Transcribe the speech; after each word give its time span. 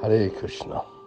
Hare 0.00 0.30
Krishna. 0.30 0.97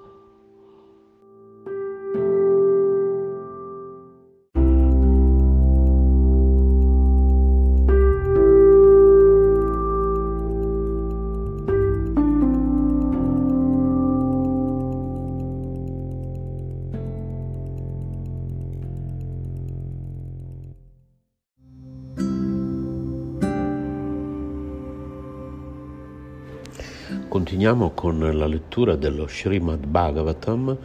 Continuiamo 27.72 27.96
con 27.96 28.38
la 28.38 28.48
lettura 28.48 28.98
dello 28.98 29.30
Srimad 29.30 29.86
Bhagavatam, 29.86 30.78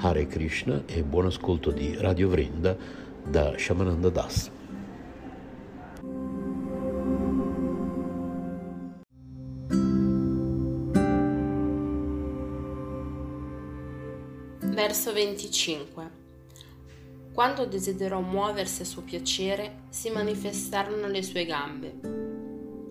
Hare 0.00 0.26
Krishna 0.26 0.82
e 0.84 1.02
buon 1.02 1.24
ascolto 1.24 1.70
di 1.70 1.96
Radio 1.96 2.28
Vrinda 2.28 2.76
da 3.26 3.56
Shamananda 3.56 4.10
Das. 4.10 4.50
Verso 14.58 15.12
25 15.14 16.10
Quando 17.32 17.64
desiderò 17.64 18.20
muoversi 18.20 18.82
a 18.82 18.84
suo 18.84 19.00
piacere, 19.00 19.84
si 19.88 20.10
manifestarono 20.10 21.06
le 21.06 21.22
sue 21.22 21.46
gambe 21.46 22.19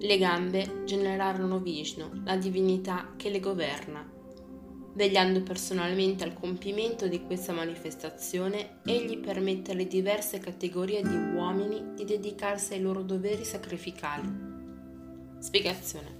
le 0.02 0.18
gambe 0.18 0.84
generarono 0.86 1.60
Vishnu, 1.60 2.22
la 2.24 2.38
divinità 2.38 3.14
che 3.18 3.30
le 3.30 3.42
governa. 3.42 4.10
Vegliando 4.94 5.42
personalmente 5.44 6.24
al 6.24 6.34
compimento 6.34 7.08
di 7.08 7.22
questa 7.24 7.52
manifestazione, 7.52 8.80
egli 8.86 9.18
permette 9.18 9.72
alle 9.72 9.88
diverse 9.88 10.40
categorie 10.40 11.02
di 11.02 11.16
uomini 11.16 11.94
di 11.96 12.06
dedicarsi 12.06 12.74
ai 12.74 12.82
loro 12.82 13.04
doveri 13.04 13.44
sacrificali. 13.44 14.28
Spiegazione. 15.40 16.18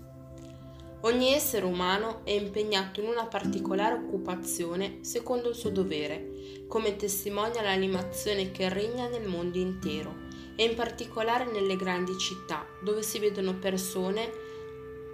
Ogni 1.02 1.32
essere 1.32 1.66
umano 1.66 2.26
è 2.26 2.32
impegnato 2.32 3.00
in 3.00 3.08
una 3.08 3.26
particolare 3.28 3.96
occupazione 3.96 4.98
secondo 5.02 5.50
il 5.50 5.56
suo 5.56 5.70
dovere, 5.70 6.66
come 6.68 6.98
testimonia 6.98 7.62
l'animazione 7.62 8.52
che 8.52 8.68
regna 8.68 9.08
nel 9.08 9.26
mondo 9.26 9.58
intero 9.58 10.28
e 10.58 10.66
in 10.66 10.76
particolare 10.76 11.50
nelle 11.50 11.78
grandi 11.78 12.18
città, 12.18 12.69
dove 12.84 13.02
si 13.02 13.20
vedono 13.20 13.56
persone 13.56 14.48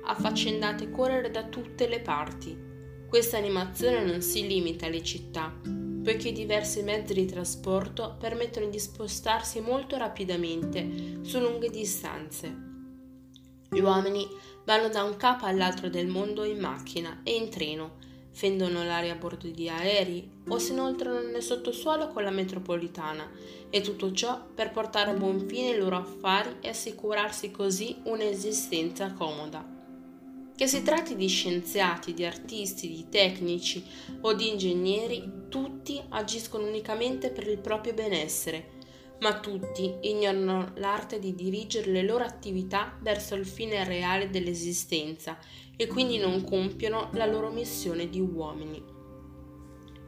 affaccendate 0.04 0.92
correre 0.92 1.32
da 1.32 1.44
tutte 1.44 1.88
le 1.88 2.00
parti. 2.00 2.56
Questa 3.08 3.38
animazione 3.38 4.04
non 4.04 4.22
si 4.22 4.46
limita 4.46 4.86
alle 4.86 5.04
città, 5.04 5.54
poiché 6.04 6.32
diversi 6.32 6.84
mezzi 6.84 7.14
di 7.14 7.26
trasporto 7.26 8.16
permettono 8.20 8.68
di 8.68 8.80
spostarsi 8.80 9.62
molto 9.62 9.98
rapidamente 9.98 11.20
su 11.22 11.40
lunghe 11.40 11.70
distanze. 11.70 12.56
Gli 13.70 13.80
uomini 13.80 14.28
vanno 14.64 14.90
da 14.90 15.04
un 15.04 15.18
capo 15.18 15.46
all'altro 15.46 15.90
del 15.90 16.08
mondo 16.08 16.44
in 16.44 16.60
macchina 16.60 17.22
e 17.24 17.36
in 17.36 17.50
treno, 17.50 17.98
fendono 18.36 18.84
l'aria 18.84 19.14
a 19.14 19.16
bordo 19.16 19.48
di 19.48 19.70
aerei 19.70 20.30
o 20.50 20.58
si 20.58 20.74
inoltrano 20.74 21.22
nel 21.22 21.42
sottosuolo 21.42 22.10
con 22.10 22.22
la 22.22 22.32
metropolitana 22.32 23.32
e 23.70 23.80
tutto 23.80 24.12
ciò 24.12 24.46
per 24.54 24.72
portare 24.72 25.12
a 25.12 25.14
buon 25.14 25.48
fine 25.48 25.70
i 25.70 25.78
loro 25.78 25.96
affari 25.96 26.58
e 26.60 26.68
assicurarsi 26.68 27.50
così 27.50 27.96
un'esistenza 28.04 29.14
comoda. 29.14 29.66
Che 30.54 30.68
si 30.68 30.84
tratti 30.84 31.16
di 31.16 31.28
scienziati, 31.28 32.14
di 32.14 32.26
artisti, 32.26 32.90
di 32.90 33.08
tecnici 33.10 33.82
o 34.22 34.34
di 34.34 34.50
ingegneri, 34.50 35.48
tutti 35.48 36.02
agiscono 36.10 36.68
unicamente 36.68 37.30
per 37.30 37.48
il 37.48 37.60
proprio 37.60 37.94
benessere, 37.94 38.74
ma 39.20 39.40
tutti 39.40 39.96
ignorano 40.02 40.74
l'arte 40.76 41.20
di 41.20 41.34
dirigere 41.34 41.90
le 41.90 42.04
loro 42.04 42.26
attività 42.26 42.98
verso 43.02 43.36
il 43.36 43.46
fine 43.46 43.86
reale 43.86 44.30
dell'esistenza 44.30 45.38
e 45.76 45.88
quindi 45.88 46.18
non 46.18 46.44
compiono 46.44 47.10
la 47.14 47.26
loro 47.26 47.50
missione 47.52 48.10
di 48.10 48.20
uomini. 48.20 48.84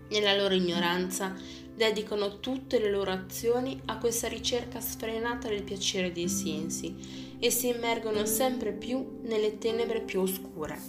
Nella 0.10 0.36
loro 0.36 0.54
ignoranza 0.54 1.36
dedicano 1.76 2.40
tutte 2.40 2.80
le 2.80 2.90
loro 2.90 3.12
azioni 3.12 3.80
a 3.86 3.98
questa 3.98 4.28
ricerca 4.28 4.80
sfrenata 4.80 5.48
del 5.50 5.64
piacere 5.64 6.12
dei 6.12 6.30
sensi 6.30 7.36
e 7.40 7.52
si 7.52 7.68
immergono 7.68 8.26
sempre 8.26 8.72
più 8.72 9.20
nelle 9.24 9.58
tenebre 9.58 10.02
più 10.02 10.22
oscure. 10.22 10.80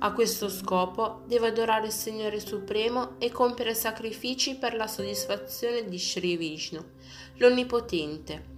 a 0.00 0.12
questo 0.12 0.48
scopo 0.48 1.22
deve 1.26 1.48
adorare 1.48 1.86
il 1.86 1.92
Signore 1.92 2.38
Supremo 2.38 3.18
e 3.18 3.32
compiere 3.32 3.74
sacrifici 3.74 4.56
per 4.56 4.74
la 4.74 4.86
soddisfazione 4.86 5.88
di 5.88 5.98
Sri 5.98 6.36
Vishnu, 6.36 6.80
l'Onnipotente, 7.38 8.56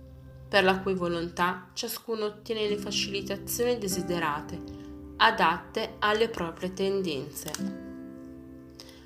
per 0.49 0.65
la 0.65 0.81
cui 0.81 0.95
volontà 0.95 1.71
ciascuno 1.73 2.27
ottiene 2.27 2.69
le 2.69 2.77
facilitazioni 2.77 3.79
desiderate, 3.79 4.61
adatte 5.17 5.95
alle 6.01 6.29
proprie 6.29 6.75
tendenze. 6.75 7.89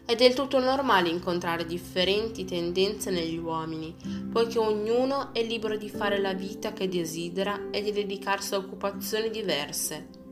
È 0.04 0.14
del 0.16 0.34
tutto 0.34 0.58
normale 0.58 1.08
incontrare 1.08 1.64
differenti 1.64 2.44
tendenze 2.44 3.10
negli 3.10 3.38
uomini, 3.38 3.94
poiché 4.30 4.58
ognuno 4.58 5.32
è 5.32 5.42
libero 5.42 5.76
di 5.76 5.88
fare 5.88 6.18
la 6.18 6.34
vita 6.34 6.72
che 6.72 6.88
desidera 6.88 7.70
e 7.70 7.80
di 7.80 7.92
dedicarsi 7.92 8.54
a 8.54 8.58
occupazioni 8.58 9.30
diverse 9.30 10.22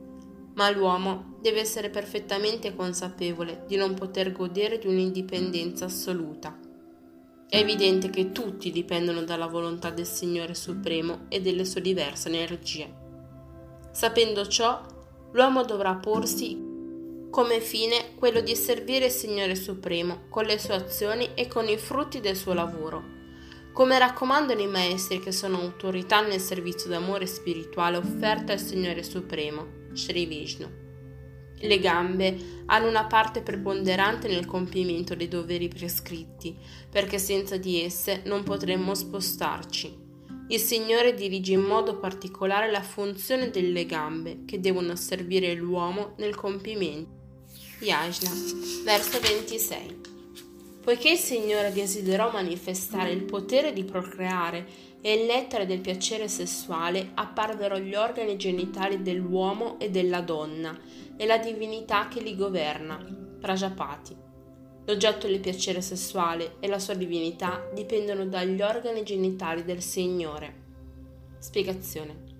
ma 0.55 0.69
l'uomo 0.69 1.37
deve 1.41 1.59
essere 1.59 1.89
perfettamente 1.89 2.75
consapevole 2.75 3.63
di 3.67 3.75
non 3.75 3.93
poter 3.93 4.31
godere 4.31 4.77
di 4.77 4.87
un'indipendenza 4.87 5.85
assoluta. 5.85 6.57
È 7.47 7.57
evidente 7.57 8.09
che 8.09 8.31
tutti 8.31 8.71
dipendono 8.71 9.23
dalla 9.23 9.47
volontà 9.47 9.89
del 9.89 10.07
Signore 10.07 10.55
Supremo 10.55 11.25
e 11.29 11.41
delle 11.41 11.65
sue 11.65 11.81
diverse 11.81 12.29
energie. 12.29 12.91
Sapendo 13.91 14.47
ciò, 14.47 14.81
l'uomo 15.31 15.63
dovrà 15.63 15.95
porsi 15.95 16.71
come 17.29 17.61
fine 17.61 18.13
quello 18.15 18.41
di 18.41 18.55
servire 18.55 19.05
il 19.05 19.11
Signore 19.11 19.55
Supremo 19.55 20.25
con 20.29 20.45
le 20.45 20.59
sue 20.59 20.75
azioni 20.75 21.29
e 21.33 21.47
con 21.47 21.67
i 21.67 21.77
frutti 21.77 22.19
del 22.19 22.35
suo 22.35 22.53
lavoro. 22.53 23.22
Come 23.73 23.97
raccomandano 23.97 24.61
i 24.61 24.67
maestri 24.67 25.19
che 25.19 25.31
sono 25.31 25.59
autorità 25.59 26.21
nel 26.21 26.39
servizio 26.39 26.91
d'amore 26.91 27.25
spirituale 27.25 27.97
offerto 27.97 28.51
al 28.51 28.59
Signore 28.59 29.01
Supremo, 29.01 29.65
Sri 29.93 30.27
Vishnu. 30.27 30.69
Le 31.57 31.79
gambe 31.79 32.37
hanno 32.67 32.87
una 32.87 33.05
parte 33.05 33.41
preponderante 33.41 34.27
nel 34.27 34.45
compimento 34.45 35.15
dei 35.15 35.27
doveri 35.27 35.69
prescritti, 35.69 36.55
perché 36.87 37.17
senza 37.17 37.57
di 37.57 37.81
esse 37.81 38.21
non 38.25 38.43
potremmo 38.43 38.93
spostarci. 38.93 40.01
Il 40.49 40.59
Signore 40.59 41.15
dirige 41.15 41.53
in 41.53 41.61
modo 41.61 41.97
particolare 41.97 42.69
la 42.69 42.83
funzione 42.83 43.49
delle 43.49 43.87
gambe 43.87 44.45
che 44.45 44.59
devono 44.59 44.95
servire 44.95 45.51
l'uomo 45.55 46.13
nel 46.17 46.35
compimento. 46.35 47.09
Yajna, 47.79 48.29
verso 48.83 49.19
26. 49.19 50.12
Poiché 50.83 51.11
il 51.11 51.17
Signore 51.17 51.71
desiderò 51.71 52.29
manifestare 52.29 53.11
il 53.11 53.23
potere 53.23 53.71
di 53.71 53.85
procreare 53.85 54.65
e 54.99 55.13
il 55.13 55.25
nettare 55.25 55.65
del 55.65 55.79
piacere 55.79 56.27
sessuale, 56.27 57.11
apparvero 57.13 57.79
gli 57.79 57.95
organi 57.95 58.35
genitali 58.35 59.01
dell'uomo 59.01 59.79
e 59.79 59.89
della 59.89 60.19
donna 60.19 60.77
e 61.15 61.25
la 61.25 61.37
divinità 61.37 62.09
che 62.09 62.19
li 62.19 62.35
governa, 62.35 62.97
Prajapati. 63.39 64.13
L'oggetto 64.85 65.27
del 65.27 65.39
piacere 65.39 65.81
sessuale 65.81 66.55
e 66.59 66.67
la 66.67 66.79
sua 66.79 66.95
divinità 66.95 67.65
dipendono 67.73 68.25
dagli 68.25 68.61
organi 68.61 69.03
genitali 69.03 69.63
del 69.63 69.81
Signore. 69.81 70.61
Spiegazione. 71.39 72.31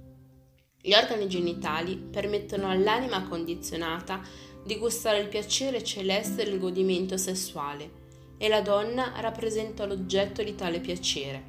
Gli 0.81 0.93
organi 0.93 1.29
genitali 1.29 1.95
permettono 1.95 2.69
all'anima 2.69 3.25
condizionata 3.25 4.21
di 4.65 4.77
gustare 4.77 5.19
il 5.19 5.29
piacere 5.29 5.81
celeste 5.81 6.43
del 6.43 6.59
godimento 6.59 7.15
sessuale 7.15 8.01
e 8.43 8.49
la 8.49 8.59
donna 8.59 9.13
rappresenta 9.21 9.85
l'oggetto 9.85 10.43
di 10.43 10.53
tale 10.53 10.81
piacere. 10.81 11.41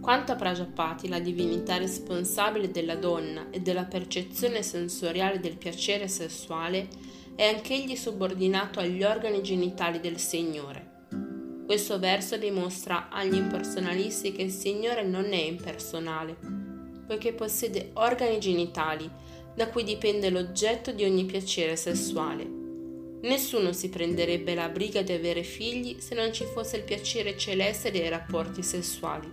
Quanto 0.00 0.32
a 0.32 0.34
Prajapati, 0.34 1.08
la 1.08 1.18
divinità 1.18 1.76
responsabile 1.76 2.70
della 2.70 2.94
donna 2.94 3.48
e 3.50 3.60
della 3.60 3.84
percezione 3.84 4.62
sensoriale 4.62 5.40
del 5.40 5.58
piacere 5.58 6.08
sessuale, 6.08 6.88
è 7.34 7.44
anch'egli 7.44 7.94
subordinato 7.96 8.80
agli 8.80 9.02
organi 9.02 9.42
genitali 9.42 10.00
del 10.00 10.18
Signore. 10.18 11.04
Questo 11.66 11.98
verso 11.98 12.38
dimostra 12.38 13.10
agli 13.10 13.34
impersonalisti 13.34 14.32
che 14.32 14.40
il 14.40 14.52
Signore 14.52 15.02
non 15.02 15.30
è 15.34 15.42
impersonale, 15.42 16.34
poiché 17.06 17.34
possiede 17.34 17.90
organi 17.92 18.40
genitali 18.40 19.06
da 19.54 19.68
cui 19.68 19.84
dipende 19.84 20.30
l'oggetto 20.30 20.92
di 20.92 21.04
ogni 21.04 21.26
piacere 21.26 21.76
sessuale. 21.76 22.55
Nessuno 23.26 23.72
si 23.72 23.88
prenderebbe 23.88 24.54
la 24.54 24.68
briga 24.68 25.02
di 25.02 25.10
avere 25.10 25.42
figli 25.42 25.96
se 25.98 26.14
non 26.14 26.32
ci 26.32 26.44
fosse 26.44 26.76
il 26.76 26.84
piacere 26.84 27.36
celeste 27.36 27.90
dei 27.90 28.08
rapporti 28.08 28.62
sessuali. 28.62 29.28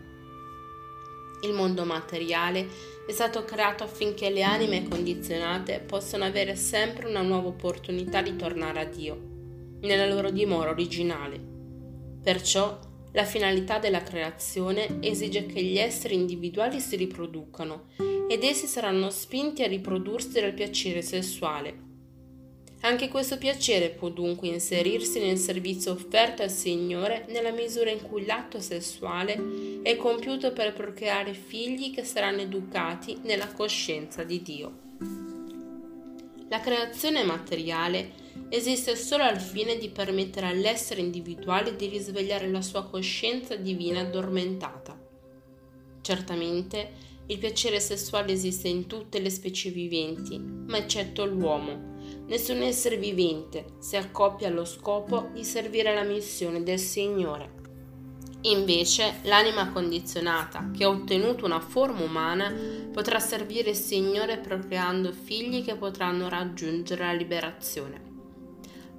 Il 1.44 1.54
mondo 1.54 1.86
materiale 1.86 2.68
è 3.06 3.12
stato 3.12 3.46
creato 3.46 3.84
affinché 3.84 4.32
le 4.32 4.42
anime 4.42 4.88
condizionate 4.88 5.80
possano 5.80 6.24
avere 6.24 6.56
sempre 6.56 7.08
una 7.08 7.22
nuova 7.22 7.50
opportunità 7.50 8.24
di 8.24 8.36
tornare 8.36 8.80
a 8.80 8.86
Dio, 8.86 9.16
nella 9.82 10.08
loro 10.08 10.32
dimora 10.32 10.72
originale. 10.72 11.40
Perciò 12.24 12.80
la 13.12 13.26
finalità 13.26 13.78
della 13.78 14.02
creazione 14.02 14.98
esige 15.02 15.46
che 15.46 15.62
gli 15.62 15.78
esseri 15.78 16.16
individuali 16.16 16.80
si 16.80 16.96
riproducano 16.96 17.90
ed 18.28 18.44
essi 18.44 18.66
saranno 18.66 19.12
spinti 19.12 19.62
a 19.62 19.68
riprodursi 19.68 20.40
dal 20.40 20.54
piacere 20.54 21.04
sessuale 21.04 21.92
anche 22.86 23.08
questo 23.08 23.38
piacere 23.38 23.90
può 23.92 24.10
dunque 24.10 24.50
inserirsi 24.50 25.20
nel 25.20 25.38
servizio 25.38 25.94
offerto 25.94 26.42
al 26.42 26.50
Signore 26.50 27.26
nella 27.30 27.52
misura 27.52 27.90
in 27.90 28.02
cui 28.02 28.26
l'atto 28.26 28.60
sessuale 28.60 29.82
è 29.82 29.96
compiuto 29.96 30.52
per 30.52 30.74
procreare 30.74 31.34
figli 31.34 31.94
che 31.94 32.04
saranno 32.04 32.42
educati 32.42 33.20
nella 33.24 33.48
coscienza 33.48 34.24
di 34.24 34.42
Dio. 34.42 34.72
La 36.50 36.60
creazione 36.60 37.24
materiale 37.24 38.12
esiste 38.50 38.98
solo 38.98 39.24
al 39.24 39.40
fine 39.40 39.78
di 39.78 39.88
permettere 39.88 40.48
all'essere 40.48 41.00
individuale 41.00 41.78
di 41.78 41.88
risvegliare 41.88 42.50
la 42.50 42.62
sua 42.62 42.86
coscienza 42.86 43.56
divina 43.56 44.02
addormentata. 44.02 45.00
Certamente, 46.02 47.12
il 47.28 47.38
piacere 47.38 47.80
sessuale 47.80 48.34
esiste 48.34 48.68
in 48.68 48.88
tutte 48.88 49.20
le 49.20 49.30
specie 49.30 49.70
viventi, 49.70 50.38
ma 50.38 50.78
eccetto 50.78 51.24
l'uomo, 51.24 51.93
Nessun 52.34 52.64
essere 52.64 52.98
vivente 52.98 53.76
si 53.78 53.96
accoppia 53.96 54.48
allo 54.48 54.66
scopo 54.66 55.30
di 55.34 55.44
servire 55.44 55.94
la 55.94 56.02
missione 56.02 56.64
del 56.64 56.80
Signore. 56.80 57.62
Invece, 58.46 59.20
l'anima 59.26 59.70
condizionata, 59.70 60.72
che 60.76 60.84
ha 60.84 60.90
ottenuto 60.90 61.46
una 61.46 61.60
forma 61.60 62.02
umana, 62.02 62.52
potrà 62.92 63.20
servire 63.20 63.70
il 63.70 63.76
Signore 63.76 64.40
procreando 64.40 65.12
figli 65.12 65.64
che 65.64 65.76
potranno 65.76 66.28
raggiungere 66.28 67.06
la 67.06 67.14
liberazione. 67.14 68.02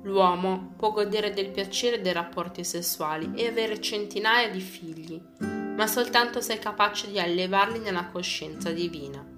L'uomo 0.02 0.72
può 0.76 0.92
godere 0.92 1.32
del 1.32 1.50
piacere 1.50 2.00
dei 2.00 2.12
rapporti 2.12 2.62
sessuali 2.62 3.32
e 3.34 3.48
avere 3.48 3.80
centinaia 3.80 4.48
di 4.48 4.60
figli, 4.60 5.20
ma 5.40 5.88
soltanto 5.88 6.40
se 6.40 6.54
è 6.54 6.58
capace 6.60 7.10
di 7.10 7.18
allevarli 7.18 7.80
nella 7.80 8.06
coscienza 8.06 8.70
divina. 8.70 9.33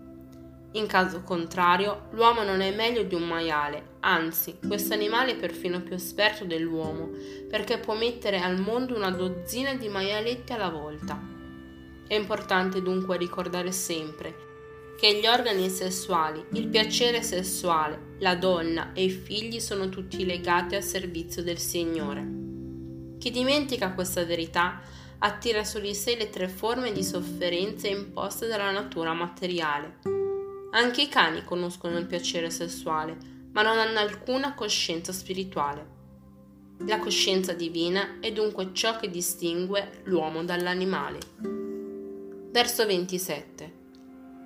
In 0.76 0.86
caso 0.86 1.22
contrario, 1.22 2.08
l'uomo 2.10 2.42
non 2.42 2.60
è 2.60 2.70
meglio 2.70 3.02
di 3.02 3.14
un 3.14 3.22
maiale, 3.22 3.96
anzi, 4.00 4.58
questo 4.66 4.92
animale 4.92 5.32
è 5.32 5.36
perfino 5.36 5.80
più 5.80 5.94
esperto 5.94 6.44
dell'uomo, 6.44 7.08
perché 7.48 7.78
può 7.78 7.94
mettere 7.94 8.40
al 8.40 8.60
mondo 8.60 8.94
una 8.94 9.10
dozzina 9.10 9.74
di 9.74 9.88
maialetti 9.88 10.52
alla 10.52 10.68
volta. 10.68 11.18
È 12.06 12.14
importante 12.14 12.82
dunque 12.82 13.16
ricordare 13.16 13.72
sempre 13.72 14.44
che 14.98 15.18
gli 15.18 15.26
organi 15.26 15.70
sessuali, 15.70 16.44
il 16.52 16.68
piacere 16.68 17.22
sessuale, 17.22 18.16
la 18.18 18.34
donna 18.34 18.92
e 18.92 19.04
i 19.04 19.10
figli 19.10 19.60
sono 19.60 19.88
tutti 19.88 20.26
legati 20.26 20.74
al 20.74 20.82
servizio 20.82 21.42
del 21.42 21.58
Signore. 21.58 22.26
Chi 23.18 23.30
dimentica 23.30 23.92
questa 23.92 24.24
verità 24.26 24.82
attira 25.20 25.64
su 25.64 25.80
di 25.80 25.94
sé 25.94 26.16
le 26.16 26.28
tre 26.28 26.48
forme 26.48 26.92
di 26.92 27.02
sofferenze 27.02 27.88
imposte 27.88 28.46
dalla 28.46 28.70
natura 28.70 29.14
materiale 29.14 30.16
anche 30.76 31.02
i 31.02 31.08
cani 31.08 31.42
conoscono 31.42 31.96
il 31.96 32.06
piacere 32.06 32.50
sessuale, 32.50 33.16
ma 33.52 33.62
non 33.62 33.78
hanno 33.78 33.98
alcuna 33.98 34.52
coscienza 34.52 35.10
spirituale. 35.10 35.94
La 36.86 36.98
coscienza 36.98 37.54
divina 37.54 38.20
è 38.20 38.30
dunque 38.30 38.74
ciò 38.74 38.98
che 38.98 39.08
distingue 39.08 40.02
l'uomo 40.04 40.44
dall'animale. 40.44 41.18
Verso 42.50 42.84
27. 42.84 43.72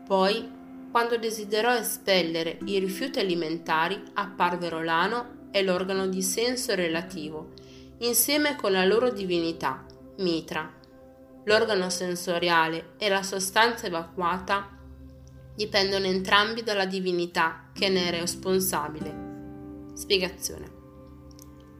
Poi, 0.07 0.49
quando 0.93 1.19
desiderò 1.19 1.75
espellere 1.75 2.59
i 2.65 2.79
rifiuti 2.79 3.19
alimentari, 3.19 4.01
apparvero 4.15 4.83
l'ano 4.83 5.49
e 5.51 5.65
l'organo 5.65 6.07
di 6.07 6.23
senso 6.23 6.77
relativo, 6.77 7.55
insieme 7.99 8.55
con 8.55 8.71
la 8.71 8.85
loro 8.85 9.11
divinità, 9.11 9.85
Mitra. 10.19 10.73
L'organo 11.45 11.91
sensoriale 11.91 12.93
e 12.99 13.09
la 13.09 13.25
sostanza 13.25 13.87
evacuata 13.89 14.79
dipendono 15.61 16.07
entrambi 16.07 16.63
dalla 16.63 16.87
divinità 16.87 17.69
che 17.75 17.91
ne 17.91 18.07
è 18.07 18.19
responsabile. 18.19 19.89
Spiegazione. 19.93 20.79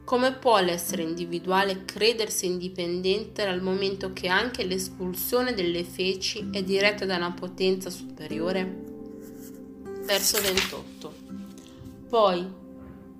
Come 0.05 0.33
può 0.33 0.59
l'essere 0.59 1.01
individuale 1.01 1.83
credersi 1.83 2.45
indipendente 2.45 3.43
dal 3.43 3.63
momento 3.63 4.13
che 4.13 4.27
anche 4.27 4.65
l'espulsione 4.65 5.55
delle 5.55 5.83
feci 5.83 6.49
è 6.51 6.61
diretta 6.61 7.07
da 7.07 7.15
una 7.15 7.31
potenza 7.31 7.89
superiore? 7.89 8.83
Verso 10.01 10.39
28. 10.39 11.13
Poi, 12.07 12.53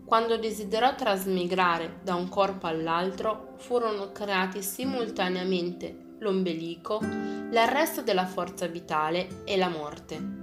quando 0.06 0.38
desiderò 0.38 0.94
trasmigrare 0.94 2.02
da 2.04 2.14
un 2.14 2.30
corpo 2.30 2.68
all'altro, 2.68 3.56
furono 3.58 4.12
creati 4.12 4.62
simultaneamente 4.62 6.18
l'ombelico, 6.20 7.00
l'arresto 7.02 8.04
della 8.04 8.28
forza 8.28 8.68
vitale 8.68 9.42
e 9.44 9.58
la 9.58 9.70
morte. 9.70 10.41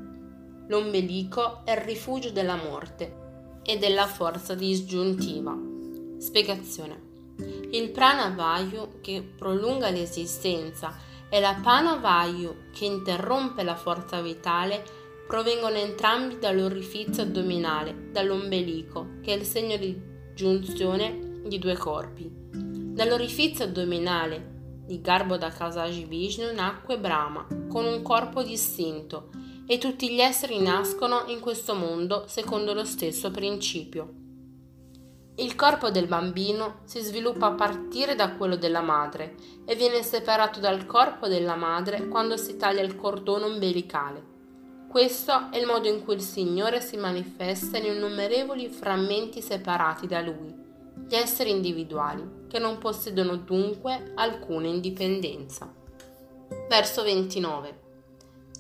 L'ombelico 0.68 1.64
è 1.64 1.72
il 1.72 1.78
rifugio 1.78 2.30
della 2.30 2.56
morte 2.56 3.60
e 3.62 3.78
della 3.78 4.06
forza 4.06 4.54
disgiuntiva. 4.54 5.56
Spiegazione. 6.18 7.06
Il 7.70 7.90
pranavayu 7.90 9.00
che 9.00 9.22
prolunga 9.36 9.88
l'esistenza 9.88 10.94
e 11.30 11.40
la 11.40 11.58
panavayu 11.62 12.70
che 12.72 12.84
interrompe 12.84 13.62
la 13.62 13.76
forza 13.76 14.20
vitale 14.20 14.84
provengono 15.26 15.76
entrambi 15.76 16.38
dall'orifizio 16.38 17.22
addominale, 17.22 18.10
dall'ombelico, 18.10 19.18
che 19.22 19.32
è 19.32 19.36
il 19.36 19.44
segno 19.44 19.76
di 19.76 19.98
giunzione 20.34 21.40
di 21.46 21.58
due 21.58 21.76
corpi. 21.76 22.30
Dall'orifizio 22.52 23.64
addominale 23.64 24.56
di 24.86 25.00
Garbo 25.00 25.36
da 25.36 25.50
Kasaji 25.50 26.04
Vishnu 26.04 26.52
nacque 26.54 26.98
Brahma, 26.98 27.46
con 27.68 27.84
un 27.84 28.02
corpo 28.02 28.42
distinto, 28.42 29.28
e 29.70 29.76
tutti 29.76 30.10
gli 30.10 30.20
esseri 30.20 30.58
nascono 30.60 31.24
in 31.26 31.40
questo 31.40 31.74
mondo 31.74 32.24
secondo 32.26 32.72
lo 32.72 32.86
stesso 32.86 33.30
principio. 33.30 34.14
Il 35.36 35.54
corpo 35.54 35.90
del 35.90 36.06
bambino 36.06 36.80
si 36.84 37.00
sviluppa 37.00 37.48
a 37.48 37.52
partire 37.52 38.14
da 38.14 38.32
quello 38.32 38.56
della 38.56 38.80
madre 38.80 39.34
e 39.66 39.74
viene 39.74 40.02
separato 40.02 40.58
dal 40.58 40.86
corpo 40.86 41.28
della 41.28 41.54
madre 41.54 42.08
quando 42.08 42.38
si 42.38 42.56
taglia 42.56 42.80
il 42.80 42.96
cordone 42.96 43.44
ombelicale. 43.44 44.24
Questo 44.88 45.50
è 45.50 45.58
il 45.58 45.66
modo 45.66 45.86
in 45.86 46.02
cui 46.02 46.14
il 46.14 46.22
Signore 46.22 46.80
si 46.80 46.96
manifesta 46.96 47.76
in 47.76 47.84
innumerevoli 47.84 48.68
frammenti 48.70 49.42
separati 49.42 50.06
da 50.06 50.22
Lui, 50.22 50.52
gli 51.06 51.14
esseri 51.14 51.50
individuali, 51.50 52.46
che 52.48 52.58
non 52.58 52.78
possiedono 52.78 53.36
dunque 53.36 54.12
alcuna 54.14 54.66
indipendenza. 54.66 55.70
Verso 56.68 57.02
29. 57.02 57.77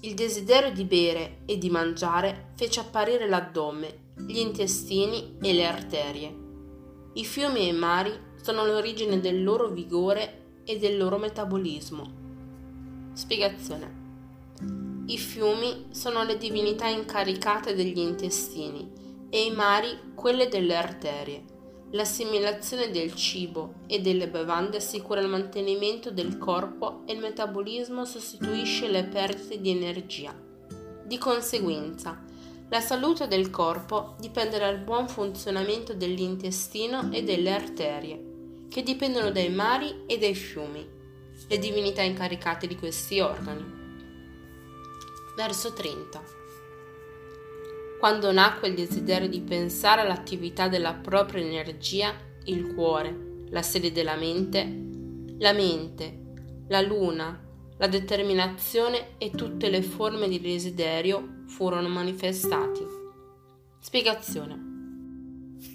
Il 0.00 0.14
desiderio 0.14 0.70
di 0.70 0.84
bere 0.84 1.38
e 1.44 1.58
di 1.58 1.70
mangiare 1.70 2.52
fece 2.54 2.78
apparire 2.78 3.28
l'addome, 3.28 4.12
gli 4.14 4.38
intestini 4.38 5.36
e 5.42 5.52
le 5.52 5.66
arterie. 5.66 6.36
I 7.14 7.24
fiumi 7.24 7.60
e 7.60 7.66
i 7.66 7.72
mari 7.72 8.12
sono 8.40 8.64
l'origine 8.64 9.18
del 9.18 9.42
loro 9.42 9.66
vigore 9.66 10.60
e 10.62 10.78
del 10.78 10.96
loro 10.96 11.18
metabolismo. 11.18 12.12
Spiegazione. 13.12 14.06
I 15.06 15.18
fiumi 15.18 15.86
sono 15.90 16.22
le 16.22 16.38
divinità 16.38 16.86
incaricate 16.86 17.74
degli 17.74 17.98
intestini 17.98 18.92
e 19.30 19.46
i 19.46 19.50
mari 19.50 20.12
quelle 20.14 20.46
delle 20.46 20.76
arterie. 20.76 21.42
L'assimilazione 21.92 22.90
del 22.90 23.14
cibo 23.14 23.76
e 23.86 24.00
delle 24.00 24.28
bevande 24.28 24.76
assicura 24.76 25.20
il 25.20 25.28
mantenimento 25.28 26.10
del 26.10 26.36
corpo 26.36 27.02
e 27.06 27.14
il 27.14 27.18
metabolismo 27.18 28.04
sostituisce 28.04 28.88
le 28.88 29.04
perdite 29.04 29.58
di 29.58 29.70
energia. 29.70 30.34
Di 31.02 31.16
conseguenza, 31.16 32.22
la 32.68 32.80
salute 32.80 33.26
del 33.26 33.48
corpo 33.48 34.16
dipende 34.20 34.58
dal 34.58 34.76
buon 34.76 35.08
funzionamento 35.08 35.94
dell'intestino 35.94 37.10
e 37.10 37.22
delle 37.22 37.52
arterie, 37.52 38.66
che 38.68 38.82
dipendono 38.82 39.30
dai 39.30 39.48
mari 39.48 40.04
e 40.04 40.18
dai 40.18 40.34
fiumi, 40.34 40.86
le 41.48 41.58
divinità 41.58 42.02
incaricate 42.02 42.66
di 42.66 42.76
questi 42.76 43.20
organi. 43.20 43.64
Verso 45.34 45.72
30. 45.72 46.37
Quando 47.98 48.30
nacque 48.30 48.68
il 48.68 48.74
desiderio 48.74 49.28
di 49.28 49.40
pensare 49.40 50.02
all'attività 50.02 50.68
della 50.68 50.94
propria 50.94 51.44
energia, 51.44 52.14
il 52.44 52.72
cuore, 52.72 53.46
la 53.50 53.62
sede 53.62 53.90
della 53.90 54.14
mente, 54.14 54.62
la 55.38 55.52
mente, 55.52 56.20
la 56.68 56.80
luna, 56.80 57.44
la 57.76 57.86
determinazione 57.88 59.18
e 59.18 59.30
tutte 59.30 59.68
le 59.68 59.82
forme 59.82 60.28
di 60.28 60.40
desiderio 60.40 61.42
furono 61.48 61.88
manifestati. 61.88 62.86
Spiegazione. 63.80 64.66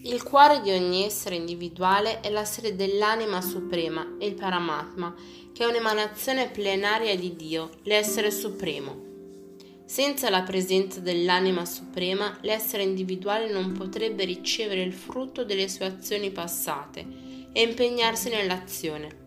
Il 0.03 0.23
cuore 0.23 0.61
di 0.61 0.71
ogni 0.71 1.03
essere 1.03 1.35
individuale 1.35 2.21
è 2.21 2.29
la 2.29 2.45
sede 2.45 2.73
dell'anima 2.77 3.41
suprema 3.41 4.15
e 4.17 4.27
il 4.27 4.35
Paramatma, 4.35 5.13
che 5.51 5.65
è 5.65 5.67
un'emanazione 5.67 6.49
plenaria 6.51 7.17
di 7.17 7.35
Dio, 7.35 7.69
l'essere 7.83 8.31
supremo. 8.31 9.11
Senza 9.85 10.29
la 10.29 10.43
presenza 10.43 11.01
dell'anima 11.01 11.65
suprema, 11.65 12.37
l'essere 12.41 12.83
individuale 12.83 13.51
non 13.51 13.73
potrebbe 13.73 14.23
ricevere 14.23 14.81
il 14.81 14.93
frutto 14.93 15.43
delle 15.43 15.67
sue 15.67 15.85
azioni 15.85 16.31
passate 16.31 17.05
e 17.51 17.61
impegnarsi 17.61 18.29
nell'azione. 18.29 19.21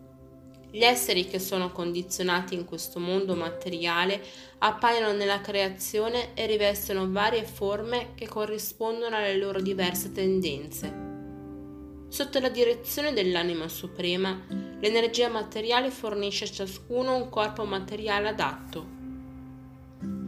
Gli 0.70 0.82
esseri 0.82 1.26
che 1.26 1.38
sono 1.38 1.70
condizionati 1.72 2.54
in 2.54 2.64
questo 2.64 2.98
mondo 2.98 3.34
materiale 3.34 4.20
appaiono 4.58 5.12
nella 5.12 5.40
creazione 5.40 6.34
e 6.34 6.46
rivestono 6.46 7.10
varie 7.10 7.44
forme 7.44 8.14
che 8.14 8.26
corrispondono 8.26 9.14
alle 9.14 9.36
loro 9.36 9.60
diverse 9.60 10.10
tendenze. 10.10 11.04
Sotto 12.08 12.40
la 12.40 12.48
direzione 12.48 13.12
dell'anima 13.12 13.68
suprema, 13.68 14.42
l'energia 14.80 15.28
materiale 15.28 15.90
fornisce 15.90 16.44
a 16.44 16.50
ciascuno 16.50 17.14
un 17.14 17.28
corpo 17.28 17.64
materiale 17.64 18.28
adatto 18.28 18.95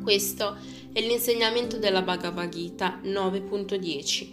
questo 0.09 0.57
è 0.91 1.03
l'insegnamento 1.03 1.77
della 1.77 2.01
Bhagavad 2.01 2.49
Gita 2.49 2.99
9.10. 3.05 4.29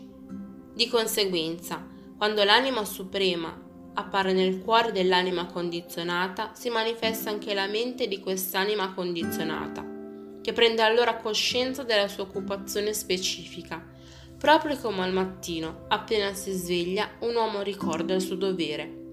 Di 0.74 0.88
conseguenza, 0.88 1.86
quando 2.17 2.46
l'anima 2.46 2.86
suprema 2.86 3.62
appare 3.96 4.32
nel 4.32 4.62
cuore 4.62 4.94
dell'anima 4.94 5.48
condizionata, 5.48 6.53
si 6.55 6.70
manifesta 6.70 7.29
anche 7.29 7.53
la 7.53 7.67
mente 7.67 8.08
di 8.08 8.22
quest'anima 8.22 8.94
condizionata, 8.94 9.86
che 10.41 10.53
prende 10.53 10.82
allora 10.82 11.17
coscienza 11.17 11.84
della 11.84 12.08
sua 12.08 12.24
occupazione 12.24 12.94
specifica. 12.94 13.86
Proprio 14.38 14.77
come 14.77 15.03
al 15.03 15.12
mattino, 15.12 15.88
appena 15.89 16.34
si 16.34 16.53
sveglia, 16.53 17.17
un 17.20 17.36
uomo 17.36 17.62
ricorda 17.62 18.13
il 18.13 18.22
suo 18.22 18.36
dovere. 18.36 19.03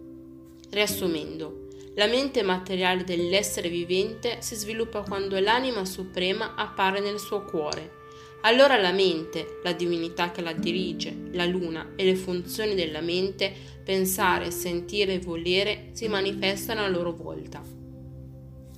Riassumendo, 0.71 1.62
la 1.95 2.07
mente 2.07 2.43
materiale 2.43 3.05
dell'essere 3.05 3.69
vivente 3.69 4.39
si 4.41 4.55
sviluppa 4.55 5.03
quando 5.03 5.39
l'anima 5.39 5.85
suprema 5.85 6.55
appare 6.55 7.01
nel 7.01 7.19
suo 7.19 7.45
cuore. 7.45 8.01
Allora 8.45 8.77
la 8.77 8.93
mente, 8.93 9.61
la 9.63 9.73
divinità 9.73 10.31
che 10.31 10.41
la 10.41 10.53
dirige, 10.53 11.15
la 11.33 11.45
luna 11.45 11.93
e 11.95 12.05
le 12.05 12.17
funzioni 12.17 12.75
della 12.75 13.01
mente, 13.01 13.53
pensare, 13.85 14.51
sentire 14.51 15.15
e 15.15 15.19
volere, 15.21 15.91
si 15.93 16.09
manifestano 16.09 16.83
a 16.83 16.89
loro 16.89 17.13
volta. 17.13 17.63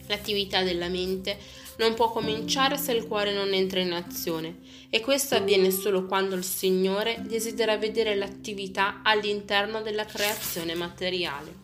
L'attività 0.07 0.63
della 0.63 0.89
mente 0.89 1.39
non 1.79 1.95
può 1.95 2.11
cominciare 2.11 2.77
se 2.77 2.93
il 2.93 3.07
cuore 3.07 3.33
non 3.33 3.55
entra 3.55 3.81
in 3.81 3.93
azione 3.93 4.59
e 4.91 5.01
questo 5.01 5.35
avviene 5.35 5.71
solo 5.71 6.05
quando 6.05 6.35
il 6.35 6.45
Signore 6.45 7.23
desidera 7.27 7.79
vedere 7.79 8.15
l'attività 8.15 9.01
all'interno 9.03 9.81
della 9.81 10.05
creazione 10.05 10.75
materiale. 10.75 11.64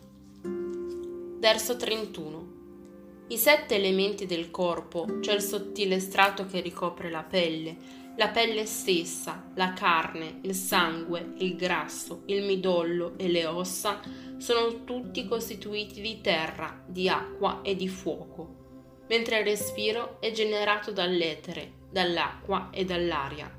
Verso 1.41 1.75
31. 1.75 3.25
I 3.29 3.35
sette 3.35 3.73
elementi 3.73 4.27
del 4.27 4.51
corpo, 4.51 5.21
cioè 5.21 5.33
il 5.33 5.41
sottile 5.41 5.99
strato 5.99 6.45
che 6.45 6.59
ricopre 6.59 7.09
la 7.09 7.23
pelle, 7.23 7.77
la 8.15 8.27
pelle 8.27 8.67
stessa, 8.67 9.49
la 9.55 9.73
carne, 9.73 10.37
il 10.43 10.53
sangue, 10.53 11.33
il 11.39 11.55
grasso, 11.55 12.21
il 12.27 12.43
midollo 12.43 13.17
e 13.17 13.27
le 13.27 13.47
ossa, 13.47 14.01
sono 14.37 14.83
tutti 14.83 15.25
costituiti 15.25 15.99
di 15.99 16.21
terra, 16.21 16.83
di 16.85 17.09
acqua 17.09 17.61
e 17.63 17.75
di 17.75 17.87
fuoco, 17.87 19.01
mentre 19.09 19.39
il 19.39 19.45
respiro 19.45 20.21
è 20.21 20.29
generato 20.29 20.91
dall'etere, 20.91 21.87
dall'acqua 21.89 22.69
e 22.69 22.85
dall'aria. 22.85 23.51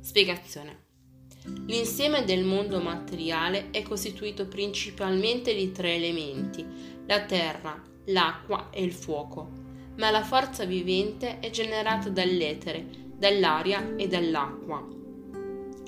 Spiegazione. 0.00 0.89
L'insieme 1.66 2.24
del 2.24 2.44
mondo 2.44 2.80
materiale 2.80 3.70
è 3.70 3.82
costituito 3.82 4.46
principalmente 4.46 5.54
di 5.54 5.72
tre 5.72 5.94
elementi, 5.94 6.64
la 7.06 7.22
terra, 7.22 7.82
l'acqua 8.06 8.68
e 8.70 8.82
il 8.82 8.92
fuoco, 8.92 9.48
ma 9.96 10.10
la 10.10 10.22
forza 10.22 10.64
vivente 10.64 11.38
è 11.40 11.50
generata 11.50 12.10
dall'etere, 12.10 12.86
dall'aria 13.16 13.94
e 13.96 14.06
dall'acqua. 14.06 14.86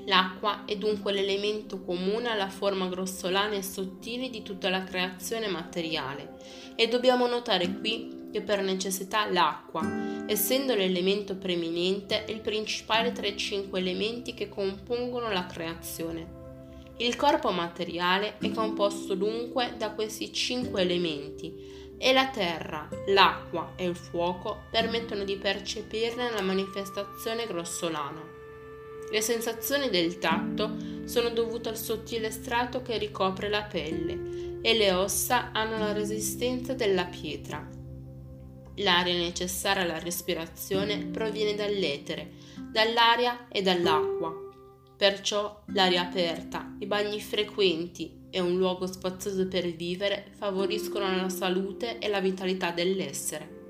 L'acqua 0.06 0.64
è 0.64 0.76
dunque 0.76 1.12
l'elemento 1.12 1.80
comune 1.80 2.28
alla 2.28 2.48
forma 2.48 2.88
grossolana 2.88 3.54
e 3.54 3.62
sottile 3.62 4.30
di 4.30 4.42
tutta 4.42 4.68
la 4.68 4.82
creazione 4.82 5.48
materiale 5.48 6.36
e 6.74 6.88
dobbiamo 6.88 7.26
notare 7.26 7.78
qui 7.78 8.28
che 8.32 8.40
per 8.42 8.62
necessità 8.62 9.30
l'acqua, 9.30 9.82
essendo 10.26 10.74
l'elemento 10.74 11.36
preminente, 11.36 12.24
il 12.28 12.40
principale 12.40 13.12
tra 13.12 13.26
i 13.26 13.36
cinque 13.36 13.80
elementi 13.80 14.34
che 14.34 14.48
compongono 14.48 15.30
la 15.30 15.46
creazione. 15.46 16.40
Il 16.98 17.16
corpo 17.16 17.50
materiale 17.50 18.38
è 18.38 18.50
composto 18.50 19.14
dunque 19.14 19.74
da 19.76 19.92
questi 19.92 20.32
cinque 20.32 20.82
elementi 20.82 21.94
e 21.98 22.12
la 22.12 22.28
terra, 22.28 22.88
l'acqua 23.08 23.72
e 23.76 23.86
il 23.86 23.96
fuoco 23.96 24.64
permettono 24.70 25.24
di 25.24 25.36
percepirne 25.36 26.30
la 26.30 26.42
manifestazione 26.42 27.46
grossolana. 27.46 28.22
Le 29.10 29.20
sensazioni 29.20 29.90
del 29.90 30.18
tatto 30.18 30.76
sono 31.04 31.30
dovute 31.30 31.68
al 31.68 31.76
sottile 31.76 32.30
strato 32.30 32.82
che 32.82 32.98
ricopre 32.98 33.48
la 33.48 33.62
pelle 33.62 34.60
e 34.62 34.74
le 34.74 34.92
ossa 34.92 35.50
hanno 35.52 35.78
la 35.78 35.92
resistenza 35.92 36.72
della 36.74 37.04
pietra. 37.04 37.81
L'aria 38.76 39.14
necessaria 39.14 39.82
alla 39.82 39.98
respirazione 39.98 40.98
proviene 40.98 41.54
dall'etere, 41.54 42.32
dall'aria 42.70 43.48
e 43.48 43.60
dall'acqua. 43.60 44.32
Perciò 44.96 45.62
l'aria 45.66 46.02
aperta, 46.02 46.74
i 46.78 46.86
bagni 46.86 47.20
frequenti 47.20 48.20
e 48.30 48.40
un 48.40 48.56
luogo 48.56 48.86
spazioso 48.86 49.46
per 49.46 49.70
vivere 49.74 50.32
favoriscono 50.36 51.14
la 51.14 51.28
salute 51.28 51.98
e 51.98 52.08
la 52.08 52.20
vitalità 52.20 52.70
dell'essere. 52.70 53.60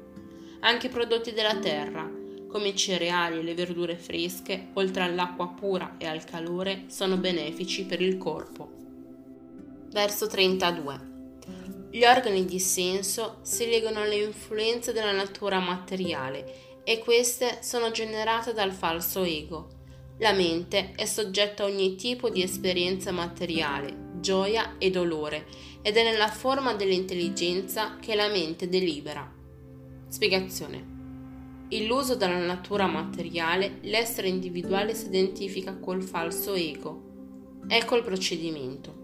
Anche 0.61 0.87
i 0.87 0.91
prodotti 0.91 1.33
della 1.33 1.57
terra, 1.57 2.09
come 2.47 2.69
i 2.69 2.77
cereali 2.77 3.39
e 3.39 3.43
le 3.43 3.55
verdure 3.55 3.97
fresche, 3.97 4.69
oltre 4.75 5.03
all'acqua 5.03 5.49
pura 5.49 5.97
e 5.99 6.07
al 6.07 6.23
calore, 6.25 6.85
sono 6.87 7.17
benefici 7.17 7.87
per 7.87 8.01
il 8.01 8.19
corpo. 8.19 8.71
Verso 9.91 10.29
32. 10.29 11.12
Gli 11.95 12.05
organi 12.05 12.47
di 12.47 12.59
senso 12.59 13.41
si 13.43 13.69
legano 13.69 14.01
alle 14.01 14.15
influenze 14.15 14.95
della 14.95 15.13
natura 15.13 15.59
materiale 15.59 16.81
e 16.85 17.01
queste 17.01 17.59
sono 17.61 17.91
generate 17.91 18.55
dal 18.55 18.73
falso 18.73 19.25
ego. 19.25 19.69
La 20.21 20.33
mente 20.33 20.93
è 20.97 21.05
soggetta 21.05 21.65
a 21.65 21.67
ogni 21.67 21.95
tipo 21.97 22.31
di 22.31 22.43
esperienza 22.43 23.13
materiale, 23.13 23.95
gioia 24.21 24.79
e 24.79 24.89
dolore 24.89 25.45
ed 25.83 25.99
è 25.99 26.03
nella 26.03 26.29
forma 26.29 26.73
dell'intelligenza 26.73 27.99
che 28.01 28.15
la 28.15 28.29
mente 28.29 28.71
delibera. 28.71 29.31
Spiegazione. 30.09 31.67
Illuso 31.69 32.17
dalla 32.17 32.39
natura 32.39 32.87
materiale, 32.87 33.81
l'essere 33.83 34.29
individuale 34.29 34.95
si 34.95 35.09
identifica 35.09 35.77
col 35.77 36.03
falso 36.03 36.55
ego. 36.55 37.61
Ecco 37.69 37.97
il 37.97 38.03
procedimento. 38.03 39.02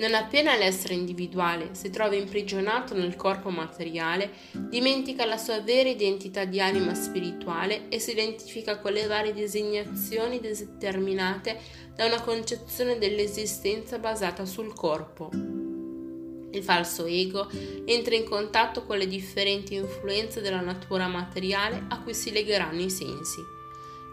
Non 0.00 0.14
appena 0.14 0.56
l'essere 0.56 0.94
individuale 0.94 1.74
si 1.74 1.90
trova 1.90 2.14
imprigionato 2.14 2.94
nel 2.94 3.16
corpo 3.16 3.50
materiale, 3.50 4.30
dimentica 4.52 5.26
la 5.26 5.36
sua 5.36 5.60
vera 5.60 5.90
identità 5.90 6.46
di 6.46 6.58
anima 6.58 6.94
spirituale 6.94 7.90
e 7.90 7.98
si 7.98 8.12
identifica 8.12 8.78
con 8.78 8.92
le 8.92 9.06
varie 9.06 9.34
designazioni 9.34 10.40
determinate 10.40 11.58
da 11.94 12.06
una 12.06 12.22
concezione 12.22 12.96
dell'esistenza 12.96 13.98
basata 13.98 14.46
sul 14.46 14.72
corpo. 14.72 15.28
Il 15.32 16.62
falso 16.62 17.04
ego 17.04 17.46
entra 17.84 18.14
in 18.14 18.24
contatto 18.24 18.86
con 18.86 18.96
le 18.96 19.06
differenti 19.06 19.74
influenze 19.74 20.40
della 20.40 20.62
natura 20.62 21.08
materiale 21.08 21.84
a 21.88 22.00
cui 22.00 22.14
si 22.14 22.32
legheranno 22.32 22.80
i 22.80 22.90
sensi. 22.90 23.58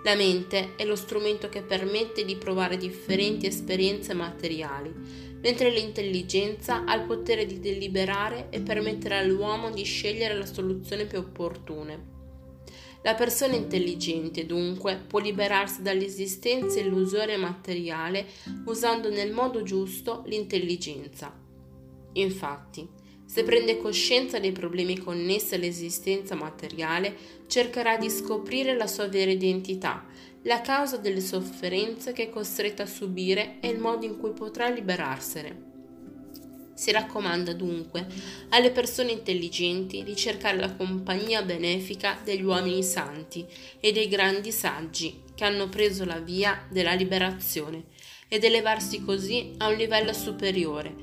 La 0.03 0.15
mente 0.15 0.75
è 0.75 0.85
lo 0.85 0.95
strumento 0.95 1.49
che 1.49 1.61
permette 1.61 2.23
di 2.23 2.35
provare 2.35 2.77
differenti 2.77 3.45
esperienze 3.45 4.13
materiali, 4.13 5.26
mentre 5.41 5.69
l'intelligenza 5.69 6.83
ha 6.85 6.95
il 6.95 7.05
potere 7.05 7.45
di 7.45 7.59
deliberare 7.59 8.47
e 8.49 8.61
permettere 8.61 9.17
all'uomo 9.17 9.69
di 9.71 9.83
scegliere 9.83 10.35
la 10.35 10.45
soluzione 10.45 11.05
più 11.05 11.19
opportuna. 11.19 12.15
La 13.03 13.13
persona 13.13 13.55
intelligente, 13.55 14.45
dunque, 14.45 14.97
può 15.07 15.19
liberarsi 15.19 15.81
dall'esistenza 15.81 16.79
illusoria 16.79 17.35
e 17.35 17.37
materiale 17.37 18.25
usando 18.65 19.09
nel 19.09 19.31
modo 19.31 19.63
giusto 19.63 20.23
l'intelligenza. 20.25 21.33
Infatti, 22.13 22.87
se 23.25 23.43
prende 23.43 23.77
coscienza 23.77 24.39
dei 24.39 24.51
problemi 24.51 24.97
connessi 24.97 25.55
all'esistenza 25.55 26.33
materiale, 26.35 27.15
cercherà 27.47 27.97
di 27.97 28.09
scoprire 28.09 28.75
la 28.75 28.87
sua 28.87 29.07
vera 29.07 29.31
identità 29.31 30.05
la 30.47 30.61
causa 30.61 30.95
delle 30.95 31.19
sofferenze 31.19 32.13
che 32.13 32.23
è 32.23 32.29
costretta 32.29 32.83
a 32.83 32.87
subire 32.87 33.57
e 33.59 33.67
il 33.67 33.79
modo 33.79 34.05
in 34.05 34.17
cui 34.17 34.31
potrà 34.31 34.69
liberarsene. 34.69 35.65
Si 36.73 36.89
raccomanda 36.91 37.53
dunque 37.53 38.07
alle 38.49 38.71
persone 38.71 39.11
intelligenti 39.11 40.03
di 40.03 40.15
cercare 40.15 40.57
la 40.57 40.73
compagnia 40.73 41.41
benefica 41.41 42.17
degli 42.23 42.43
uomini 42.43 42.81
santi 42.81 43.45
e 43.79 43.91
dei 43.91 44.07
grandi 44.07 44.51
saggi 44.51 45.23
che 45.35 45.43
hanno 45.43 45.67
preso 45.67 46.05
la 46.05 46.19
via 46.19 46.65
della 46.69 46.93
liberazione 46.93 47.85
ed 48.29 48.43
elevarsi 48.43 49.03
così 49.03 49.53
a 49.57 49.67
un 49.67 49.75
livello 49.75 50.13
superiore, 50.13 50.95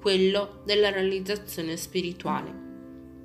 quello 0.00 0.62
della 0.64 0.90
realizzazione 0.90 1.76
spirituale. 1.76 2.61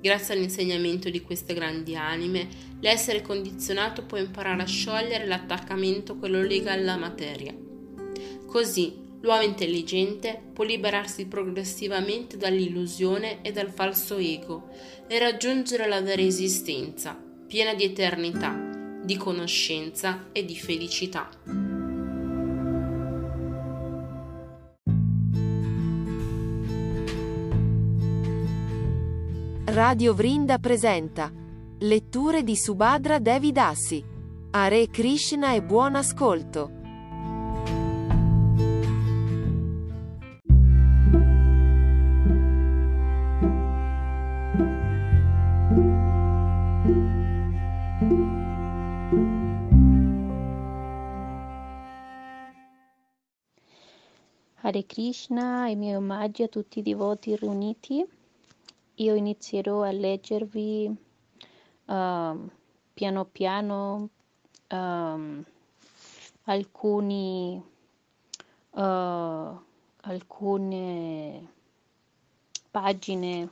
Grazie 0.00 0.34
all'insegnamento 0.34 1.10
di 1.10 1.22
queste 1.22 1.54
grandi 1.54 1.96
anime, 1.96 2.48
l'essere 2.80 3.20
condizionato 3.20 4.04
può 4.04 4.16
imparare 4.16 4.62
a 4.62 4.66
sciogliere 4.66 5.26
l'attaccamento 5.26 6.18
che 6.18 6.28
lo 6.28 6.40
lega 6.40 6.72
alla 6.72 6.96
materia. 6.96 7.52
Così 8.46 9.06
l'uomo 9.20 9.42
intelligente 9.42 10.40
può 10.52 10.62
liberarsi 10.62 11.26
progressivamente 11.26 12.36
dall'illusione 12.36 13.42
e 13.42 13.50
dal 13.50 13.70
falso 13.70 14.16
ego 14.16 14.70
e 15.08 15.18
raggiungere 15.18 15.88
la 15.88 16.00
vera 16.00 16.22
esistenza, 16.22 17.20
piena 17.46 17.74
di 17.74 17.82
eternità, 17.82 19.00
di 19.02 19.16
conoscenza 19.16 20.28
e 20.30 20.44
di 20.44 20.56
felicità. 20.56 21.87
Radio 29.70 30.14
Vrinda 30.14 30.58
presenta 30.58 31.30
Letture 31.80 32.42
di 32.42 32.56
Subhadra 32.56 33.18
Devi 33.18 33.52
Dassi. 33.52 34.02
Hare 34.52 34.88
Krishna 34.88 35.52
e 35.52 35.62
buon 35.62 35.94
ascolto. 35.94 36.72
Hare 54.62 54.86
Krishna 54.86 55.68
e 55.68 55.76
miei 55.76 55.94
omaggi 55.94 56.42
a 56.42 56.48
tutti 56.48 56.78
i 56.78 56.82
devoti 56.82 57.36
riuniti 57.36 58.16
io 58.98 59.14
inizierò 59.14 59.82
a 59.82 59.90
leggervi 59.90 60.86
uh, 61.86 62.50
piano 62.94 63.24
piano 63.30 64.08
uh, 64.68 65.44
alcuni, 66.44 67.62
uh, 68.70 69.60
alcune 70.00 71.52
pagine 72.70 73.48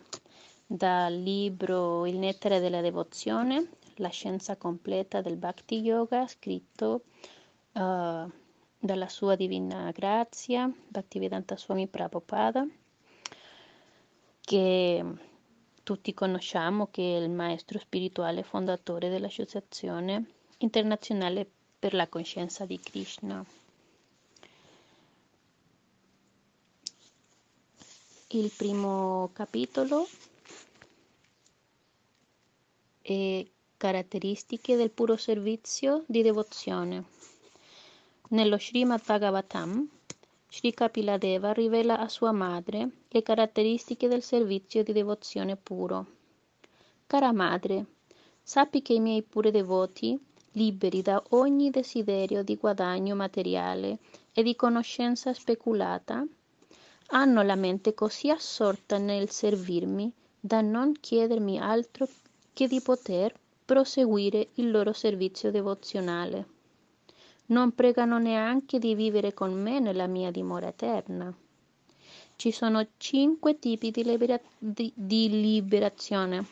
dal 0.66 1.14
libro 1.14 2.06
Il 2.06 2.18
nettare 2.18 2.58
della 2.58 2.80
devozione, 2.80 3.70
la 3.96 4.08
scienza 4.08 4.56
completa 4.56 5.20
del 5.20 5.36
Bhakti 5.36 5.76
Yoga, 5.80 6.26
scritto 6.26 7.02
uh, 7.72 8.30
dalla 8.78 9.08
sua 9.08 9.36
divina 9.36 9.92
grazia, 9.92 10.68
Bhaktivedanta 10.88 11.56
Swami 11.56 11.86
Prabhupada, 11.86 12.66
che 14.40 15.04
tutti 15.86 16.12
conosciamo 16.14 16.88
che 16.90 17.16
è 17.16 17.20
il 17.22 17.30
maestro 17.30 17.78
spirituale 17.78 18.42
fondatore 18.42 19.08
dell'Associazione 19.08 20.24
internazionale 20.58 21.48
per 21.78 21.94
la 21.94 22.08
coscienza 22.08 22.64
di 22.66 22.80
Krishna. 22.80 23.44
Il 28.30 28.50
primo 28.56 29.30
capitolo 29.32 30.08
è 33.00 33.46
caratteristiche 33.76 34.74
del 34.74 34.90
puro 34.90 35.16
servizio 35.16 36.02
di 36.08 36.22
devozione. 36.22 37.04
Nello 38.30 38.58
Srimad 38.58 39.04
Bhagavatam 39.06 39.88
Sri 40.48 40.72
Kapiladeva 40.72 41.52
rivela 41.52 41.98
a 41.98 42.08
sua 42.08 42.32
madre 42.32 42.88
le 43.08 43.22
caratteristiche 43.22 44.08
del 44.08 44.22
servizio 44.22 44.82
di 44.82 44.92
devozione 44.92 45.56
puro. 45.56 46.06
Cara 47.06 47.32
madre, 47.32 47.84
sappi 48.42 48.80
che 48.80 48.94
i 48.94 49.00
miei 49.00 49.22
puri 49.22 49.50
devoti, 49.50 50.18
liberi 50.52 51.02
da 51.02 51.22
ogni 51.30 51.70
desiderio 51.70 52.42
di 52.42 52.56
guadagno 52.56 53.14
materiale 53.14 53.98
e 54.32 54.42
di 54.42 54.56
conoscenza 54.56 55.34
speculata, 55.34 56.24
hanno 57.08 57.42
la 57.42 57.54
mente 57.54 57.92
così 57.92 58.30
assorta 58.30 58.98
nel 58.98 59.28
servirmi 59.30 60.12
da 60.38 60.60
non 60.60 60.92
chiedermi 60.98 61.58
altro 61.58 62.08
che 62.52 62.68
di 62.68 62.80
poter 62.80 63.34
proseguire 63.64 64.48
il 64.54 64.70
loro 64.70 64.92
servizio 64.92 65.50
devozionale 65.50 66.54
non 67.46 67.74
pregano 67.74 68.18
neanche 68.18 68.78
di 68.78 68.94
vivere 68.94 69.32
con 69.32 69.52
me 69.52 69.78
nella 69.78 70.06
mia 70.06 70.30
dimora 70.30 70.68
eterna. 70.68 71.32
Ci 72.34 72.50
sono 72.50 72.86
cinque 72.96 73.58
tipi 73.58 73.90
di, 73.90 74.02
libera- 74.02 74.40
di, 74.58 74.92
di 74.94 75.28
liberazione. 75.28 76.44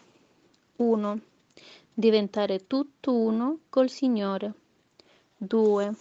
1. 0.76 1.20
Diventare 1.92 2.66
tutto 2.66 3.12
uno 3.12 3.58
col 3.68 3.90
Signore. 3.90 4.52
2. 5.36 5.94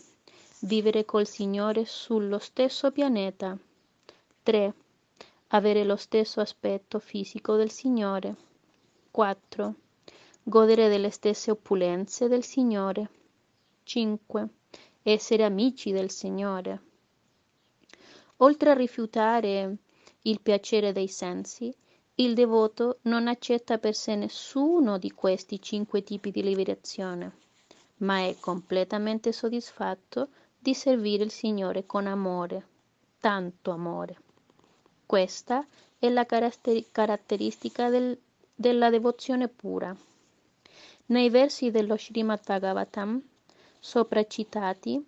Vivere 0.60 1.06
col 1.06 1.28
Signore 1.28 1.86
sullo 1.86 2.40
stesso 2.40 2.92
pianeta. 2.92 3.58
3. 4.44 4.74
Avere 5.48 5.84
lo 5.84 5.96
stesso 5.96 6.40
aspetto 6.40 7.00
fisico 7.00 7.56
del 7.56 7.72
Signore. 7.72 8.36
4. 9.12 9.76
Godere 10.44 10.88
delle 10.88 11.10
stesse 11.10 11.52
opulenze 11.52 12.28
del 12.28 12.44
Signore. 12.44 13.10
5 13.84 14.50
essere 15.04 15.44
amici 15.44 15.92
del 15.92 16.10
Signore. 16.10 16.82
Oltre 18.38 18.72
a 18.72 18.74
rifiutare 18.74 19.76
il 20.22 20.42
piacere 20.42 20.92
dei 20.94 21.08
sensi, 21.08 21.74
il 22.16 22.34
devoto 22.34 23.00
non 23.04 23.28
accetta 23.28 23.78
per 23.78 23.96
sé 23.96 24.16
nessuno 24.16 24.98
di 24.98 25.12
questi 25.12 25.62
cinque 25.62 26.04
tipi 26.04 26.32
di 26.32 26.42
liberazione, 26.42 27.38
ma 27.98 28.26
è 28.26 28.36
completamente 28.40 29.32
soddisfatto 29.32 30.30
di 30.58 30.74
servire 30.74 31.24
il 31.24 31.32
Signore 31.32 31.86
con 31.86 32.08
amore, 32.08 32.68
tanto 33.20 33.72
amore. 33.72 34.18
Questa 35.06 35.66
è 36.00 36.10
la 36.10 36.26
caratteristica 36.26 37.90
del, 37.90 38.18
della 38.56 38.90
devozione 38.90 39.48
pura. 39.48 39.96
Nei 41.08 41.30
versi 41.30 41.72
dello 41.72 41.98
Srimad 41.98 42.42
Bhagavatam 42.46 43.22
sopra 43.84 44.26
citati, 44.26 45.06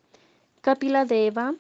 Kapiladeva 0.60 1.56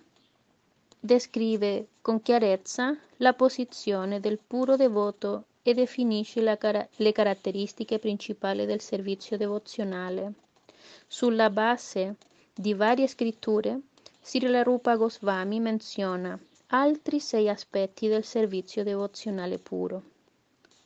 descrive 0.99 1.87
con 2.01 2.21
chiarezza 2.21 2.93
la 3.17 3.33
posizione 3.33 4.19
del 4.19 4.37
puro 4.45 4.75
devoto 4.75 5.45
e 5.63 5.73
definisce 5.73 6.41
le 6.41 7.11
caratteristiche 7.13 7.99
principali 7.99 8.65
del 8.65 8.81
servizio 8.81 9.37
devozionale. 9.37 10.33
Sulla 11.07 11.49
base 11.49 12.17
di 12.53 12.73
varie 12.73 13.07
scritture, 13.07 13.79
Srila 14.21 14.61
Rupa 14.61 14.97
Goswami 14.97 15.61
menziona 15.61 16.37
altri 16.67 17.21
sei 17.21 17.47
aspetti 17.47 18.09
del 18.09 18.25
servizio 18.25 18.83
devozionale 18.83 19.57
puro. 19.57 20.03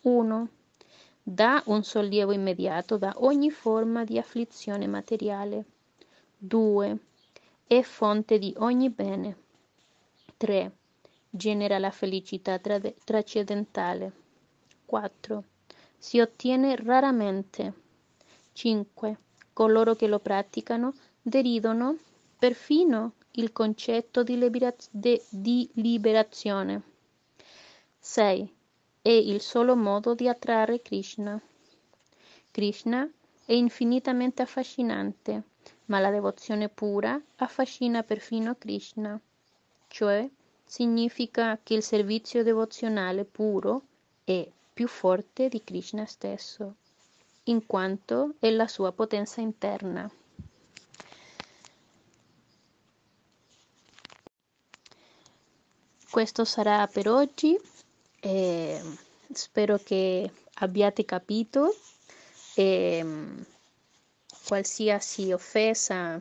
1. 0.01 0.47
Dà 1.23 1.63
un 1.65 1.83
sollievo 1.83 2.33
immediato 2.33 2.97
da 2.97 3.15
ogni 3.17 3.49
forma 3.49 4.03
di 4.03 4.19
afflizione 4.19 4.85
materiale. 4.85 5.65
2. 6.41 6.97
È 7.67 7.81
fonte 7.81 8.39
di 8.39 8.53
ogni 8.59 8.89
bene. 8.89 9.35
3. 10.37 10.71
Genera 11.29 11.77
la 11.79 11.91
felicità 11.91 12.57
tra- 12.59 12.79
trascendentale. 13.03 14.13
4. 14.85 15.43
Si 15.97 16.17
ottiene 16.21 16.77
raramente. 16.77 17.73
5. 18.53 19.17
Coloro 19.51 19.95
che 19.95 20.07
lo 20.07 20.19
praticano 20.19 20.93
deridono 21.21 21.97
perfino 22.37 23.15
il 23.31 23.51
concetto 23.51 24.23
di, 24.23 24.37
liberaz- 24.37 24.87
de- 24.91 25.21
di 25.27 25.69
liberazione. 25.73 26.81
6. 27.99 28.55
È 29.01 29.09
il 29.09 29.41
solo 29.41 29.75
modo 29.75 30.15
di 30.15 30.29
attrarre 30.29 30.81
Krishna. 30.81 31.37
Krishna 32.49 33.05
è 33.43 33.51
infinitamente 33.51 34.41
affascinante, 34.41 35.43
ma 35.89 35.99
la 35.99 36.11
devozione 36.11 36.69
pura 36.69 37.19
affascina 37.37 38.03
perfino 38.03 38.55
Krishna, 38.55 39.19
cioè 39.87 40.27
significa 40.63 41.59
che 41.61 41.73
il 41.73 41.83
servizio 41.83 42.43
devozionale 42.43 43.25
puro 43.25 43.81
è 44.23 44.47
più 44.71 44.87
forte 44.87 45.49
di 45.49 45.63
Krishna 45.63 46.05
stesso, 46.05 46.75
in 47.45 47.65
quanto 47.65 48.35
è 48.39 48.49
la 48.51 48.67
sua 48.67 48.91
potenza 48.91 49.41
interna. 49.41 50.09
Questo 56.11 56.45
sarà 56.45 56.85
per 56.87 57.09
oggi, 57.09 57.59
e 58.19 58.81
spero 59.31 59.77
che 59.77 60.31
abbiate 60.55 61.03
capito 61.05 61.75
e 62.53 63.03
qualsiasi 64.49 65.31
offesa 65.31 66.19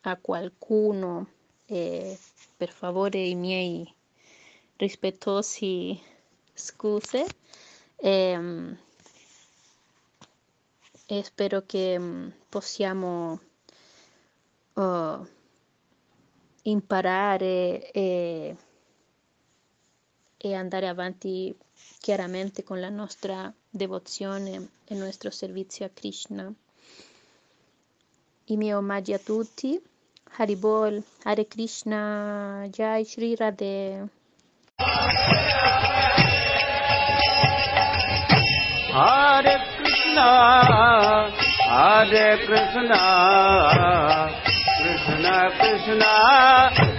a 0.00 0.16
qualcuno, 0.16 1.28
e 1.66 2.18
per 2.56 2.70
favore 2.72 3.18
i 3.18 3.34
miei 3.34 3.86
rispettosi 4.76 6.00
scuse 6.54 7.26
e, 7.96 8.76
e 11.04 11.22
spero 11.22 11.62
che 11.66 12.32
possiamo 12.48 13.38
uh, 14.72 15.26
imparare 16.62 17.90
e, 17.90 18.56
e 20.38 20.54
andare 20.54 20.88
avanti 20.88 21.54
chiaramente 21.98 22.64
con 22.64 22.80
la 22.80 22.88
nostra 22.88 23.52
devozione 23.68 24.70
e 24.86 24.94
il 24.94 25.00
nostro 25.00 25.28
servizio 25.30 25.84
a 25.84 25.90
Krishna. 25.90 26.50
I 28.50 28.56
miei 28.56 28.72
omaggi 28.74 29.12
a 29.12 29.18
tutti. 29.18 29.80
Haribol, 30.36 31.00
Hare 31.22 31.46
Krishna, 31.46 32.66
Jai 32.68 33.04
Shri 33.04 33.36
Radhe. 33.36 34.08
Hare 38.92 39.56
Krishna, 39.76 41.30
Hare 41.68 42.38
Krishna, 42.44 43.00
Krishna 44.80 45.50
Krishna, 45.58 46.89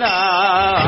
Hare 0.00 0.87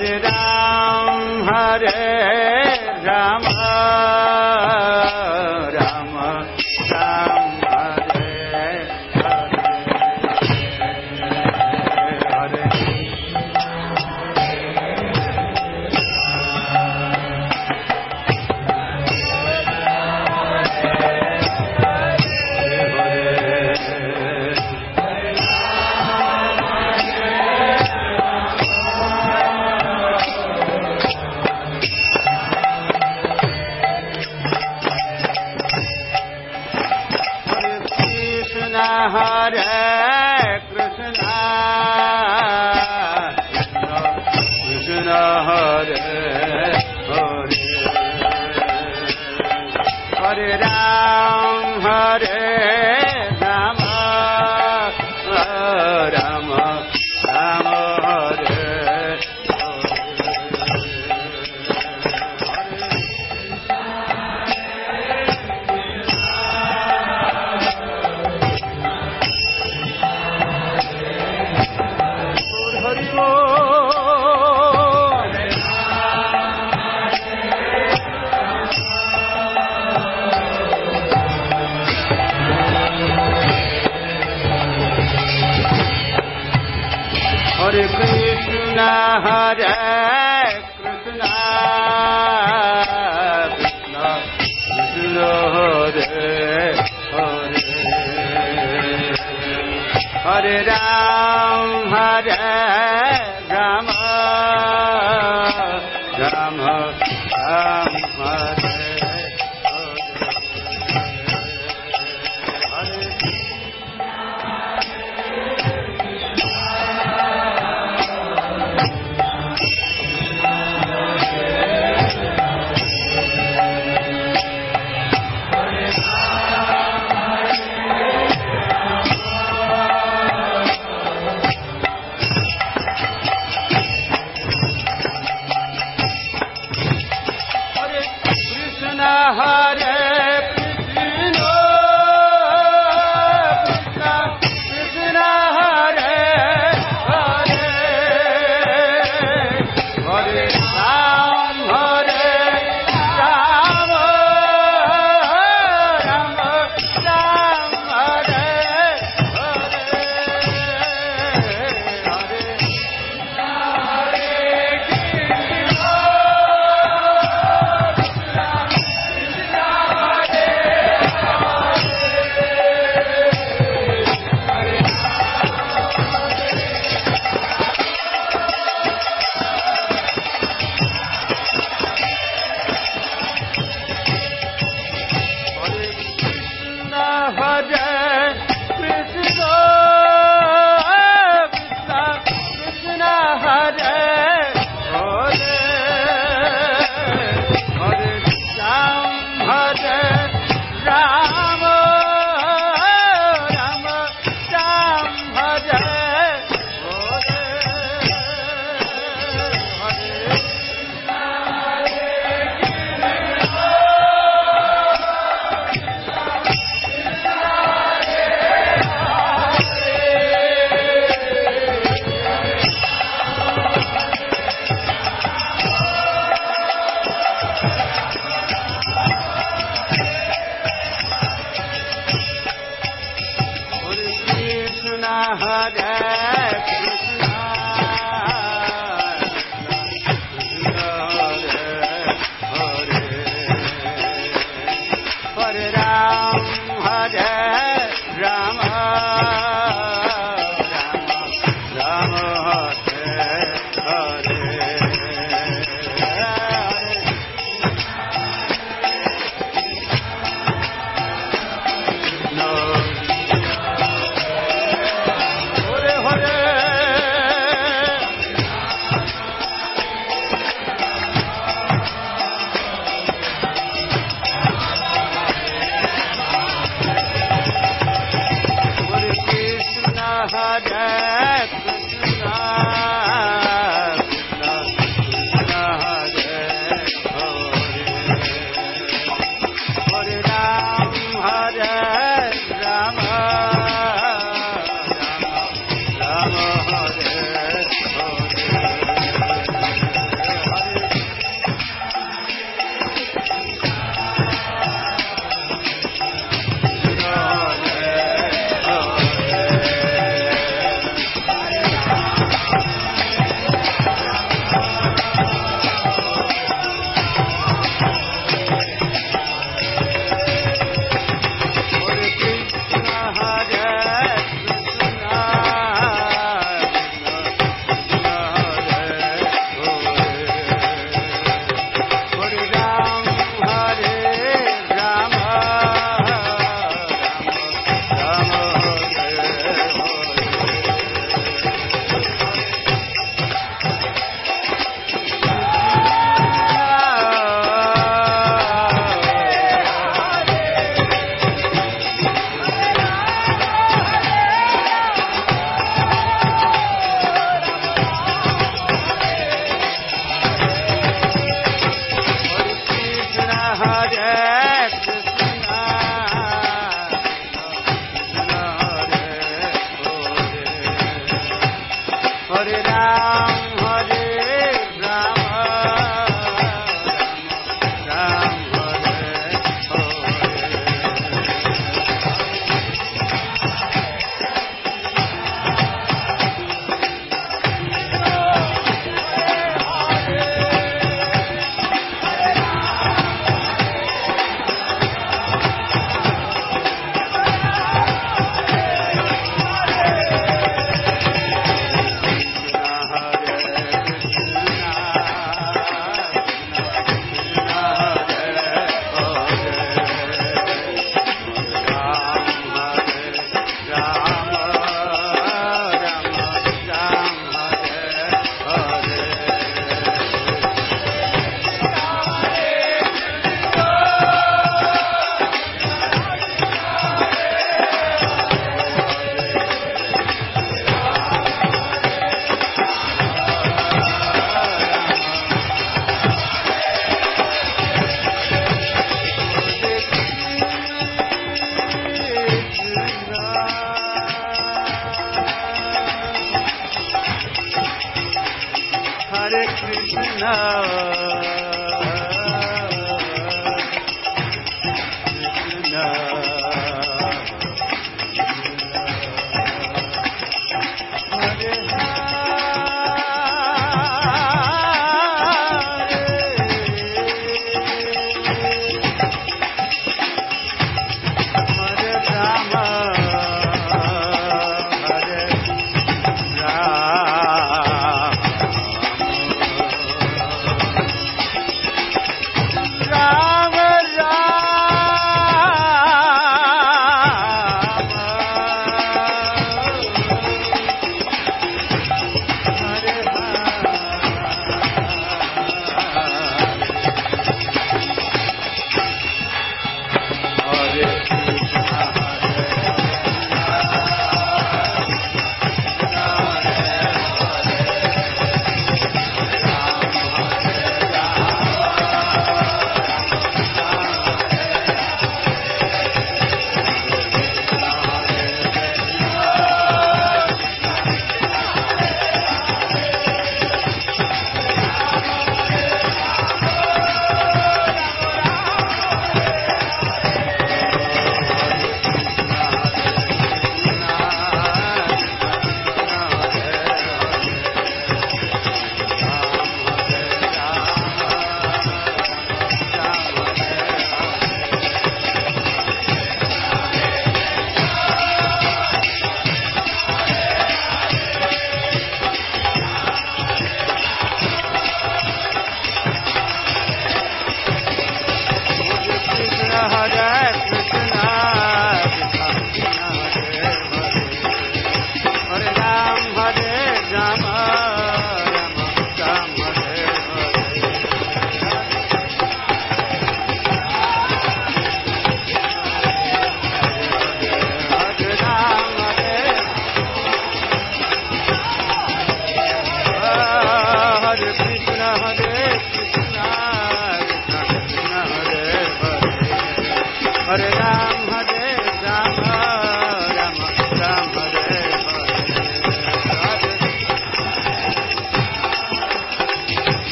Ram 0.00 1.44
Hare 1.44 3.04
Rama 3.04 3.50
Rama 3.50 5.09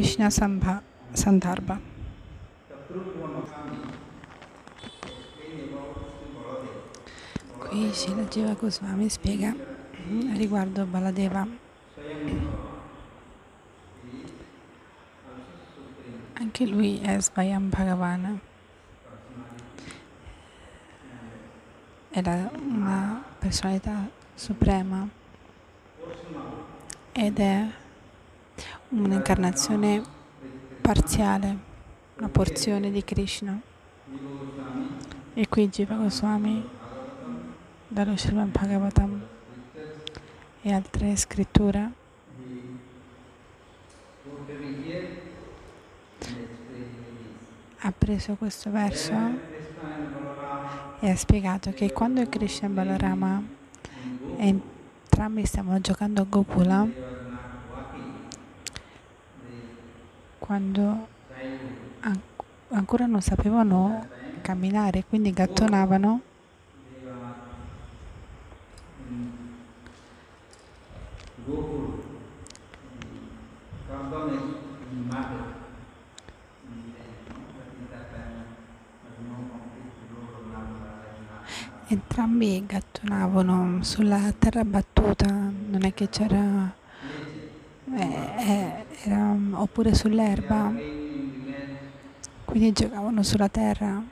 Krishna 0.00 0.30
Sambha, 0.30 0.82
Sandarbha. 1.12 1.78
Qui 7.58 7.92
Srila 7.92 8.24
Jiva 8.24 8.54
Goswami 8.54 9.10
spiega 9.10 9.54
riguardo 10.36 10.86
Baladeva. 10.86 11.46
Anche 16.32 16.64
lui 16.64 16.98
è 17.02 17.20
Svayam 17.20 17.68
Bhagavan. 17.68 18.40
Era 22.08 22.50
una 22.56 23.22
personalità 23.38 24.08
suprema 24.34 25.06
ed 27.12 27.38
è 27.38 27.68
un'incarnazione 28.90 30.02
parziale, 30.80 31.56
una 32.18 32.28
porzione 32.28 32.90
di 32.90 33.04
Krishna. 33.04 33.60
E 35.34 35.48
qui 35.48 35.68
Jiva 35.68 35.94
Goswami 35.94 36.68
dallo 37.86 38.16
Srimad 38.16 38.50
Bhagavatam 38.50 39.26
e 40.62 40.72
altre 40.72 41.16
scritture 41.16 41.92
ha 47.82 47.92
preso 47.96 48.34
questo 48.34 48.70
verso 48.70 49.12
e 51.00 51.10
ha 51.10 51.16
spiegato 51.16 51.72
che 51.72 51.92
quando 51.92 52.26
Krishna 52.28 52.68
e 52.68 52.70
Balarama 52.70 53.42
entrambi 54.36 55.46
stavano 55.46 55.80
giocando 55.80 56.20
a 56.20 56.26
Gopula, 56.28 56.86
quando 60.50 61.08
an- 62.00 62.20
ancora 62.70 63.06
non 63.06 63.20
sapevano 63.22 64.08
camminare, 64.42 65.04
quindi 65.04 65.30
gattonavano, 65.30 66.22
entrambi 81.88 82.64
gattonavano 82.66 83.82
sulla 83.82 84.32
terra 84.38 84.64
battuta, 84.64 85.26
non 85.28 85.84
è 85.84 85.92
che 85.92 86.08
c'era, 86.08 86.74
eh, 87.96 88.86
era, 89.04 89.36
oppure 89.54 89.94
sull'erba, 89.94 90.72
quindi 92.44 92.72
giocavano 92.72 93.22
sulla 93.22 93.48
terra. 93.48 94.04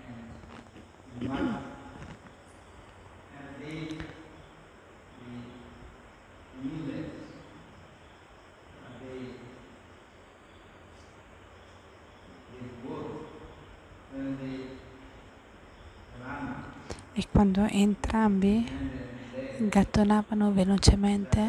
E 17.12 17.22
quando 17.30 17.66
entrambi 17.66 18.66
gattonavano 19.56 20.52
velocemente, 20.52 21.42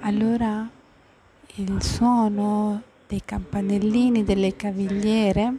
allora 0.00 0.68
il 1.56 1.82
suono 1.82 2.82
dei 3.06 3.22
campanellini 3.24 4.24
delle 4.24 4.54
cavigliere 4.56 5.54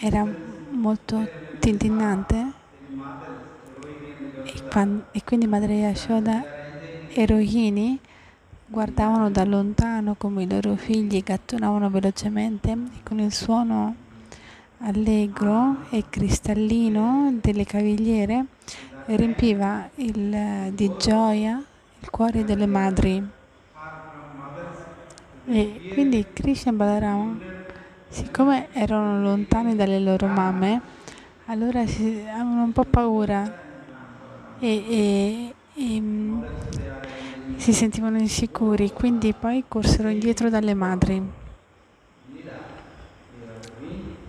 era 0.00 0.26
molto 0.70 1.28
tintinnante. 1.58 2.52
E, 4.42 4.54
quan- 4.68 5.04
e 5.12 5.22
quindi 5.24 5.46
Madre 5.46 5.74
Yashoda 5.74 6.44
e 7.06 7.26
Rohini 7.26 7.98
guardavano 8.66 9.30
da 9.30 9.44
lontano 9.44 10.14
come 10.14 10.44
i 10.44 10.48
loro 10.50 10.76
figli 10.76 11.22
gattonavano 11.22 11.90
velocemente 11.90 12.70
e 12.72 13.00
con 13.02 13.18
il 13.20 13.32
suono 13.32 13.94
allegro 14.78 15.76
e 15.90 16.04
cristallino 16.08 17.38
delle 17.40 17.64
cavigliere 17.64 18.46
riempiva 19.06 19.88
il, 19.96 20.72
di 20.72 20.96
gioia 20.96 21.62
il 22.00 22.10
cuore 22.10 22.44
delle 22.44 22.66
madri. 22.66 23.22
E 25.46 25.80
quindi 25.92 26.26
Krishna 26.32 26.70
e 26.70 26.74
Balarama, 26.74 27.38
siccome 28.08 28.68
erano 28.72 29.20
lontani 29.20 29.74
dalle 29.74 29.98
loro 30.00 30.26
mamme, 30.26 30.80
allora 31.46 31.86
si, 31.86 32.24
avevano 32.28 32.62
un 32.62 32.72
po' 32.72 32.84
paura 32.84 33.52
e, 34.60 34.68
e, 34.68 35.54
e 35.74 36.00
mm, 36.00 36.42
si 37.56 37.72
sentivano 37.72 38.18
insicuri, 38.18 38.92
quindi 38.92 39.34
poi 39.34 39.64
corsero 39.66 40.08
indietro 40.08 40.48
dalle 40.48 40.74
madri. 40.74 41.38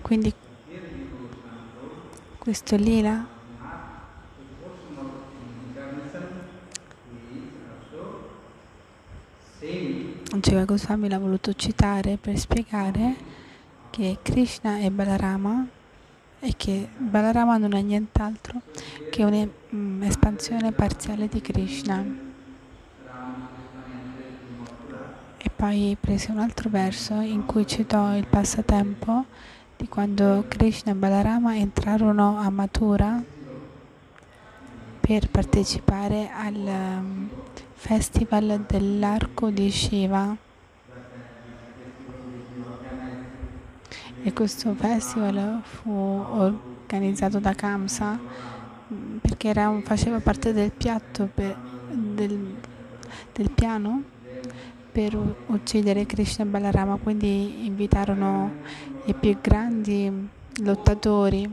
Quindi 0.01 0.33
questo 2.39 2.75
lila 2.75 3.30
Jiva 10.39 10.65
Goswami 10.65 11.09
l'ha 11.09 11.19
voluto 11.19 11.53
citare 11.53 12.17
per 12.17 12.37
spiegare 12.37 13.15
che 13.89 14.17
Krishna 14.21 14.79
è 14.79 14.89
Balarama 14.89 15.67
e 16.39 16.53
che 16.55 16.87
Balarama 16.97 17.57
non 17.57 17.73
è 17.73 17.81
nient'altro 17.81 18.61
che 19.09 19.23
un'espansione 19.23 20.71
parziale 20.71 21.27
di 21.27 21.41
Krishna. 21.41 22.03
E 25.37 25.49
poi 25.55 25.97
prese 25.99 26.31
un 26.31 26.39
altro 26.39 26.69
verso 26.69 27.19
in 27.19 27.45
cui 27.45 27.67
citò 27.67 28.15
il 28.15 28.25
passatempo 28.27 29.25
di 29.75 29.87
quando 29.87 30.45
Krishna 30.47 30.91
e 30.93 30.95
Balarama 30.95 31.55
entrarono 31.57 32.37
a 32.37 32.49
Mathura 32.49 33.21
per 34.99 35.29
partecipare 35.29 36.29
al 36.33 36.55
um, 36.55 37.29
festival 37.81 38.63
dell'arco 38.67 39.49
di 39.49 39.71
Shiva. 39.71 40.37
E 44.23 44.33
questo 44.33 44.75
festival 44.75 45.61
fu 45.63 45.89
organizzato 45.89 47.39
da 47.39 47.53
Kamsa 47.55 48.19
perché 49.19 49.47
era, 49.47 49.81
faceva 49.83 50.19
parte 50.19 50.53
del 50.53 50.69
piatto 50.71 51.27
per, 51.33 51.57
del, 51.89 52.55
del 53.33 53.49
piano 53.49 54.03
per 54.91 55.17
uccidere 55.47 56.05
Krishna 56.05 56.45
Balarama, 56.45 56.97
quindi 56.97 57.65
invitarono 57.65 58.57
i 59.05 59.15
più 59.15 59.35
grandi 59.41 60.29
lottatori. 60.61 61.51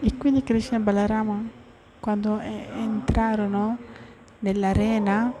E 0.00 0.16
quindi 0.16 0.42
Krishna 0.42 0.78
Balarama, 0.78 1.44
quando 2.00 2.38
entrarono 2.40 3.90
nell'arena, 4.42 5.32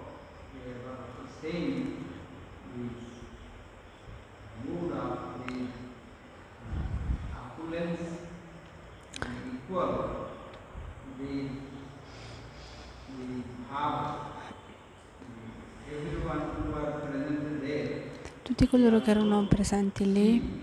tutti 18.42 18.68
coloro 18.68 19.00
che 19.00 19.10
erano 19.10 19.46
presenti 19.46 20.12
lì 20.12 20.60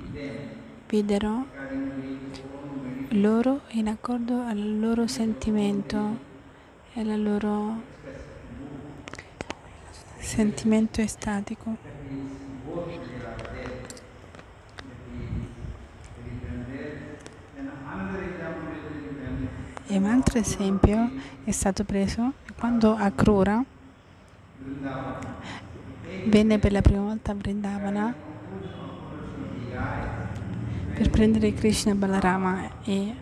videro 0.88 1.46
loro 3.10 3.62
in 3.72 3.88
accordo 3.88 4.42
al 4.44 4.80
loro 4.80 5.08
sentimento 5.08 6.28
e 6.94 7.02
al 7.02 7.22
loro 7.22 7.89
sentimento 10.30 11.01
estatico. 11.01 11.75
E 19.88 19.97
un 19.97 20.05
altro 20.05 20.38
esempio 20.38 21.09
è 21.43 21.49
stato 21.49 21.84
preso 21.84 22.34
quando 22.59 22.95
a 22.95 23.09
Krura 23.09 23.63
venne 26.25 26.59
per 26.59 26.71
la 26.73 26.82
prima 26.82 27.01
volta 27.01 27.32
a 27.32 27.36
Vrindavana 27.36 28.13
per 30.93 31.09
prendere 31.09 31.53
Krishna 31.55 31.95
Balarama 31.95 32.84
e 32.84 33.15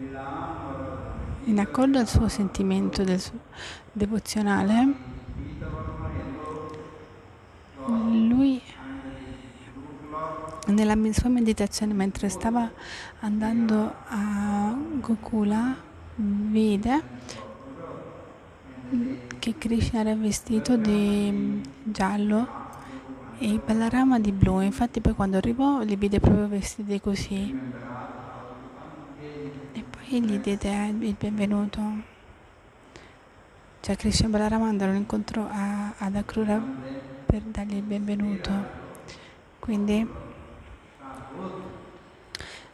in 1.46 1.60
accordo 1.60 2.00
al 2.00 2.08
suo 2.08 2.28
sentimento 2.28 3.06
suo 3.06 3.32
devozionale 3.94 5.16
lui 7.88 8.62
nella 10.78 10.96
sua 11.12 11.30
meditazione 11.30 11.94
mentre 11.94 12.30
stava 12.30 12.70
andando 13.22 13.94
a 14.10 14.78
Gokula 15.00 15.76
vide 16.16 17.02
che 19.40 19.58
Krishna 19.58 20.02
era 20.02 20.14
vestito 20.14 20.78
di 20.78 21.64
giallo 21.82 22.66
e 23.40 23.60
Balarama 23.64 24.20
di 24.20 24.32
blu. 24.32 24.62
Infatti 24.62 25.02
poi 25.02 25.14
quando 25.14 25.38
arrivò 25.38 25.82
li 25.82 25.96
vide 25.96 26.20
proprio 26.20 26.48
vestiti 26.48 27.02
così. 27.02 27.60
E 29.74 29.84
poi 29.84 30.22
gli 30.22 30.38
diede 30.38 30.94
il 31.00 31.16
benvenuto. 31.18 31.82
Cioè 33.80 33.96
Krishna 33.96 34.28
Balarama 34.28 34.68
andarono 34.68 34.98
incontro 34.98 35.48
ad 35.50 36.16
Akrura 36.16 36.62
per 37.26 37.42
dargli 37.42 37.78
il 37.78 37.82
benvenuto. 37.82 38.86
Quindi 39.60 40.27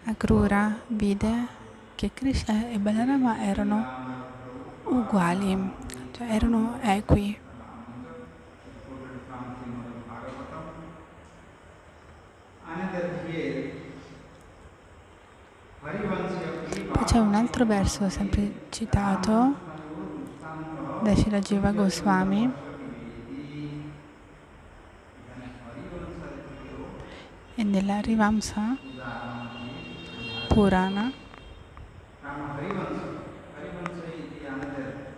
Akrura 0.06 0.80
vide 0.88 1.48
che 1.96 2.12
Krishna 2.14 2.70
e 2.70 2.78
Balarama 2.78 3.42
erano 3.42 3.86
uguali, 4.84 5.72
cioè 6.12 6.28
erano 6.30 6.78
equi. 6.82 7.40
Poi 16.92 17.04
c'è 17.06 17.20
un 17.20 17.34
altro 17.34 17.66
verso 17.66 18.10
sempre 18.10 18.68
citato 18.70 19.56
da 21.02 21.16
Shirajiva 21.16 21.72
Goswami 21.72 22.63
e 27.56 27.64
nella 27.64 28.00
Rivamsa 28.00 28.76
Purana 30.48 31.12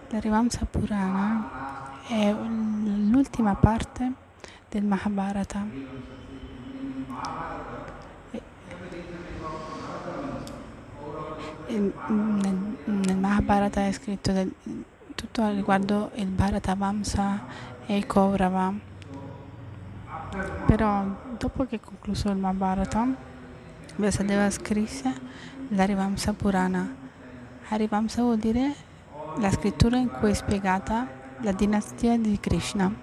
la 0.09 0.19
Rivamsa 0.19 0.65
Purana 0.65 2.01
è 2.07 2.31
l'ultima 2.31 3.55
parte 3.55 4.11
del 4.69 4.83
Mahabharata 4.83 5.65
nel, 11.67 12.77
nel 12.85 13.17
Mahabharata 13.17 13.85
è 13.85 13.91
scritto 13.91 14.31
del, 14.31 14.53
tutto 15.15 15.49
riguardo 15.49 16.11
il 16.15 16.27
Bharatavamsa 16.27 17.45
e 17.85 17.97
il 17.97 18.05
Kaurava. 18.05 18.73
Però 20.65 21.05
dopo 21.37 21.65
che 21.65 21.77
è 21.77 21.79
concluso 21.79 22.29
il 22.29 22.37
Mahabharata, 22.37 23.33
Vyasadeva 23.97 24.49
scrisse 24.49 25.13
l'Arivamsa 25.69 26.33
Purana. 26.33 26.95
Arivamsa 27.69 28.21
vuol 28.21 28.37
dire 28.37 28.73
la 29.37 29.49
scrittura 29.51 29.97
in 29.97 30.09
cui 30.09 30.31
è 30.31 30.33
spiegata 30.33 31.07
la 31.41 31.51
dinastia 31.53 32.17
di 32.17 32.37
Krishna, 32.39 32.93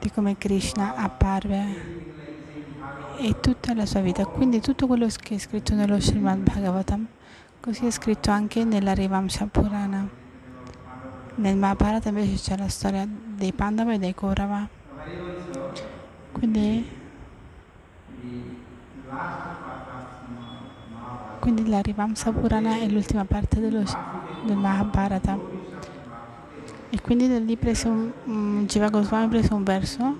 di 0.00 0.10
come 0.10 0.36
Krishna 0.36 0.96
apparve 0.96 2.00
e 3.18 3.40
tutta 3.40 3.74
la 3.74 3.86
sua 3.86 4.00
vita. 4.00 4.26
Quindi 4.26 4.60
tutto 4.60 4.86
quello 4.86 5.06
che 5.06 5.36
è 5.36 5.38
scritto 5.38 5.74
nello 5.74 6.00
Srimad 6.00 6.38
Bhagavatam, 6.38 7.06
così 7.60 7.86
è 7.86 7.90
scritto 7.90 8.30
anche 8.30 8.64
nella 8.64 8.92
Rivamsa 8.92 9.46
Purana. 9.46 10.08
Nel 11.34 11.56
Mahabharata 11.56 12.08
invece 12.08 12.36
c'è 12.36 12.56
la 12.56 12.68
storia 12.68 13.06
dei 13.08 13.52
Pandava 13.52 13.92
e 13.92 13.98
dei 13.98 14.14
Kaurava. 14.14 14.68
Quindi, 16.42 16.84
quindi 21.38 21.68
la 21.68 21.80
Rivamsa 21.80 22.32
Purana 22.32 22.80
è 22.80 22.88
l'ultima 22.88 23.24
parte 23.24 23.60
dello, 23.60 23.84
del 24.44 24.56
Mahabharata. 24.56 25.38
E 26.90 27.00
quindi 27.00 27.28
da 27.28 27.38
lì 27.38 27.56
prese 27.56 27.86
un, 27.86 28.10
um, 28.24 28.66
Jiva 28.66 28.88
Goswami 28.88 29.28
prese 29.28 29.54
un 29.54 29.62
verso 29.62 30.18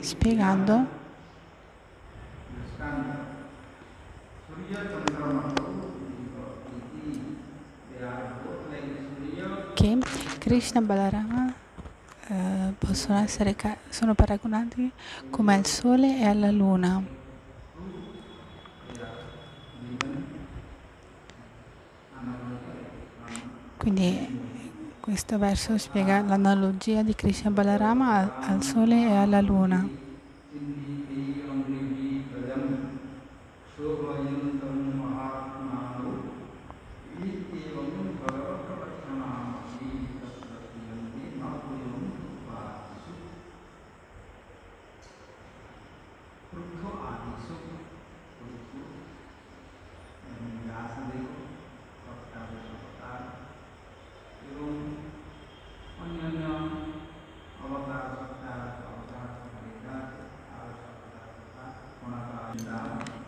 spiegando 0.00 0.86
che 9.74 9.98
Krishna 10.38 10.80
Balarama 10.80 11.66
eh, 12.28 12.74
possono 12.76 13.18
essere 13.18 13.56
sono 13.88 14.14
paragonati 14.14 14.90
come 15.30 15.54
al 15.54 15.64
sole 15.64 16.18
e 16.18 16.26
alla 16.26 16.50
luna. 16.50 17.02
Quindi 23.76 24.40
questo 25.00 25.38
verso 25.38 25.78
spiega 25.78 26.20
l'analogia 26.20 27.02
di 27.02 27.14
Krishna 27.14 27.50
Balarama 27.50 28.40
al 28.40 28.62
sole 28.62 29.08
e 29.08 29.16
alla 29.16 29.40
luna. 29.40 30.07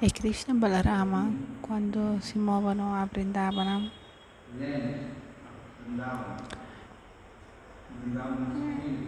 E 0.02 0.10
Krishna 0.10 0.54
e 0.54 0.56
Balarama 0.56 1.30
quando 1.60 2.16
si 2.20 2.38
muovono 2.38 2.94
a 2.94 3.04
Vrindavana. 3.04 3.90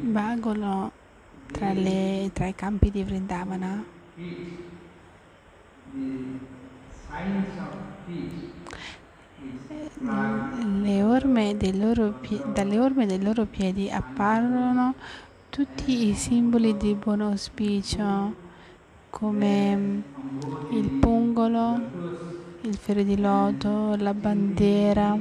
Vagano 0.03 0.93
tra, 1.51 1.73
tra 2.35 2.47
i 2.47 2.55
campi 2.55 2.91
di 2.91 3.03
Vrindavana. 3.03 3.83
Orme 11.01 11.57
loro, 11.73 12.21
dalle 12.53 12.79
orme 12.79 13.07
dei 13.07 13.23
loro 13.23 13.47
piedi 13.47 13.91
apparono 13.91 14.95
tutti 15.49 16.09
i 16.09 16.15
simboli 16.15 16.77
di 16.77 16.95
buon 16.95 17.23
auspicio 17.23 18.42
come 19.13 20.03
il 20.71 20.89
pungolo, 20.89 21.81
il 22.63 22.77
fiore 22.77 23.05
di 23.05 23.21
loto, 23.21 23.95
la 23.97 24.15
bandiera 24.15 25.17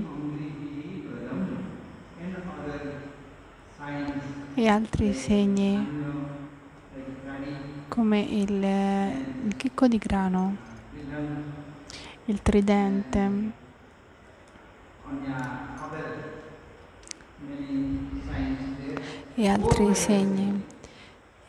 e 4.54 4.68
altri 4.68 5.14
segni 5.14 5.88
come 7.89 8.20
il, 8.22 8.64
il 8.64 9.56
chicco 9.58 9.88
di 9.89 9.98
grano, 9.98 10.56
il 12.26 12.42
tridente 12.42 13.52
e 19.36 19.48
altri 19.50 19.94
segni. 19.94 20.64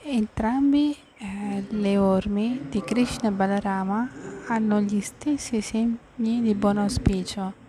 Entrambi 0.03 0.97
eh, 1.23 1.65
le 1.69 1.97
ormi 1.97 2.67
di 2.69 2.81
Krishna 2.81 3.31
Balarama 3.31 4.11
hanno 4.49 4.81
gli 4.81 5.01
stessi 5.01 5.61
segni 5.61 6.43
di 6.43 6.55
buon 6.55 6.79
auspicio. 6.79 7.61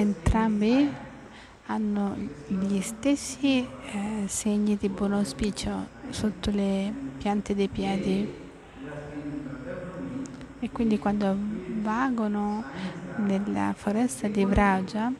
entrambi 0.00 0.88
hanno 1.66 2.16
gli 2.46 2.80
stessi 3.16 3.66
eh, 3.92 4.28
segni 4.28 4.76
di 4.76 4.88
buon 4.88 5.14
auspicio 5.14 5.88
sotto 6.10 6.52
le 6.52 6.92
piante 7.18 7.56
dei 7.56 7.66
piedi. 7.66 8.32
E 10.60 10.70
quindi 10.70 10.96
quando 11.00 11.36
vagano 11.80 12.62
nella 13.16 13.74
foresta 13.76 14.28
di 14.28 14.44
Vraja 14.44 15.12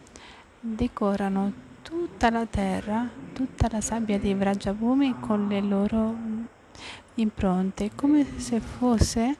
decorano 0.60 1.52
tutta 1.82 2.30
la 2.30 2.46
terra, 2.46 3.08
tutta 3.32 3.66
la 3.68 3.80
sabbia 3.80 4.20
di 4.20 4.34
Vrajabhumi 4.34 5.16
con 5.18 5.48
le 5.48 5.60
loro 5.60 6.14
impronte, 7.14 7.90
come 7.96 8.24
se 8.38 8.60
fosse 8.60 9.36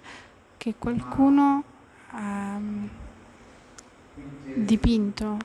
che 0.56 0.74
qualcuno 0.76 1.62
ha 2.10 2.58
mm, 2.58 2.86
dipinto 4.54 5.38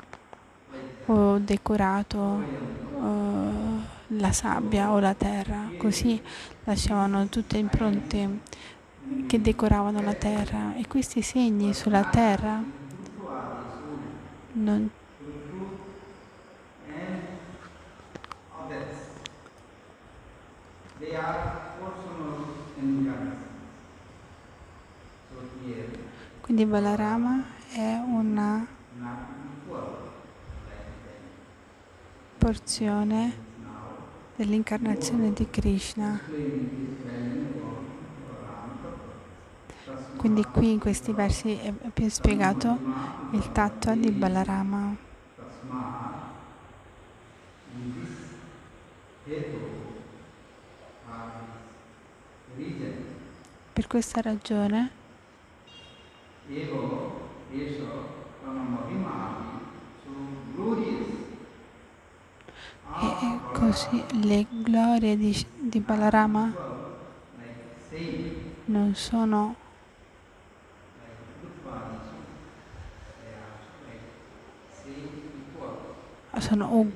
o 1.07 1.37
decorato 1.39 2.45
eh, 2.93 3.79
la 4.07 4.31
sabbia 4.31 4.91
o 4.91 4.99
la 4.99 5.13
terra, 5.13 5.71
così 5.77 6.21
lasciavano 6.63 7.27
tutte 7.27 7.57
impronte 7.57 8.39
che 9.27 9.41
decoravano 9.41 10.01
la 10.01 10.13
terra. 10.13 10.75
E 10.75 10.87
questi 10.87 11.21
segni 11.21 11.73
sulla 11.73 12.03
terra 12.03 12.63
non 14.53 14.89
Quindi 26.41 26.65
Balarama 26.65 27.43
è 27.73 27.95
una 28.05 28.74
porzione 32.45 33.33
dell'incarnazione 34.35 35.33
di 35.33 35.49
Krishna. 35.49 36.21
Quindi 40.15 40.43
qui 40.43 40.73
in 40.73 40.79
questi 40.79 41.11
versi 41.11 41.55
è 41.55 41.73
più 41.91 42.07
spiegato 42.07 42.77
il 43.31 43.51
tatto 43.51 43.95
di 43.95 44.11
Balarama. 44.11 44.95
Per 53.73 53.87
questa 53.87 54.21
ragione 54.21 54.91
ego, 56.47 57.21
eso, 57.51 57.87
kana 58.43 58.61
mahima, 58.61 59.61
so 60.03 60.11
glorious. 60.53 61.33
E 63.01 63.39
così 63.51 64.03
le 64.21 64.45
glorie 64.49 65.17
di, 65.17 65.45
di 65.59 65.79
Balarama 65.79 66.53
non 68.65 68.95
sono 68.95 69.55
sono, 76.39 76.91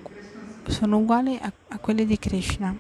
sono 0.67 0.97
uguali 0.97 1.37
a, 1.41 1.51
a 1.69 1.77
quelle 1.79 2.05
di 2.05 2.17
Krishna. 2.19 2.75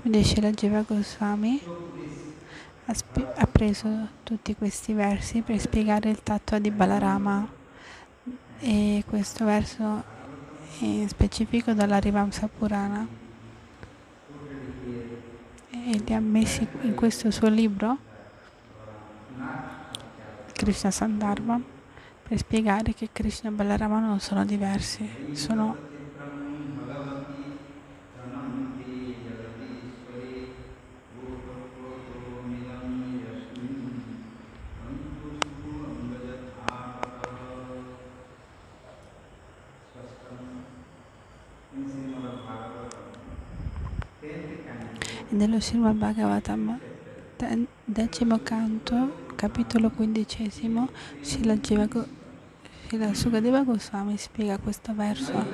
Quindi 0.00 0.22
Shila 0.22 0.50
Jiva 0.50 0.82
Goswami 0.82 1.60
ha, 2.84 2.94
ha 3.34 3.46
preso 3.46 4.08
tutti 4.22 4.54
questi 4.54 4.92
versi 4.92 5.42
per 5.42 5.58
spiegare 5.58 6.10
il 6.10 6.22
tatto 6.22 6.58
di 6.58 6.70
Balarama 6.70 7.46
e 8.60 9.02
questo 9.06 9.44
verso 9.44 10.16
in 10.80 11.08
specifico 11.08 11.72
dalla 11.72 11.98
Rivamsa 11.98 12.48
Purana. 12.48 13.06
E 15.70 16.02
li 16.04 16.14
ha 16.14 16.20
messi 16.20 16.66
in 16.82 16.94
questo 16.94 17.30
suo 17.30 17.48
libro 17.48 17.98
Krishna 20.52 20.90
Sandarbha 20.90 21.60
per 22.22 22.38
spiegare 22.38 22.92
che 22.92 23.08
Krishna 23.12 23.48
e 23.48 23.52
Balarama 23.52 24.00
non 24.00 24.20
sono 24.20 24.44
diversi, 24.44 25.08
sono 25.32 25.76
nello 45.30 45.60
Srimad 45.60 45.96
Bhagavatam, 45.96 46.80
decimo 47.84 48.38
canto, 48.42 49.14
capitolo 49.36 49.90
quindicesimo, 49.90 50.90
Srila 51.20 51.56
Jiva 51.56 51.86
Go- 51.86 52.08
Srila 52.86 53.14
Sukadeva 53.14 53.62
Goswami 53.64 54.16
spiega 54.18 54.58
questo 54.58 54.94
verso. 54.94 55.48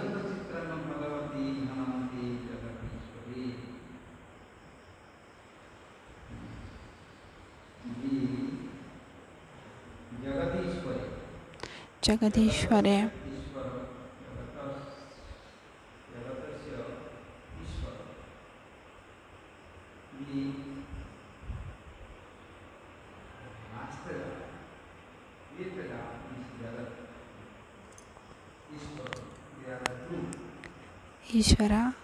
Jagadishware, 12.03 13.11
The 20.35 20.41
master, 23.71 24.21
Vetada 25.55 26.01
is 26.35 26.47
Jagat. 26.59 26.91
Ishvara, 28.75 29.23
they 29.63 29.71
are 29.71 29.83
the 29.85 29.95
two. 30.11 31.39
Ishvara 31.39 31.95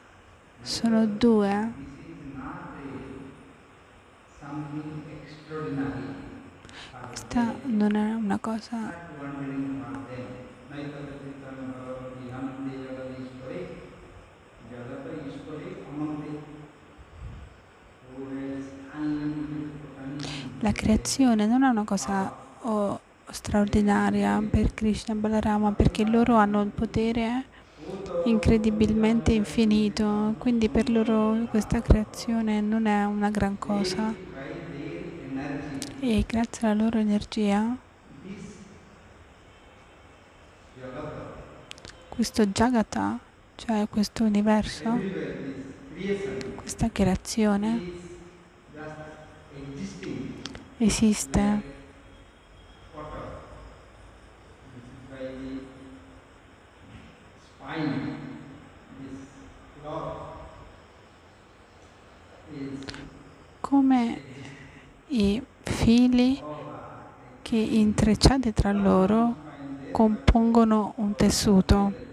sono 0.62 1.06
due, 1.06 1.72
This 5.10 5.34
questa 7.08 7.54
non 7.64 7.96
è 7.96 8.14
una 8.14 8.38
cosa 8.38 8.92
La 20.62 20.72
creazione 20.72 21.46
non 21.46 21.62
è 21.62 21.68
una 21.68 21.84
cosa 21.84 22.30
oh, 22.60 23.00
straordinaria 23.30 24.42
per 24.48 24.74
Krishna 24.74 25.14
e 25.14 25.16
Balarama 25.16 25.72
perché 25.72 26.04
loro 26.04 26.34
hanno 26.36 26.60
il 26.60 26.68
potere 26.68 27.44
incredibilmente 28.26 29.32
infinito, 29.32 30.34
quindi 30.36 30.68
per 30.68 30.90
loro 30.90 31.46
questa 31.48 31.80
creazione 31.80 32.60
non 32.60 32.84
è 32.84 33.06
una 33.06 33.30
gran 33.30 33.58
cosa. 33.58 34.14
E 36.00 36.24
grazie 36.28 36.68
alla 36.68 36.82
loro 36.82 36.98
energia 36.98 37.76
questo 42.08 42.44
Jagata, 42.44 43.18
cioè 43.54 43.86
questo 43.88 44.24
universo, 44.24 44.98
questa 46.56 46.90
creazione 46.92 48.08
esiste 50.80 51.62
come 63.60 64.20
i 65.08 65.42
fili 65.62 66.42
che 67.42 67.56
intrecciati 67.56 68.52
tra 68.52 68.72
loro 68.72 69.34
compongono 69.92 70.94
un 70.96 71.14
tessuto. 71.14 72.09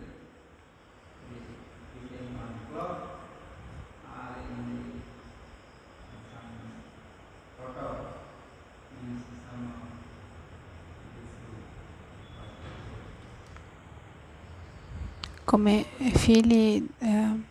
Come 15.48 15.86
fili 15.96 16.86
eh, 17.00 17.42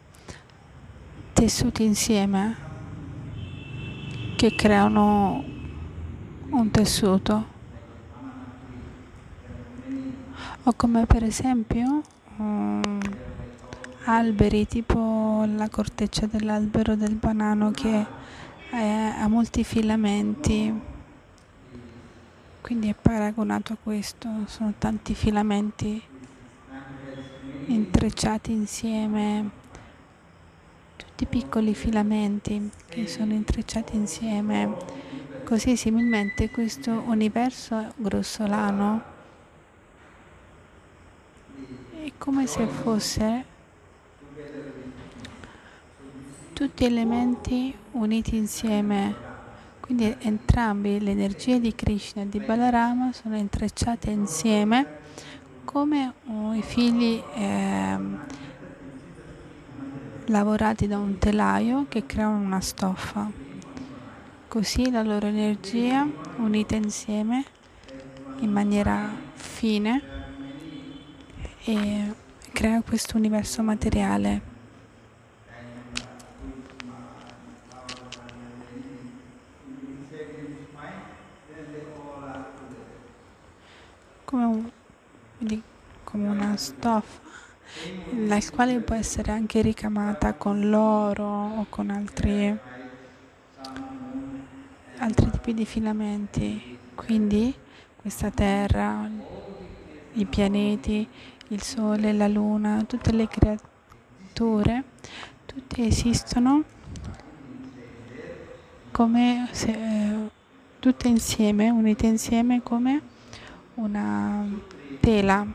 tessuti 1.32 1.82
insieme 1.82 2.55
che 4.36 4.55
creano 4.55 5.42
un 6.51 6.70
tessuto. 6.70 7.55
O 10.64 10.72
come 10.76 11.07
per 11.07 11.24
esempio 11.24 12.03
um, 12.36 12.82
alberi 14.05 14.66
tipo 14.66 15.49
la 15.57 15.70
corteccia 15.70 16.26
dell'albero 16.26 16.97
del 16.97 17.14
banano 17.14 17.70
che 17.70 18.07
ha 18.72 19.26
molti 19.26 19.64
filamenti. 19.64 20.80
Quindi 22.61 22.90
è 22.90 22.94
paragonato 22.94 23.72
a 23.72 23.76
questo 23.82 24.28
sono 24.44 24.74
tanti 24.76 25.14
filamenti 25.14 26.14
intrecciati 27.66 28.52
insieme 28.52 29.50
tutti 30.96 31.26
piccoli 31.26 31.74
filamenti 31.74 32.70
che 32.88 33.06
sono 33.06 33.32
intrecciati 33.32 33.96
insieme 33.96 34.76
così 35.44 35.76
similmente 35.76 36.50
questo 36.50 36.90
universo 37.06 37.92
grossolano 37.96 39.14
è 42.02 42.12
come 42.18 42.46
se 42.46 42.66
fosse 42.66 43.44
tutti 46.52 46.84
elementi 46.84 47.76
uniti 47.92 48.36
insieme. 48.36 49.14
Quindi 49.78 50.16
entrambi 50.20 50.98
le 51.00 51.10
energie 51.10 51.60
di 51.60 51.74
Krishna 51.74 52.22
e 52.22 52.28
di 52.28 52.40
Balarama 52.40 53.12
sono 53.12 53.36
intrecciate 53.36 54.10
insieme 54.10 55.04
come 55.66 56.14
i 56.54 56.62
figli 56.62 57.22
eh, 57.34 57.98
lavorati 60.26 60.86
da 60.86 60.96
un 60.96 61.18
telaio 61.18 61.84
che 61.88 62.06
creano 62.06 62.38
una 62.38 62.60
stoffa. 62.60 63.30
Così 64.48 64.90
la 64.90 65.02
loro 65.02 65.26
energia 65.26 66.09
unita 66.36 66.76
insieme 66.76 67.44
in 68.38 68.51
maniera 68.51 69.10
fine 69.34 70.02
e 71.64 72.14
crea 72.52 72.80
questo 72.80 73.16
universo 73.18 73.62
materiale. 73.62 74.55
Come, 84.24 84.44
un, 84.44 84.70
come 86.04 86.28
una 86.28 86.56
stoffa 86.56 87.26
la 88.26 88.40
quale 88.52 88.80
può 88.80 88.94
essere 88.94 89.32
anche 89.32 89.60
ricamata 89.60 90.34
con 90.34 90.68
l'oro 90.68 91.24
o 91.24 91.66
con 91.68 91.90
altri, 91.90 92.56
altri 94.98 95.30
tipi 95.30 95.54
di 95.54 95.64
filamenti. 95.64 96.78
Quindi 96.94 97.54
questa 97.96 98.30
terra, 98.30 99.08
i 100.12 100.24
pianeti, 100.24 101.06
il 101.48 101.62
Sole, 101.62 102.12
la 102.12 102.28
Luna, 102.28 102.84
tutte 102.84 103.12
le 103.12 103.28
creature, 103.28 104.84
tutte 105.44 105.86
esistono 105.86 106.64
come 108.90 109.48
se, 109.50 109.70
eh, 109.70 110.30
tutte 110.78 111.08
insieme, 111.08 111.68
unite 111.68 112.06
insieme 112.06 112.62
come 112.62 113.02
una 113.74 114.48
tela 115.00 115.46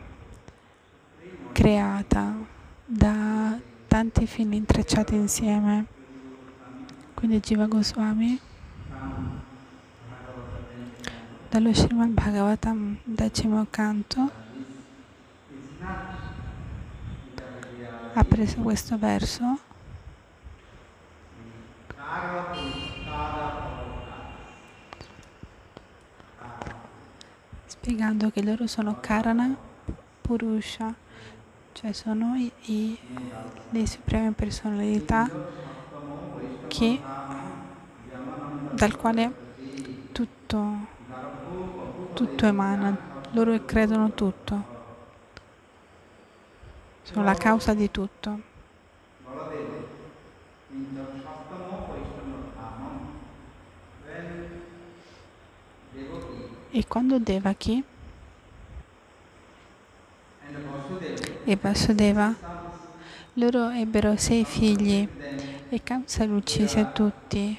creata 1.52 2.34
da 2.84 3.58
tanti 3.88 4.26
fili 4.26 4.56
intrecciati 4.56 5.14
insieme. 5.14 5.86
Quindi 7.14 7.40
Jiva 7.40 7.66
Goswami 7.66 8.40
dallo 11.52 11.74
Srimad 11.74 12.08
Bhagavatam 12.10 12.96
decimo 13.04 13.66
canto 13.68 14.30
ha 18.14 18.24
preso 18.24 18.60
questo 18.62 18.96
verso 18.96 19.58
spiegando 27.82 28.30
che 28.30 28.44
loro 28.44 28.68
sono 28.68 28.98
Karana 29.00 29.56
Purusha, 30.20 30.94
cioè 31.72 31.92
sono 31.92 32.36
i, 32.36 32.48
i, 32.66 32.96
le 33.70 33.86
supreme 33.88 34.30
personalità 34.30 35.28
che, 36.68 37.00
dal 38.70 38.96
quale 38.96 39.32
tutto, 40.12 40.86
tutto 42.12 42.46
emana, 42.46 42.96
loro 43.32 43.60
credono 43.64 44.12
tutto 44.12 44.70
sono 47.02 47.24
la 47.24 47.34
causa 47.34 47.74
di 47.74 47.90
tutto. 47.90 48.50
E 56.74 56.84
quando 56.88 57.18
Devaki 57.18 57.84
e 61.44 61.56
Vasudeva, 61.56 62.34
loro 63.34 63.68
ebbero 63.68 64.16
sei 64.16 64.44
figli 64.44 65.06
e 65.68 65.82
Kamsa 65.82 66.24
li 66.24 66.32
uccise 66.32 66.90
tutti. 66.92 67.58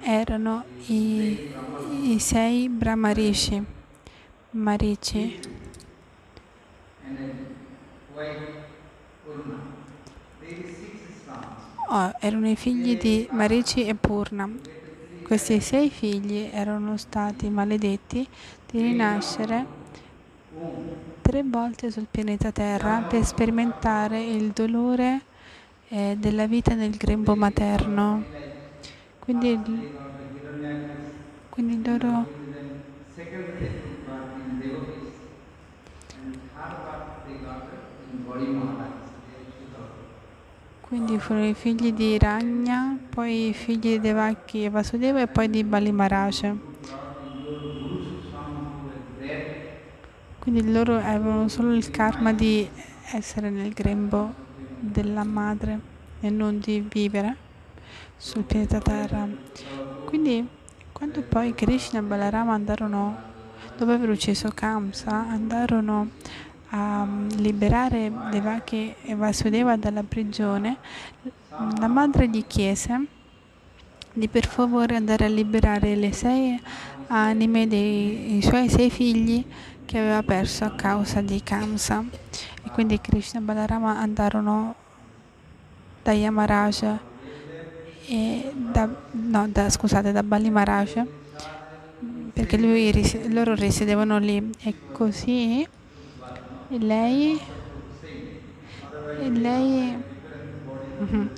Erano 0.00 0.64
i, 0.88 1.38
i 2.02 2.18
sei 2.18 2.68
Brahmarishi, 2.68 3.64
Marici 4.50 5.40
Oh, 11.90 12.12
erano 12.20 12.50
i 12.50 12.56
figli 12.56 12.98
di 12.98 13.26
Marici 13.32 13.86
e 13.86 13.94
Purna. 13.94 14.67
Questi 15.28 15.60
sei 15.60 15.90
figli 15.90 16.48
erano 16.50 16.96
stati 16.96 17.50
maledetti 17.50 18.26
di 18.64 18.80
rinascere 18.80 19.66
tre 21.20 21.42
volte 21.44 21.90
sul 21.90 22.06
pianeta 22.10 22.50
Terra 22.50 23.04
per 23.06 23.22
sperimentare 23.26 24.24
il 24.24 24.52
dolore 24.52 25.20
eh, 25.88 26.16
della 26.18 26.46
vita 26.46 26.72
nel 26.72 26.96
grembo 26.96 27.36
materno. 27.36 28.24
Quindi, 29.18 29.60
quindi 31.50 31.84
loro 31.86 32.37
Quindi 40.88 41.18
furono 41.18 41.46
i 41.46 41.52
figli 41.52 41.92
di 41.92 42.16
Ragna, 42.16 42.98
poi 43.10 43.48
i 43.48 43.52
figli 43.52 43.90
di 43.90 44.00
Devaki 44.00 44.64
e 44.64 44.70
Vasudeva 44.70 45.20
e 45.20 45.26
poi 45.26 45.50
di 45.50 45.62
Bali. 45.62 45.94
Quindi 50.38 50.72
loro 50.72 50.96
avevano 50.96 51.48
solo 51.48 51.74
il 51.74 51.90
karma 51.90 52.32
di 52.32 52.66
essere 53.12 53.50
nel 53.50 53.74
grembo 53.74 54.32
della 54.78 55.24
madre 55.24 55.78
e 56.20 56.30
non 56.30 56.58
di 56.58 56.80
vivere 56.80 57.36
sul 58.16 58.44
pianeta 58.44 58.80
Terra. 58.80 59.28
Quindi 60.06 60.48
quando 60.90 61.20
poi 61.20 61.52
Krishna 61.52 61.98
e 61.98 62.02
Balarama 62.02 62.54
andarono, 62.54 63.14
dopo 63.76 63.92
aver 63.92 64.08
ucciso 64.08 64.50
Kamsa, 64.54 65.28
andarono 65.28 66.12
a 66.70 67.04
mm, 67.04 67.28
liberare 67.36 68.12
Devaki 68.30 68.94
e 69.02 69.14
Vasudeva 69.14 69.76
dalla 69.76 70.02
prigione, 70.02 70.76
la 71.78 71.86
madre 71.86 72.28
gli 72.28 72.44
chiese 72.46 73.06
di 74.12 74.28
per 74.28 74.46
favore 74.46 74.96
andare 74.96 75.26
a 75.26 75.28
liberare 75.28 75.94
le 75.94 76.12
sei 76.12 76.60
anime 77.08 77.66
dei 77.66 78.40
suoi 78.42 78.68
sei 78.68 78.90
figli 78.90 79.44
che 79.84 79.98
aveva 79.98 80.22
perso 80.22 80.64
a 80.64 80.74
causa 80.74 81.20
di 81.20 81.42
Kamsa. 81.42 82.04
E 82.64 82.70
quindi 82.70 83.00
Krishna 83.00 83.40
e 83.40 83.42
Balarama 83.42 83.98
andarono 83.98 84.74
da 86.02 86.12
Yamaraj 86.12 86.82
e 88.06 88.52
da, 88.54 88.88
no, 89.12 89.48
da, 89.48 89.70
scusate, 89.70 90.12
da 90.12 90.22
Bali 90.22 90.50
perché 92.32 92.56
lui, 92.56 92.92
loro 93.32 93.54
risiedevano 93.54 94.18
lì 94.18 94.50
e 94.60 94.74
così 94.92 95.66
e 96.74 96.76
lei, 96.78 97.40
e 99.24 99.30
lei, 99.30 99.98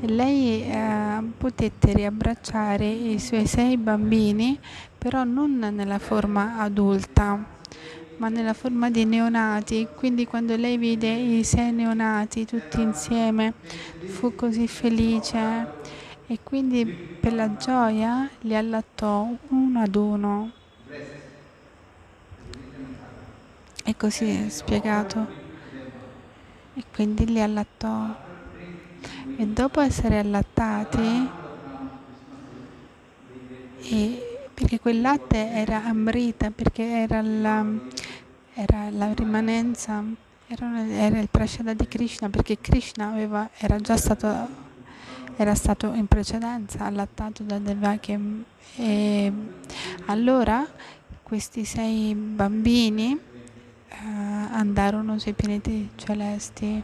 e 0.00 0.06
lei 0.08 0.62
eh, 0.64 1.22
potette 1.36 1.92
riabbracciare 1.92 2.88
i 2.88 3.18
suoi 3.18 3.46
sei 3.46 3.76
bambini, 3.78 4.58
però 4.98 5.24
non 5.24 5.58
nella 5.58 5.98
forma 5.98 6.58
adulta, 6.58 7.44
ma 8.16 8.28
nella 8.28 8.54
forma 8.54 8.90
di 8.90 9.04
neonati. 9.04 9.90
Quindi 9.94 10.26
quando 10.26 10.56
lei 10.56 10.76
vide 10.78 11.10
i 11.12 11.44
sei 11.44 11.72
neonati 11.72 12.46
tutti 12.46 12.80
insieme, 12.80 13.54
fu 14.04 14.34
così 14.34 14.68
felice 14.68 15.68
e 16.26 16.40
quindi 16.42 16.86
per 17.20 17.32
la 17.34 17.54
gioia 17.56 18.30
li 18.40 18.54
allattò 18.56 19.28
uno 19.50 19.80
ad 19.80 19.94
uno. 19.96 20.55
È 23.86 23.96
così 23.96 24.50
spiegato. 24.50 25.44
E 26.74 26.82
quindi 26.92 27.24
li 27.26 27.40
allattò. 27.40 28.14
E 29.36 29.46
dopo 29.46 29.80
essere 29.80 30.18
allattati, 30.18 31.28
e 33.82 34.48
perché 34.52 34.80
quel 34.80 35.00
latte 35.00 35.50
era 35.52 35.84
amrita, 35.84 36.50
perché 36.50 36.82
era 36.82 37.22
la, 37.22 37.64
era 38.54 38.90
la 38.90 39.12
rimanenza, 39.12 40.02
era, 40.48 40.88
era 40.88 41.20
il 41.20 41.28
prasada 41.30 41.72
di 41.72 41.86
Krishna, 41.86 42.28
perché 42.28 42.58
Krishna 42.60 43.10
aveva, 43.10 43.48
era 43.56 43.78
già 43.78 43.96
stato 43.96 44.64
era 45.38 45.54
stato 45.54 45.92
in 45.92 46.06
precedenza 46.06 46.86
allattato 46.86 47.42
da 47.42 47.58
Devaki 47.58 48.44
e 48.76 49.32
allora 50.06 50.66
questi 51.22 51.66
sei 51.66 52.14
bambini 52.14 53.20
andarono 54.02 55.18
sui 55.18 55.32
pianeti 55.32 55.90
celesti, 55.96 56.82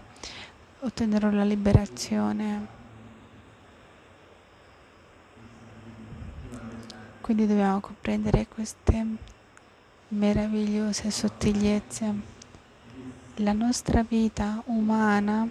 ottennero 0.80 1.30
la 1.30 1.44
liberazione. 1.44 2.66
Quindi 7.20 7.46
dobbiamo 7.46 7.80
comprendere 7.80 8.46
queste 8.48 9.06
meravigliose 10.08 11.10
sottigliezze. 11.10 12.40
La 13.36 13.52
nostra 13.52 14.02
vita 14.02 14.62
umana 14.66 15.48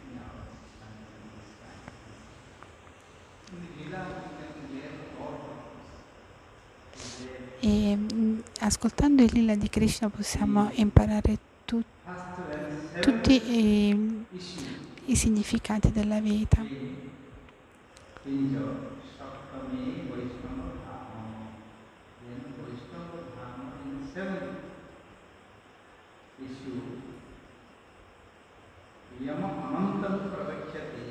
E 7.63 7.95
mm, 7.95 8.39
ascoltando 8.61 9.21
il 9.21 9.29
lila 9.33 9.53
di 9.53 9.69
Krishna 9.69 10.09
possiamo 10.09 10.71
imparare 10.73 11.37
tutti 13.00 13.34
i, 13.34 14.24
i 15.06 15.16
significati 15.16 15.90
della 15.92 16.20
vita. 16.20 16.64
यम 29.26 29.42
अनंतम 29.44 30.16
प्रवक्ष्यते 30.32 31.04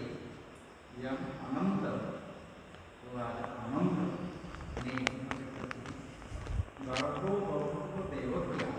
यम 1.03 1.23
अनंतम 1.45 1.95
अनंतम 3.63 4.11
गर्भो 6.87 7.31
बहु 7.47 8.03
देवत्या 8.11 8.11
देवत्यां 8.11 8.78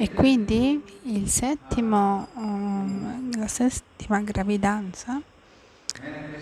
e 0.00 0.12
quindi 0.14 0.80
il 1.02 1.28
settimo, 1.28 2.28
um, 2.34 3.36
la 3.36 3.48
settima 3.48 4.20
gravidanza 4.20 5.20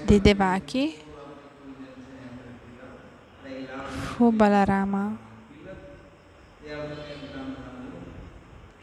di 0.01 0.21
Devaki 0.21 0.95
fu 3.81 4.31
Balarama. 4.31 5.17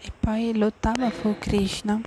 E 0.01 0.11
poi 0.19 0.57
l'ottava 0.57 1.09
fu 1.11 1.35
Krishna. 1.37 2.01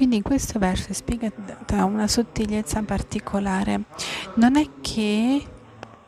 Quindi 0.00 0.16
in 0.16 0.22
questo 0.22 0.58
verso 0.58 0.88
è 0.88 0.92
spiegata 0.94 1.84
una 1.84 2.08
sottigliezza 2.08 2.80
particolare. 2.80 3.82
Non 4.36 4.56
è 4.56 4.66
che 4.80 5.44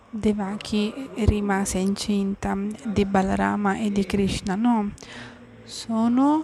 Devaki 0.09 1.11
rimase 1.17 1.77
incinta 1.77 2.57
di 2.87 3.05
Balarama 3.05 3.77
e 3.77 3.93
di 3.93 4.07
Krishna, 4.07 4.55
no, 4.55 4.93
sono 5.65 6.43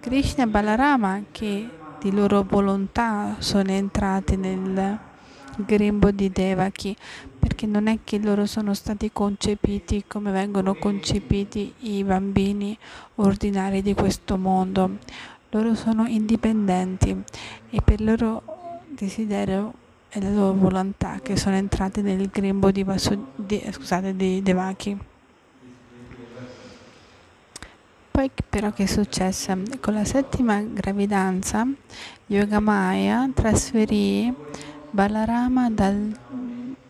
Krishna 0.00 0.42
e 0.42 0.48
Balarama 0.48 1.22
che 1.30 1.68
di 2.00 2.10
loro 2.10 2.42
volontà 2.42 3.36
sono 3.38 3.70
entrati 3.70 4.34
nel 4.34 4.98
grembo 5.56 6.10
di 6.10 6.32
Devaki, 6.32 6.96
perché 7.38 7.66
non 7.66 7.86
è 7.86 8.00
che 8.02 8.18
loro 8.18 8.44
sono 8.46 8.74
stati 8.74 9.12
concepiti 9.12 10.02
come 10.08 10.32
vengono 10.32 10.74
concepiti 10.74 11.72
i 11.82 12.02
bambini 12.02 12.76
ordinari 13.16 13.82
di 13.82 13.94
questo 13.94 14.36
mondo 14.36 14.98
loro 15.54 15.76
sono 15.76 16.06
indipendenti 16.08 17.16
e 17.70 17.80
per 17.80 18.00
loro 18.00 18.42
desiderio 18.88 19.72
e 20.08 20.20
la 20.20 20.30
loro 20.30 20.52
volontà 20.52 21.20
che 21.22 21.36
sono 21.36 21.54
entrati 21.54 22.02
nel 22.02 22.28
grembo 22.28 22.72
di, 22.72 22.84
di, 23.36 23.64
scusate, 23.70 24.16
di 24.16 24.42
Devaki. 24.42 24.98
Poi 28.10 28.30
però 28.48 28.72
che 28.72 28.84
è 28.84 28.86
successo? 28.86 29.56
Con 29.80 29.94
la 29.94 30.04
settima 30.04 30.60
gravidanza 30.60 31.66
Yogamaya 32.26 33.28
trasferì 33.32 34.32
Balarama 34.90 35.70
dal 35.70 36.16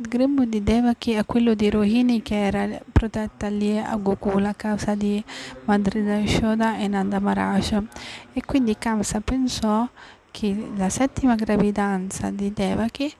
grembo 0.09 0.45
di 0.45 0.63
Devaki 0.63 1.17
a 1.17 1.25
quello 1.25 1.55
di 1.55 1.71
Rohini 1.71 2.23
che 2.23 2.47
era 2.47 2.81
protetta 2.93 3.49
lì 3.49 3.79
a 3.79 3.97
Gokula 3.97 4.51
a 4.51 4.55
causa 4.55 4.95
di 4.95 5.23
Madrida 5.65 6.17
Yashoda 6.17 6.79
e 6.79 6.89
Nanda 6.89 7.21
Maharaj 7.21 7.83
e 8.33 8.43
quindi 8.45 8.77
Kamsa 8.77 9.21
pensò 9.21 9.89
che 10.31 10.71
la 10.77 10.89
settima 10.89 11.35
gravidanza 11.35 12.31
di 12.31 12.53
Devaki 12.53 13.13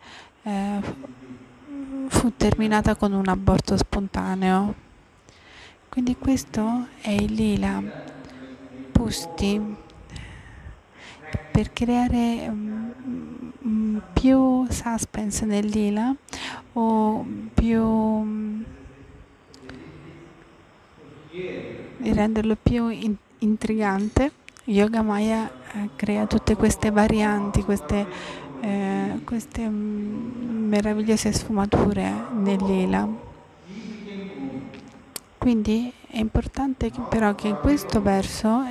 eh, 0.43 0.81
fu 2.09 2.33
terminata 2.37 2.97
con 2.97 3.13
un 3.13 3.29
aborto 3.29 3.77
spontaneo. 3.77 4.75
Quindi 5.89 6.17
questo 6.17 6.89
è 7.01 7.11
il 7.11 7.33
lila 7.33 7.83
Pusti 8.91 9.84
per 11.51 11.73
creare 11.73 12.49
um, 12.49 14.01
più 14.13 14.67
suspense 14.69 15.45
nel 15.45 15.67
lila 15.67 16.15
o 16.75 17.27
più 17.55 17.83
um, 17.83 18.65
renderlo 22.01 22.57
più 22.61 22.89
in, 22.89 23.15
intrigante. 23.39 24.33
Yoga 24.65 25.03
Maya 25.03 25.51
eh, 25.73 25.91
crea 25.95 26.27
tutte 26.27 26.57
queste 26.57 26.91
varianti 26.91 27.63
queste, 27.63 28.07
eh, 28.61 29.21
queste 29.25 29.67
um, 29.67 30.67
meravigliose 30.69 31.33
sfumature 31.33 32.11
nel 32.33 32.63
lila. 32.65 33.09
Quindi 35.37 35.93
è 36.07 36.19
importante 36.19 36.91
però 37.09 37.35
che 37.35 37.49
in 37.49 37.59
questo 37.61 38.01
verso 38.01 38.63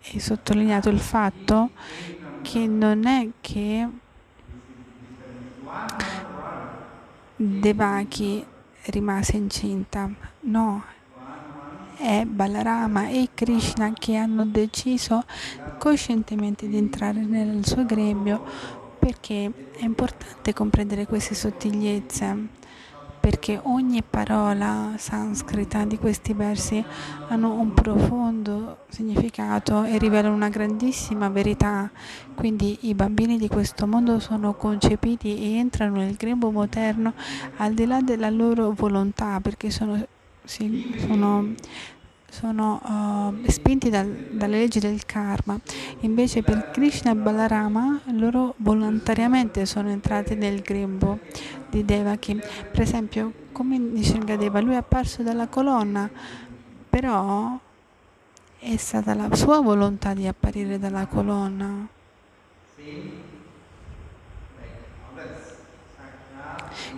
è 0.00 0.18
sottolineato 0.18 0.88
il 0.88 1.00
fatto 1.00 1.70
che 2.42 2.66
non 2.66 3.06
è 3.06 3.28
che 3.40 3.88
Devaki 7.36 8.44
rimase 8.86 9.36
incinta, 9.36 10.10
no, 10.40 10.82
è 11.96 12.24
Balarama 12.24 13.08
e 13.08 13.28
Krishna 13.34 13.92
che 13.92 14.16
hanno 14.16 14.46
deciso 14.46 15.24
coscientemente 15.78 16.66
di 16.66 16.76
entrare 16.76 17.20
nel 17.20 17.66
suo 17.66 17.84
gremio 17.84 18.42
perché 18.98 19.52
è 19.76 19.84
importante 19.84 20.52
comprendere 20.52 21.06
queste 21.06 21.34
sottigliezze 21.34 22.58
perché 23.20 23.60
ogni 23.62 24.02
parola 24.02 24.94
sanscrita 24.96 25.84
di 25.84 25.98
questi 25.98 26.32
versi 26.32 26.82
hanno 27.28 27.52
un 27.52 27.74
profondo 27.74 28.78
significato 28.88 29.84
e 29.84 29.98
rivelano 29.98 30.34
una 30.34 30.48
grandissima 30.48 31.28
verità. 31.28 31.90
Quindi 32.34 32.78
i 32.82 32.94
bambini 32.94 33.36
di 33.36 33.48
questo 33.48 33.86
mondo 33.86 34.18
sono 34.18 34.54
concepiti 34.54 35.38
e 35.38 35.58
entrano 35.58 35.96
nel 35.96 36.14
grembo 36.14 36.50
moderno 36.50 37.12
al 37.58 37.74
di 37.74 37.84
là 37.84 38.00
della 38.00 38.30
loro 38.30 38.72
volontà, 38.72 39.38
perché 39.40 39.70
sono, 39.70 40.02
sì, 40.42 40.94
sono 41.06 41.54
sono 42.30 42.80
uh, 42.82 43.50
spinti 43.50 43.90
dal, 43.90 44.08
dalle 44.30 44.58
leggi 44.58 44.78
del 44.78 45.04
karma. 45.04 45.58
Invece 46.00 46.42
per 46.42 46.70
Krishna 46.70 47.10
e 47.10 47.14
Balarama 47.16 48.00
loro 48.12 48.54
volontariamente 48.58 49.66
sono 49.66 49.90
entrati 49.90 50.34
nel 50.34 50.60
grembo 50.60 51.18
di 51.68 51.84
Devaki. 51.84 52.40
Per 52.70 52.80
esempio, 52.80 53.32
come 53.52 53.76
Nishingadeva, 53.78 54.60
lui 54.60 54.74
è 54.74 54.76
apparso 54.76 55.22
dalla 55.22 55.48
colonna, 55.48 56.08
però 56.88 57.58
è 58.58 58.76
stata 58.76 59.14
la 59.14 59.34
sua 59.34 59.60
volontà 59.60 60.14
di 60.14 60.26
apparire 60.26 60.78
dalla 60.78 61.06
colonna. 61.06 61.86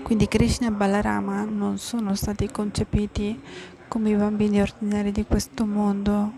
Quindi 0.02 0.28
Krishna 0.28 0.66
e 0.66 0.70
Balarama 0.70 1.44
non 1.44 1.78
sono 1.78 2.14
stati 2.14 2.50
concepiti 2.50 3.40
come 3.92 4.08
i 4.08 4.14
bambini 4.14 4.58
ordinari 4.58 5.12
di 5.12 5.26
questo 5.26 5.66
mondo. 5.66 6.32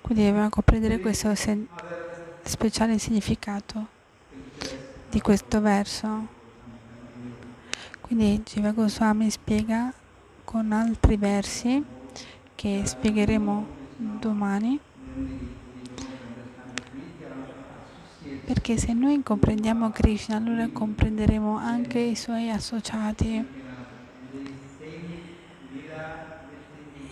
Quindi 0.00 0.24
dobbiamo 0.24 0.48
comprendere 0.48 0.98
questo 0.98 1.32
speciale 2.42 2.98
significato 2.98 3.86
di 5.08 5.20
questo 5.20 5.60
verso. 5.60 6.26
Quindi 8.00 8.42
Jiva 8.42 8.72
Goswami 8.72 9.30
spiega 9.30 9.92
con 10.42 10.72
altri 10.72 11.16
versi 11.16 11.84
che 12.56 12.82
spiegheremo 12.84 13.66
domani. 14.18 14.80
Perché 18.44 18.76
se 18.76 18.92
noi 18.92 19.22
comprendiamo 19.22 19.90
Krishna, 19.90 20.34
allora 20.34 20.66
comprenderemo 20.66 21.56
anche 21.56 22.00
i 22.00 22.16
suoi 22.16 22.50
associati. 22.50 23.57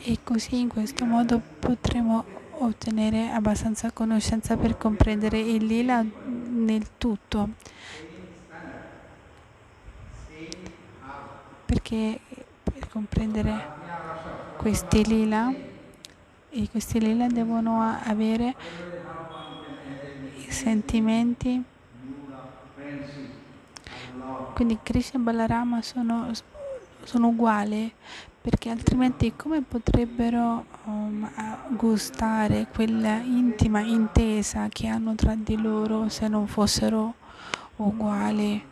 E 0.09 0.19
così 0.23 0.61
in 0.61 0.69
questo 0.69 1.05
modo 1.05 1.43
potremo 1.59 2.24
ottenere 2.59 3.31
abbastanza 3.31 3.91
conoscenza 3.91 4.57
per 4.57 4.77
comprendere 4.78 5.41
il 5.41 5.65
lila 5.66 6.01
nel 6.01 6.97
tutto. 6.97 7.49
Perché 11.65 12.20
per 12.62 12.89
comprendere 12.89 13.66
questi 14.59 15.05
lila 15.05 15.53
e 16.51 16.69
questi 16.70 17.01
lila 17.01 17.27
devono 17.27 17.81
avere 17.83 18.55
sentimenti 20.47 21.65
quindi 24.55 24.78
Krishna 24.83 25.19
e 25.19 25.23
Balarama 25.23 25.83
sono, 25.83 26.31
sono 27.03 27.28
uguali 27.28 27.93
perché 28.47 28.70
altrimenti 28.70 29.32
come 29.35 29.60
potrebbero 29.60 30.64
um, 30.85 31.28
gustare 31.70 32.68
quella 32.73 33.18
intima 33.18 33.81
intesa 33.81 34.68
che 34.68 34.86
hanno 34.86 35.16
tra 35.16 35.35
di 35.35 35.60
loro 35.60 36.09
se 36.09 36.28
non 36.28 36.47
fossero 36.47 37.14
uguali 37.78 38.64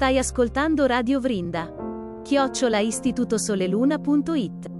Stai 0.00 0.16
ascoltando 0.16 0.86
Radio 0.86 1.20
Vrinda. 1.20 1.70
Chiocciola 2.22 2.78
istitutosoleluna.it 2.78 4.70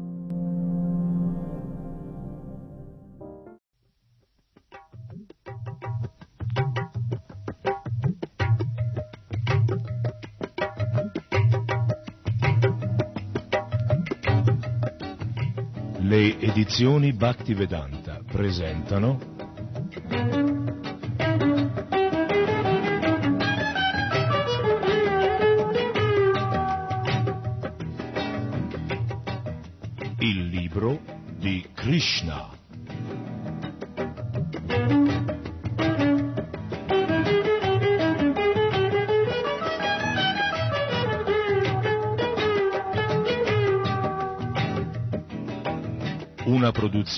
Le 15.99 16.39
edizioni 16.41 17.13
Bhaktivedanta 17.13 18.23
presentano 18.25 19.40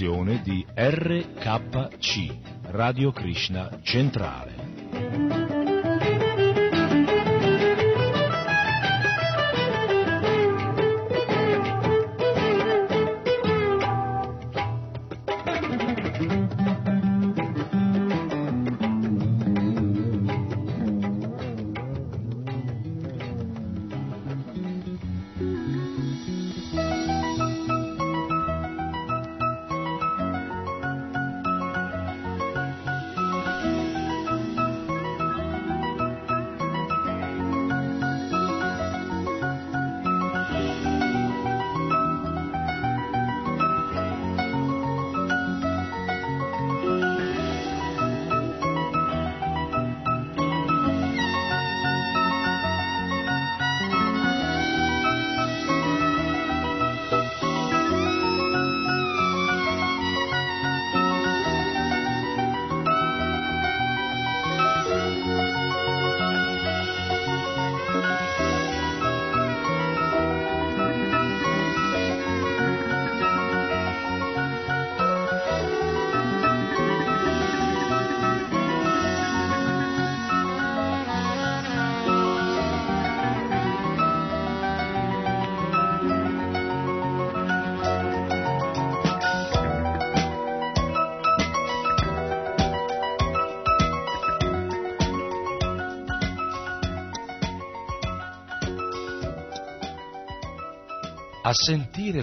Produzione 0.02 0.42
di 0.42 0.66
RKC, 0.74 2.34
Radio 2.72 3.12
Krishna 3.12 3.70
Centrale. 3.82 4.61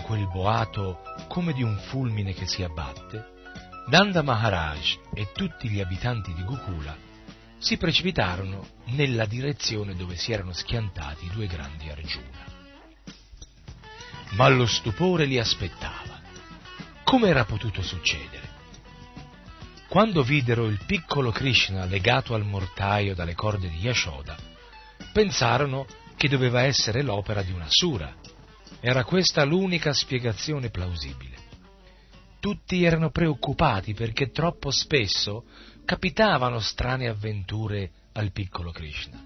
Quel 0.10 0.28
boato 0.28 1.04
come 1.28 1.54
di 1.54 1.62
un 1.62 1.78
fulmine 1.78 2.34
che 2.34 2.48
si 2.48 2.64
abbatte, 2.64 3.28
Nanda 3.90 4.24
Maharaj 4.24 4.98
e 5.14 5.32
tutti 5.34 5.70
gli 5.70 5.80
abitanti 5.80 6.34
di 6.34 6.44
Gokula 6.44 6.98
si 7.60 7.78
precipitarono 7.78 8.66
nella 8.86 9.28
direzione 9.28 9.96
dove 9.96 10.16
si 10.16 10.32
erano 10.32 10.52
schiantati 10.52 11.26
i 11.26 11.30
due 11.30 11.46
grandi 11.46 11.90
Arjuna. 11.90 12.44
Ma 14.32 14.48
lo 14.48 14.66
stupore 14.66 15.26
li 15.26 15.38
aspettava. 15.38 16.20
Come 17.04 17.30
era 17.30 17.46
potuto 17.46 17.84
succedere? 17.84 18.48
quando 19.88 20.22
videro 20.22 20.68
il 20.68 20.80
piccolo 20.86 21.32
Krishna 21.32 21.86
legato 21.86 22.36
al 22.36 22.46
mortaio 22.46 23.16
dalle 23.16 23.34
corde 23.34 23.70
di 23.70 23.78
Yashoda, 23.78 24.38
pensarono 25.12 25.88
che 26.16 26.30
doveva 26.30 26.62
essere 26.62 27.02
l'opera 27.02 27.42
di 27.42 27.52
una 27.52 27.66
sura. 27.68 28.19
Era 28.82 29.04
questa 29.04 29.44
l'unica 29.44 29.94
spiegazione 29.94 30.70
plausibile. 30.70 31.36
Tutti 32.40 32.84
erano 32.84 33.10
preoccupati 33.10 33.94
perché 33.94 34.32
troppo 34.32 34.72
spesso 34.72 35.44
capitavano 35.84 36.60
strane 36.60 37.10
avventure 37.10 37.92
al 38.14 38.32
piccolo 38.32 38.72
Krishna. 38.72 39.22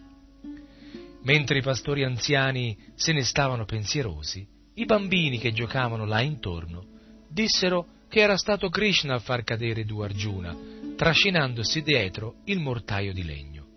Mentre 1.21 1.59
i 1.59 1.61
pastori 1.61 2.03
anziani 2.03 2.77
se 2.95 3.13
ne 3.13 3.23
stavano 3.23 3.65
pensierosi, 3.65 4.45
i 4.75 4.85
bambini 4.85 5.37
che 5.37 5.53
giocavano 5.53 6.05
là 6.05 6.21
intorno 6.21 6.85
dissero 7.27 7.87
che 8.09 8.21
era 8.21 8.37
stato 8.37 8.69
Krishna 8.69 9.15
a 9.15 9.19
far 9.19 9.43
cadere 9.43 9.85
due 9.85 10.05
Arjuna, 10.05 10.55
trascinandosi 10.95 11.81
dietro 11.81 12.35
il 12.45 12.59
mortaio 12.59 13.13
di 13.13 13.23
legno. 13.23 13.67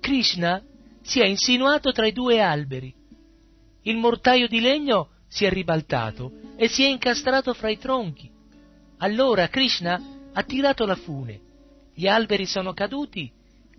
Krishna 0.00 0.62
si 1.02 1.20
è 1.20 1.26
insinuato 1.26 1.92
tra 1.92 2.06
i 2.06 2.12
due 2.12 2.40
alberi. 2.40 2.94
Il 3.82 3.96
mortaio 3.96 4.48
di 4.48 4.60
legno 4.60 5.08
si 5.28 5.44
è 5.44 5.50
ribaltato 5.50 6.32
e 6.56 6.68
si 6.68 6.84
è 6.84 6.88
incastrato 6.88 7.54
fra 7.54 7.70
i 7.70 7.78
tronchi. 7.78 8.30
Allora 8.98 9.48
Krishna 9.48 10.00
ha 10.32 10.42
tirato 10.44 10.86
la 10.86 10.94
fune, 10.94 11.40
gli 11.94 12.06
alberi 12.06 12.46
sono 12.46 12.72
caduti 12.72 13.30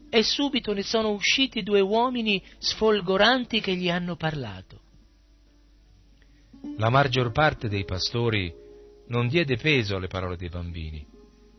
e 0.09 0.23
subito 0.23 0.73
ne 0.73 0.83
sono 0.83 1.11
usciti 1.11 1.63
due 1.63 1.79
uomini 1.79 2.43
sfolgoranti 2.57 3.59
che 3.61 3.75
gli 3.75 3.89
hanno 3.89 4.15
parlato. 4.15 4.81
La 6.77 6.89
maggior 6.89 7.31
parte 7.31 7.67
dei 7.67 7.83
pastori 7.83 8.53
non 9.07 9.27
diede 9.27 9.57
peso 9.57 9.95
alle 9.95 10.07
parole 10.07 10.37
dei 10.37 10.49
bambini. 10.49 11.05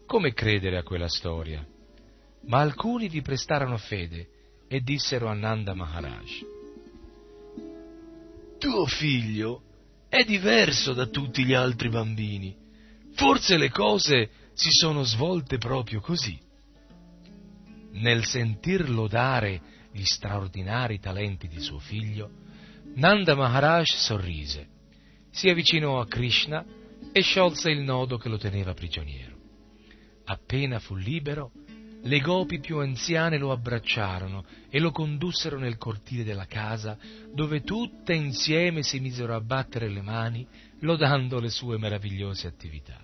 Come 0.07 0.33
credere 0.33 0.79
a 0.79 0.83
quella 0.83 1.09
storia? 1.09 1.67
Ma 2.47 2.61
alcuni 2.61 3.09
vi 3.09 3.23
prestarono 3.23 3.77
fede 3.77 4.29
e 4.69 4.81
dissero 4.81 5.29
a 5.29 5.35
Nanda 5.35 5.75
Maharaj, 5.75 6.43
Tuo 8.65 8.87
figlio 8.87 9.61
è 10.09 10.25
diverso 10.25 10.95
da 10.95 11.05
tutti 11.05 11.45
gli 11.45 11.53
altri 11.53 11.91
bambini. 11.91 12.57
Forse 13.13 13.59
le 13.59 13.69
cose 13.69 14.31
si 14.55 14.71
sono 14.71 15.03
svolte 15.03 15.59
proprio 15.59 16.01
così 16.01 16.41
nel 17.95 18.25
sentir 18.25 18.89
lodare 18.89 19.61
gli 19.93 20.05
straordinari 20.05 20.99
talenti 20.99 21.47
di 21.47 21.61
suo 21.61 21.79
figlio, 21.79 22.31
Nanda 22.95 23.35
Maharaj 23.35 23.91
sorrise, 23.93 24.69
si 25.31 25.51
avvicinò 25.51 26.01
a 26.01 26.07
Krishna 26.07 26.65
e 27.13 27.21
sciolse 27.21 27.71
il 27.71 27.83
nodo 27.83 28.17
che 28.17 28.31
lo 28.31 28.39
teneva 28.39 28.73
prigioniero. 28.73 29.37
Appena 30.25 30.79
fu 30.79 30.95
libero, 30.95 31.53
le 32.05 32.21
gopi 32.21 32.61
più 32.61 32.79
anziane 32.79 33.39
lo 33.39 33.51
abbracciarono 33.51 34.45
e 34.69 34.79
lo 34.79 34.91
condussero 34.91 35.59
nel 35.59 35.79
cortile 35.79 36.25
della 36.25 36.47
casa, 36.47 36.99
dove 37.33 37.63
tutte 37.63 38.13
insieme 38.13 38.83
si 38.83 39.01
misero 39.01 39.35
a 39.35 39.41
battere 39.41 39.89
le 39.89 40.03
mani, 40.03 40.47
lodando 40.81 41.41
le 41.41 41.49
sue 41.49 41.79
meravigliose 41.79 42.47
attività. 42.47 43.03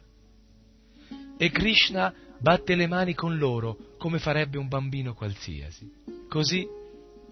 E 1.37 1.51
Krishna 1.51 2.13
batte 2.39 2.75
le 2.75 2.87
mani 2.87 3.15
con 3.15 3.39
loro 3.39 3.95
come 3.97 4.19
farebbe 4.19 4.59
un 4.59 4.69
bambino 4.69 5.15
qualsiasi. 5.15 5.91
Così 6.29 6.67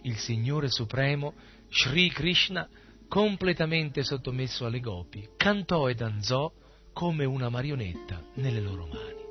il 0.03 0.17
Signore 0.17 0.71
Supremo, 0.71 1.35
Sri 1.69 2.09
Krishna, 2.09 2.67
completamente 3.09 4.03
sottomesso 4.05 4.65
alle 4.65 4.81
gopi, 4.81 5.29
cantò 5.37 5.89
e 5.89 5.95
danzò 5.95 6.51
come 6.95 7.27
una 7.27 7.51
marionetta 7.51 8.23
nelle 8.35 8.61
loro 8.61 8.87
mani. 8.87 9.28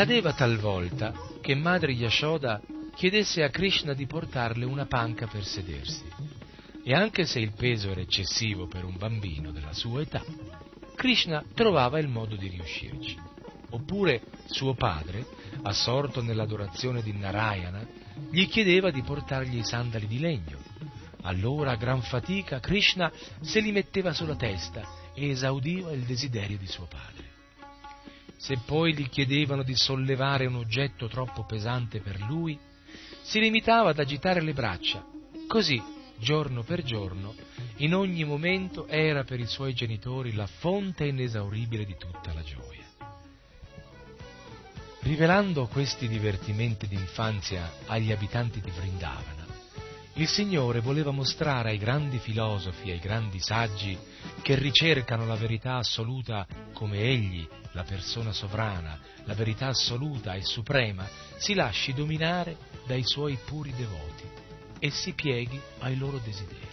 Accadeva 0.00 0.32
talvolta 0.32 1.12
che 1.42 1.54
madre 1.54 1.92
Yashoda 1.92 2.58
chiedesse 2.94 3.42
a 3.42 3.50
Krishna 3.50 3.92
di 3.92 4.06
portarle 4.06 4.64
una 4.64 4.86
panca 4.86 5.26
per 5.26 5.44
sedersi, 5.44 6.04
e 6.82 6.94
anche 6.94 7.26
se 7.26 7.38
il 7.38 7.52
peso 7.52 7.90
era 7.90 8.00
eccessivo 8.00 8.66
per 8.66 8.86
un 8.86 8.96
bambino 8.96 9.50
della 9.52 9.74
sua 9.74 10.00
età, 10.00 10.24
Krishna 10.94 11.44
trovava 11.52 11.98
il 11.98 12.08
modo 12.08 12.34
di 12.34 12.48
riuscirci. 12.48 13.14
Oppure 13.72 14.22
suo 14.46 14.72
padre, 14.72 15.26
assorto 15.64 16.22
nell'adorazione 16.22 17.02
di 17.02 17.12
Narayana, 17.12 17.86
gli 18.30 18.48
chiedeva 18.48 18.90
di 18.90 19.02
portargli 19.02 19.58
i 19.58 19.64
sandali 19.64 20.06
di 20.06 20.18
legno. 20.18 20.60
Allora, 21.24 21.72
a 21.72 21.76
gran 21.76 22.00
fatica, 22.00 22.58
Krishna 22.58 23.12
se 23.42 23.60
li 23.60 23.70
metteva 23.70 24.14
sulla 24.14 24.36
testa 24.36 24.80
e 25.12 25.28
esaudiva 25.28 25.92
il 25.92 26.04
desiderio 26.04 26.56
di 26.56 26.66
suo 26.66 26.86
padre. 26.86 27.09
Se 28.40 28.56
poi 28.64 28.94
gli 28.94 29.06
chiedevano 29.10 29.62
di 29.62 29.76
sollevare 29.76 30.46
un 30.46 30.54
oggetto 30.54 31.08
troppo 31.08 31.44
pesante 31.44 32.00
per 32.00 32.18
lui, 32.20 32.58
si 33.20 33.38
limitava 33.38 33.90
ad 33.90 33.98
agitare 33.98 34.40
le 34.40 34.54
braccia. 34.54 35.04
Così, 35.46 35.80
giorno 36.16 36.62
per 36.62 36.82
giorno, 36.82 37.34
in 37.76 37.94
ogni 37.94 38.24
momento 38.24 38.86
era 38.86 39.24
per 39.24 39.40
i 39.40 39.46
suoi 39.46 39.74
genitori 39.74 40.32
la 40.32 40.46
fonte 40.46 41.04
inesauribile 41.04 41.84
di 41.84 41.96
tutta 41.98 42.32
la 42.32 42.42
gioia. 42.42 42.88
Rivelando 45.00 45.66
questi 45.66 46.08
divertimenti 46.08 46.88
d'infanzia 46.88 47.70
agli 47.88 48.10
abitanti 48.10 48.62
di 48.62 48.70
Vrindavana, 48.70 49.39
il 50.14 50.28
Signore 50.28 50.80
voleva 50.80 51.10
mostrare 51.12 51.70
ai 51.70 51.78
grandi 51.78 52.18
filosofi, 52.18 52.90
ai 52.90 52.98
grandi 52.98 53.40
saggi, 53.40 53.96
che 54.42 54.54
ricercano 54.56 55.24
la 55.24 55.36
verità 55.36 55.76
assoluta 55.76 56.46
come 56.72 56.98
Egli, 56.98 57.46
la 57.72 57.84
persona 57.84 58.32
sovrana, 58.32 58.98
la 59.24 59.34
verità 59.34 59.68
assoluta 59.68 60.34
e 60.34 60.42
suprema, 60.42 61.08
si 61.36 61.54
lasci 61.54 61.94
dominare 61.94 62.56
dai 62.86 63.02
suoi 63.04 63.38
puri 63.44 63.72
devoti 63.76 64.24
e 64.78 64.90
si 64.90 65.12
pieghi 65.12 65.60
ai 65.78 65.96
loro 65.96 66.18
desideri. 66.18 66.69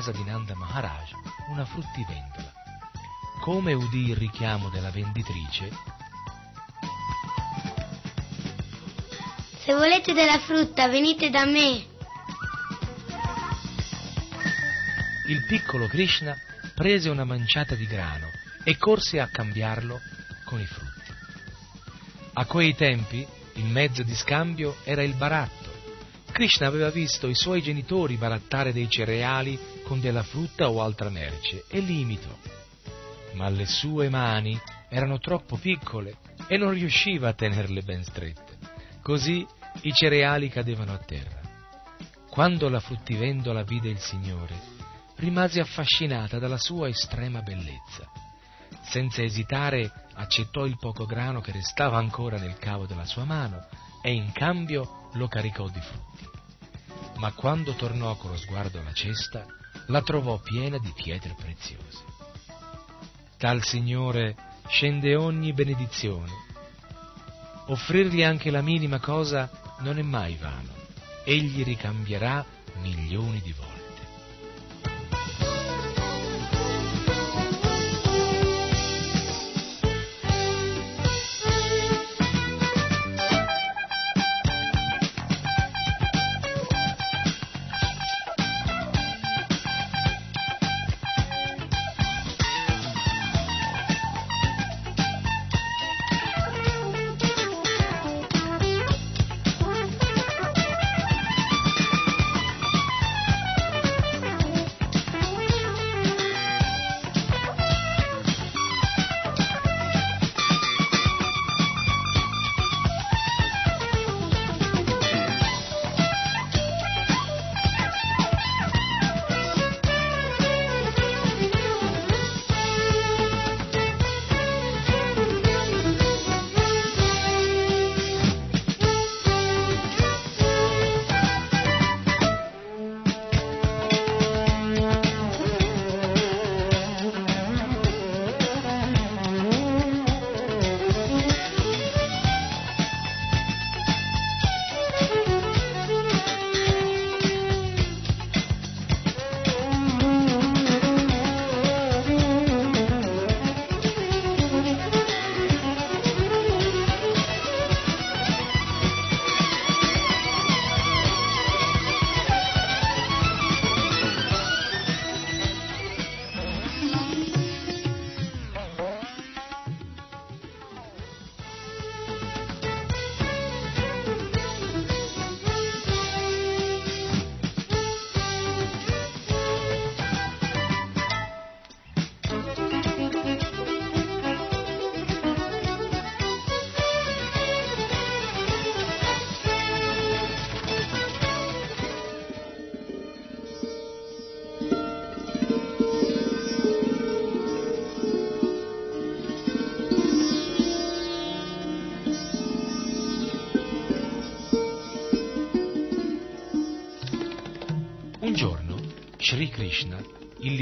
Casa 0.00 0.12
di 0.12 0.24
Nanda 0.24 0.54
Maharaj 0.54 1.10
una 1.50 1.66
fruttivendola. 1.66 2.50
Come 3.42 3.74
udì 3.74 4.08
il 4.08 4.16
richiamo 4.16 4.70
della 4.70 4.90
venditrice, 4.90 5.70
Se 9.62 9.74
volete 9.74 10.14
della 10.14 10.38
frutta, 10.38 10.88
venite 10.88 11.28
da 11.28 11.44
me. 11.44 11.86
Il 15.28 15.44
piccolo 15.46 15.86
Krishna 15.86 16.34
prese 16.74 17.10
una 17.10 17.24
manciata 17.24 17.74
di 17.74 17.86
grano 17.86 18.28
e 18.64 18.78
corse 18.78 19.20
a 19.20 19.28
cambiarlo 19.28 20.00
con 20.46 20.60
i 20.60 20.66
frutti. 20.66 21.12
A 22.32 22.46
quei 22.46 22.74
tempi 22.74 23.26
il 23.54 23.66
mezzo 23.66 24.02
di 24.02 24.14
scambio 24.14 24.76
era 24.84 25.02
il 25.02 25.12
baratto 25.14 25.70
Krishna 26.32 26.68
aveva 26.68 26.90
visto 26.90 27.28
i 27.28 27.34
suoi 27.34 27.60
genitori 27.60 28.16
barattare 28.16 28.72
dei 28.72 28.88
cereali 28.88 29.58
con 29.90 29.98
della 29.98 30.22
frutta 30.22 30.70
o 30.70 30.80
altra 30.82 31.10
merce 31.10 31.64
e 31.68 31.80
li 31.80 32.02
imitò. 32.02 32.32
Ma 33.32 33.48
le 33.48 33.66
sue 33.66 34.08
mani 34.08 34.56
erano 34.88 35.18
troppo 35.18 35.56
piccole 35.56 36.18
e 36.46 36.56
non 36.56 36.70
riusciva 36.70 37.30
a 37.30 37.32
tenerle 37.32 37.82
ben 37.82 38.04
strette. 38.04 38.56
Così 39.02 39.44
i 39.82 39.92
cereali 39.92 40.48
cadevano 40.48 40.92
a 40.92 40.98
terra. 40.98 41.40
Quando 42.28 42.68
la 42.68 42.78
fruttivendola 42.78 43.64
vide 43.64 43.88
il 43.88 43.98
Signore, 43.98 44.54
rimase 45.16 45.58
affascinata 45.58 46.38
dalla 46.38 46.58
sua 46.58 46.86
estrema 46.86 47.42
bellezza. 47.42 48.08
Senza 48.82 49.22
esitare 49.22 49.90
accettò 50.14 50.66
il 50.66 50.78
poco 50.78 51.04
grano 51.04 51.40
che 51.40 51.50
restava 51.50 51.98
ancora 51.98 52.38
nel 52.38 52.58
cavo 52.58 52.86
della 52.86 53.06
sua 53.06 53.24
mano 53.24 53.66
e 54.02 54.12
in 54.12 54.30
cambio 54.30 55.08
lo 55.14 55.26
caricò 55.26 55.68
di 55.68 55.80
frutti. 55.80 56.28
Ma 57.16 57.32
quando 57.32 57.72
tornò 57.72 58.14
con 58.14 58.30
lo 58.30 58.36
sguardo 58.36 58.78
alla 58.78 58.92
cesta, 58.92 59.58
la 59.86 60.02
trovò 60.02 60.38
piena 60.38 60.78
di 60.78 60.92
pietre 60.94 61.34
preziose. 61.36 62.04
Dal 63.38 63.62
Signore 63.64 64.36
scende 64.68 65.16
ogni 65.16 65.52
benedizione. 65.52 66.48
Offrirgli 67.66 68.22
anche 68.22 68.50
la 68.50 68.62
minima 68.62 69.00
cosa 69.00 69.50
non 69.80 69.98
è 69.98 70.02
mai 70.02 70.36
vano. 70.36 70.72
Egli 71.24 71.62
ricambierà 71.64 72.44
milioni 72.82 73.40
di 73.40 73.52
volte. 73.52 73.79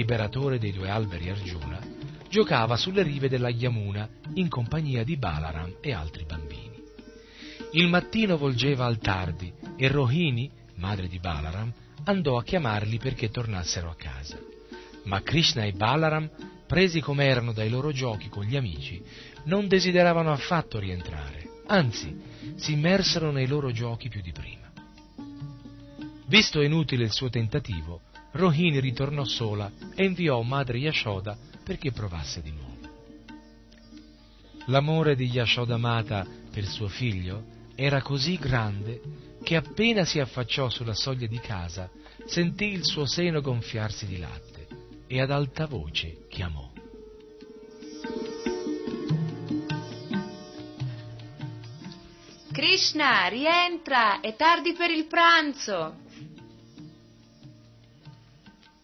Liberatore 0.08 0.58
dei 0.58 0.72
due 0.72 0.88
alberi 0.88 1.28
Arjuna, 1.28 1.78
giocava 2.30 2.78
sulle 2.78 3.02
rive 3.02 3.28
della 3.28 3.50
Yamuna 3.50 4.08
in 4.34 4.48
compagnia 4.48 5.04
di 5.04 5.18
Balaram 5.18 5.76
e 5.82 5.92
altri 5.92 6.24
bambini. 6.24 6.82
Il 7.72 7.88
mattino 7.88 8.38
volgeva 8.38 8.86
al 8.86 8.96
tardi 8.96 9.52
e 9.76 9.86
Rohini, 9.88 10.50
madre 10.76 11.08
di 11.08 11.18
Balaram, 11.18 11.70
andò 12.04 12.38
a 12.38 12.42
chiamarli 12.42 12.96
perché 12.96 13.28
tornassero 13.28 13.90
a 13.90 13.96
casa. 13.96 14.38
Ma 15.04 15.20
Krishna 15.20 15.64
e 15.64 15.72
Balaram, 15.72 16.30
presi 16.66 17.02
come 17.02 17.26
erano 17.26 17.52
dai 17.52 17.68
loro 17.68 17.92
giochi 17.92 18.30
con 18.30 18.44
gli 18.44 18.56
amici, 18.56 19.02
non 19.44 19.68
desideravano 19.68 20.32
affatto 20.32 20.78
rientrare, 20.78 21.50
anzi 21.66 22.18
si 22.56 22.72
immersero 22.72 23.30
nei 23.30 23.46
loro 23.46 23.70
giochi 23.72 24.08
più 24.08 24.22
di 24.22 24.32
prima. 24.32 24.72
Visto 26.28 26.62
inutile 26.62 27.04
il 27.04 27.12
suo 27.12 27.28
tentativo, 27.28 28.00
Rohini 28.32 28.80
ritornò 28.80 29.24
sola 29.24 29.70
e 29.94 30.04
inviò 30.04 30.40
madre 30.42 30.78
Yashoda 30.78 31.36
perché 31.64 31.92
provasse 31.92 32.42
di 32.42 32.50
nuovo. 32.50 32.66
L'amore 34.66 35.16
di 35.16 35.26
Yashoda 35.26 35.76
Mata 35.76 36.26
per 36.50 36.64
suo 36.64 36.88
figlio 36.88 37.56
era 37.74 38.02
così 38.02 38.36
grande 38.36 39.00
che 39.42 39.56
appena 39.56 40.04
si 40.04 40.20
affacciò 40.20 40.68
sulla 40.68 40.94
soglia 40.94 41.26
di 41.26 41.38
casa 41.38 41.90
sentì 42.26 42.66
il 42.66 42.84
suo 42.84 43.06
seno 43.06 43.40
gonfiarsi 43.40 44.06
di 44.06 44.18
latte 44.18 44.66
e 45.06 45.20
ad 45.20 45.30
alta 45.30 45.66
voce 45.66 46.26
chiamò. 46.28 46.70
Krishna, 52.52 53.28
rientra, 53.28 54.20
è 54.20 54.34
tardi 54.34 54.72
per 54.72 54.90
il 54.90 55.06
pranzo. 55.06 56.06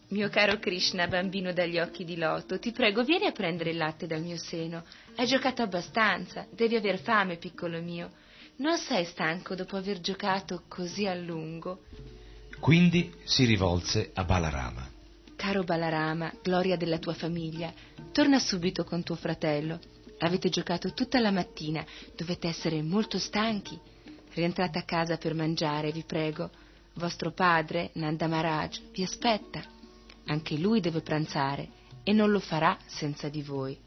Mio 0.09 0.29
caro 0.29 0.59
Krishna, 0.59 1.07
bambino 1.07 1.51
dagli 1.51 1.79
occhi 1.79 2.05
di 2.05 2.15
loto, 2.15 2.59
ti 2.59 2.71
prego, 2.71 3.03
vieni 3.03 3.25
a 3.25 3.31
prendere 3.31 3.71
il 3.71 3.77
latte 3.77 4.05
dal 4.05 4.21
mio 4.21 4.37
seno. 4.37 4.83
Hai 5.15 5.25
giocato 5.25 5.63
abbastanza, 5.63 6.45
devi 6.51 6.75
aver 6.75 6.99
fame, 6.99 7.37
piccolo 7.37 7.81
mio. 7.81 8.11
Non 8.57 8.77
sei 8.77 9.05
stanco 9.05 9.55
dopo 9.55 9.77
aver 9.77 9.99
giocato 10.01 10.63
così 10.67 11.07
a 11.07 11.15
lungo? 11.15 11.85
Quindi 12.59 13.13
si 13.23 13.45
rivolse 13.45 14.11
a 14.13 14.23
Balarama. 14.23 14.87
Caro 15.35 15.63
Balarama, 15.63 16.31
gloria 16.41 16.77
della 16.77 16.99
tua 16.99 17.13
famiglia, 17.13 17.73
torna 18.11 18.39
subito 18.39 18.83
con 18.83 19.03
tuo 19.03 19.15
fratello. 19.15 19.79
Avete 20.19 20.49
giocato 20.49 20.93
tutta 20.93 21.19
la 21.19 21.31
mattina, 21.31 21.83
dovete 22.15 22.47
essere 22.47 22.81
molto 22.83 23.17
stanchi. 23.17 23.77
Rientrate 24.33 24.77
a 24.77 24.83
casa 24.83 25.17
per 25.17 25.33
mangiare, 25.33 25.91
vi 25.91 26.03
prego. 26.03 26.49
Vostro 26.93 27.31
padre, 27.31 27.89
Nanda 27.93 28.27
Maharaj, 28.27 28.79
vi 28.91 29.03
aspetta. 29.03 29.74
Anche 30.25 30.57
lui 30.57 30.79
deve 30.79 31.01
pranzare 31.01 31.69
e 32.03 32.13
non 32.13 32.31
lo 32.31 32.39
farà 32.39 32.77
senza 32.85 33.29
di 33.29 33.41
voi. 33.41 33.77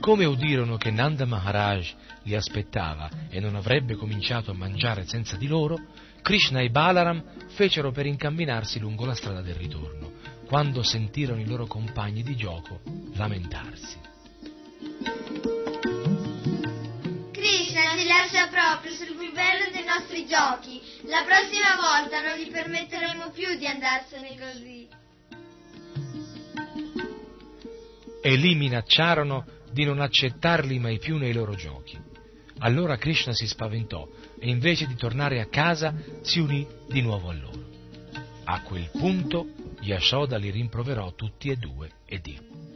Come 0.00 0.26
udirono 0.26 0.76
che 0.76 0.90
Nanda 0.90 1.24
Maharaj 1.24 1.94
li 2.24 2.34
aspettava 2.34 3.08
e 3.30 3.40
non 3.40 3.54
avrebbe 3.54 3.94
cominciato 3.94 4.50
a 4.50 4.54
mangiare 4.54 5.06
senza 5.06 5.36
di 5.36 5.46
loro, 5.46 5.78
Krishna 6.20 6.60
e 6.60 6.68
Balaram 6.70 7.22
fecero 7.48 7.90
per 7.90 8.04
incamminarsi 8.04 8.78
lungo 8.78 9.06
la 9.06 9.14
strada 9.14 9.40
del 9.40 9.54
ritorno, 9.54 10.12
quando 10.46 10.82
sentirono 10.82 11.40
i 11.40 11.46
loro 11.46 11.66
compagni 11.66 12.22
di 12.22 12.36
gioco 12.36 12.80
lamentarsi. 13.14 14.12
Lascia 18.02 18.48
proprio 18.48 18.92
sul 18.92 19.14
più 19.16 19.32
bello 19.32 19.70
dei 19.70 19.84
nostri 19.84 20.26
giochi. 20.26 20.80
La 21.02 21.22
prossima 21.24 21.76
volta 21.76 22.20
non 22.20 22.36
gli 22.36 22.50
permetteremo 22.50 23.30
più 23.30 23.56
di 23.56 23.66
andarsene 23.66 24.36
così. 24.36 24.88
E 28.20 28.36
lì 28.36 28.54
minacciarono 28.56 29.46
di 29.70 29.84
non 29.84 30.00
accettarli 30.00 30.78
mai 30.78 30.98
più 30.98 31.18
nei 31.18 31.32
loro 31.32 31.54
giochi. 31.54 31.96
Allora 32.58 32.96
Krishna 32.96 33.32
si 33.32 33.46
spaventò 33.46 34.08
e 34.38 34.48
invece 34.48 34.86
di 34.86 34.96
tornare 34.96 35.40
a 35.40 35.46
casa 35.46 35.94
si 36.22 36.40
unì 36.40 36.66
di 36.88 37.00
nuovo 37.00 37.28
a 37.28 37.34
loro. 37.34 37.64
A 38.44 38.60
quel 38.62 38.90
punto 38.90 39.46
Yashoda 39.80 40.36
li 40.36 40.50
rimproverò 40.50 41.12
tutti 41.14 41.50
e 41.50 41.56
due 41.56 41.90
e 42.06 42.20
disse 42.20 42.73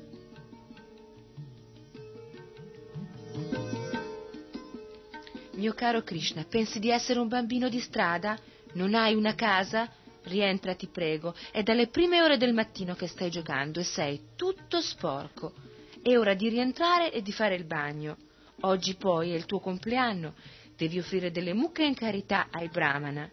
Mio 5.59 5.74
caro 5.74 6.02
Krishna, 6.02 6.44
pensi 6.48 6.78
di 6.78 6.89
essere 6.89 7.18
un 7.18 7.26
bambino 7.26 7.68
di 7.68 7.80
strada? 7.80 8.39
Non 8.74 8.94
hai 8.94 9.16
una 9.16 9.35
casa? 9.35 9.90
Rientra, 10.22 10.76
ti 10.76 10.86
prego. 10.86 11.35
È 11.51 11.64
dalle 11.64 11.89
prime 11.89 12.22
ore 12.22 12.36
del 12.36 12.55
mattino 12.55 12.94
che 12.94 13.09
stai 13.09 13.28
giocando 13.28 13.80
e 13.80 13.82
sei 13.82 14.20
tutto 14.36 14.80
sporco. 14.80 15.55
È 16.01 16.16
ora 16.16 16.35
di 16.35 16.48
rientrare 16.48 17.10
e 17.10 17.22
di 17.22 17.32
fare 17.32 17.56
il 17.56 17.64
bagno. 17.64 18.16
Oggi 18.60 18.94
poi 18.94 19.32
è 19.32 19.35
il 19.35 19.47
tuo 19.47 19.59
compleanno. 19.59 20.35
Devi 20.76 21.01
offrire 21.01 21.32
delle 21.32 21.55
mucche 21.55 21.82
in 21.82 21.94
carità 21.94 22.47
ai 22.52 22.68
brahmana. 22.68 23.28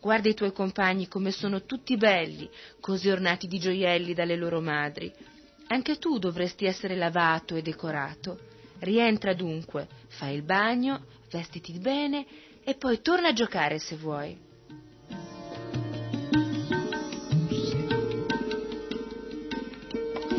Guarda 0.00 0.28
i 0.28 0.34
tuoi 0.34 0.52
compagni 0.52 1.06
come 1.06 1.30
sono 1.30 1.62
tutti 1.66 1.96
belli, 1.96 2.50
così 2.80 3.10
ornati 3.10 3.46
di 3.46 3.60
gioielli 3.60 4.12
dalle 4.12 4.34
loro 4.34 4.60
madri. 4.60 5.12
Anche 5.68 5.98
tu 5.98 6.18
dovresti 6.18 6.64
essere 6.64 6.96
lavato 6.96 7.54
e 7.54 7.62
decorato. 7.62 8.40
Rientra 8.80 9.34
dunque, 9.34 9.86
fai 10.08 10.34
il 10.34 10.42
bagno, 10.42 11.18
vestiti 11.30 11.78
bene 11.78 12.26
e 12.64 12.74
poi 12.74 13.00
torna 13.00 13.28
a 13.28 13.32
giocare 13.32 13.78
se 13.78 13.96
vuoi. 13.96 14.48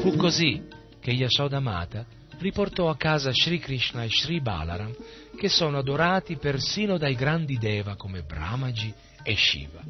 Fu 0.02 0.16
così 0.16 0.62
che 1.00 1.12
Yashodamata 1.12 2.06
riportò 2.40 2.90
a 2.90 2.98
casa 2.98 3.32
Sri 3.32 3.60
Krishna 3.60 4.04
e 4.04 4.10
Sri 4.10 4.42
Balaram, 4.42 4.94
che 5.38 5.48
sono 5.48 5.78
adorati 5.78 6.38
persino 6.38 6.98
dai 6.98 7.16
grandi 7.16 7.58
deva 7.58 7.96
come 7.96 8.24
Brahmaji 8.24 8.94
e 9.24 9.36
Shiva. 9.36 9.84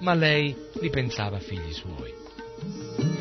Ma 0.00 0.14
lei 0.14 0.56
li 0.80 0.90
pensava 0.90 1.38
figli 1.38 1.72
suoi. 1.72 3.11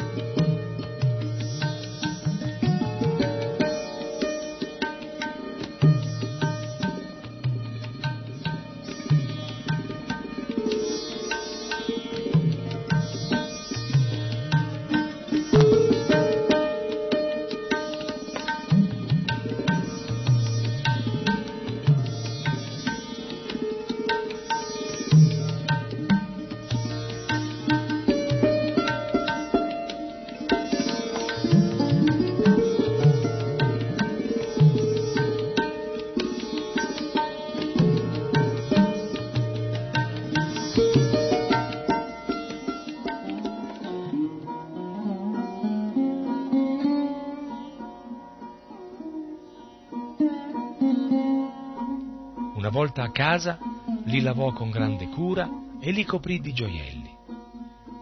Casa, 53.22 53.60
li 54.06 54.20
lavò 54.20 54.52
con 54.52 54.72
grande 54.72 55.08
cura 55.10 55.48
e 55.80 55.92
li 55.92 56.04
coprì 56.04 56.40
di 56.40 56.54
gioielli. 56.54 57.16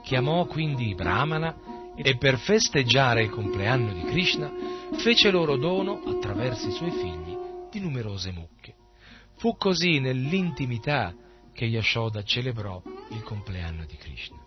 Chiamò 0.01 0.45
quindi 0.45 0.95
Brahmana 0.95 1.93
e 1.93 2.15
per 2.15 2.37
festeggiare 2.37 3.23
il 3.23 3.29
compleanno 3.29 3.91
di 3.91 4.03
Krishna 4.03 4.49
fece 4.93 5.29
loro 5.29 5.57
dono, 5.57 6.01
attraverso 6.05 6.69
i 6.69 6.71
suoi 6.71 6.91
figli, 6.91 7.37
di 7.69 7.81
numerose 7.81 8.31
mucche. 8.31 8.75
Fu 9.35 9.57
così 9.57 9.99
nell'intimità 9.99 11.13
che 11.51 11.65
Yashoda 11.65 12.23
celebrò 12.23 12.81
il 13.09 13.21
compleanno 13.23 13.83
di 13.83 13.97
Krishna. 13.97 14.37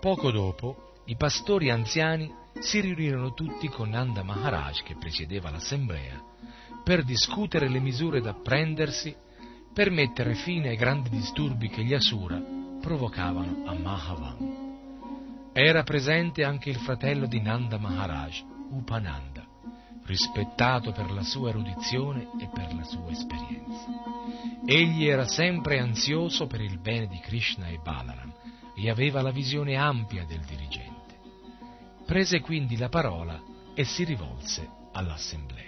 Poco 0.00 0.30
dopo, 0.30 0.92
i 1.06 1.16
pastori 1.16 1.68
anziani 1.68 2.32
si 2.60 2.78
riunirono 2.78 3.34
tutti 3.34 3.66
con 3.66 3.88
Nanda 3.88 4.22
Maharaj 4.22 4.84
che 4.84 4.94
presiedeva 4.94 5.50
l'assemblea 5.50 6.28
per 6.82 7.04
discutere 7.04 7.68
le 7.68 7.80
misure 7.80 8.20
da 8.20 8.34
prendersi 8.34 9.14
per 9.72 9.90
mettere 9.90 10.34
fine 10.34 10.70
ai 10.70 10.76
grandi 10.76 11.08
disturbi 11.10 11.68
che 11.68 11.84
gli 11.84 11.94
Asura 11.94 12.40
provocavano 12.80 13.64
a 13.66 13.74
Mahavan. 13.74 14.66
Era 15.52 15.82
presente 15.82 16.44
anche 16.44 16.70
il 16.70 16.76
fratello 16.76 17.26
di 17.26 17.40
Nanda 17.40 17.78
Maharaj, 17.78 18.42
Upananda, 18.70 19.46
rispettato 20.04 20.92
per 20.92 21.10
la 21.10 21.22
sua 21.22 21.50
erudizione 21.50 22.28
e 22.40 22.48
per 22.52 22.74
la 22.74 22.84
sua 22.84 23.10
esperienza. 23.10 23.86
Egli 24.64 25.06
era 25.06 25.26
sempre 25.26 25.78
ansioso 25.78 26.46
per 26.46 26.60
il 26.60 26.78
bene 26.80 27.06
di 27.06 27.18
Krishna 27.18 27.68
e 27.68 27.78
Balaram 27.82 28.32
e 28.74 28.90
aveva 28.90 29.22
la 29.22 29.30
visione 29.30 29.76
ampia 29.76 30.24
del 30.24 30.44
dirigente. 30.44 31.18
Prese 32.06 32.40
quindi 32.40 32.76
la 32.76 32.88
parola 32.88 33.40
e 33.74 33.84
si 33.84 34.04
rivolse 34.04 34.68
all'assemblea. 34.92 35.67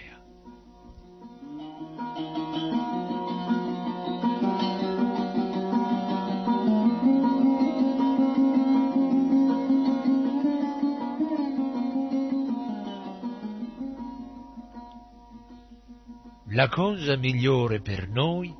La 16.53 16.67
cosa 16.67 17.15
migliore 17.15 17.81
per 17.81 18.07
noi 18.07 18.53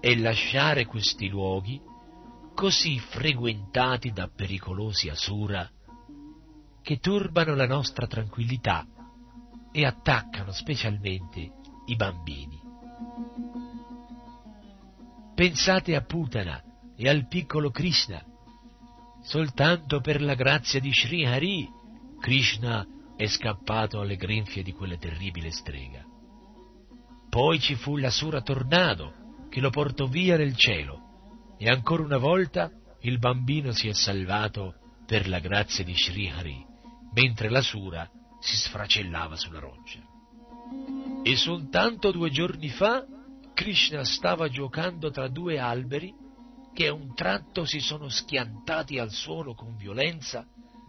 è 0.00 0.14
lasciare 0.14 0.84
questi 0.86 1.28
luoghi 1.28 1.80
così 2.54 2.98
frequentati 2.98 4.12
da 4.12 4.28
pericolosi 4.28 5.08
asura 5.08 5.68
che 6.82 6.98
turbano 6.98 7.54
la 7.54 7.66
nostra 7.66 8.06
tranquillità 8.06 8.86
e 9.72 9.84
attaccano 9.86 10.52
specialmente 10.52 11.52
i 11.90 11.96
bambini. 11.96 12.60
Pensate 15.34 15.96
a 15.96 16.02
Putana 16.02 16.62
e 16.96 17.08
al 17.08 17.26
piccolo 17.26 17.70
Krishna. 17.70 18.22
Soltanto 19.22 20.00
per 20.00 20.22
la 20.22 20.34
grazia 20.34 20.80
di 20.80 20.92
Sri 20.92 21.26
Hari 21.26 21.68
Krishna 22.20 22.86
è 23.16 23.26
scappato 23.26 24.00
alle 24.00 24.16
grinfie 24.16 24.62
di 24.62 24.72
quella 24.72 24.96
terribile 24.96 25.50
strega. 25.50 26.04
Poi 27.28 27.58
ci 27.58 27.74
fu 27.74 27.96
la 27.96 28.10
Sura 28.10 28.40
Tornado 28.40 29.46
che 29.50 29.60
lo 29.60 29.70
portò 29.70 30.06
via 30.06 30.36
nel 30.36 30.56
cielo 30.56 31.56
e 31.58 31.68
ancora 31.68 32.02
una 32.02 32.18
volta 32.18 32.70
il 33.00 33.18
bambino 33.18 33.72
si 33.72 33.88
è 33.88 33.92
salvato 33.92 34.74
per 35.06 35.28
la 35.28 35.40
grazia 35.40 35.82
di 35.82 35.94
Sri 35.94 36.30
Hari, 36.30 36.64
mentre 37.14 37.50
la 37.50 37.62
Sura 37.62 38.08
si 38.40 38.56
sfracellava 38.56 39.36
sulla 39.36 39.58
roccia. 39.58 40.00
E 41.22 41.36
soltanto 41.36 42.10
due 42.12 42.30
giorni 42.30 42.70
fa 42.70 43.04
Krishna 43.52 44.04
stava 44.04 44.48
giocando 44.48 45.10
tra 45.10 45.28
due 45.28 45.58
alberi 45.58 46.14
che 46.72 46.86
a 46.86 46.94
un 46.94 47.14
tratto 47.14 47.66
si 47.66 47.80
sono 47.80 48.08
schiantati 48.08 48.98
al 48.98 49.10
suolo 49.10 49.54
con 49.54 49.76
violenza 49.76 50.46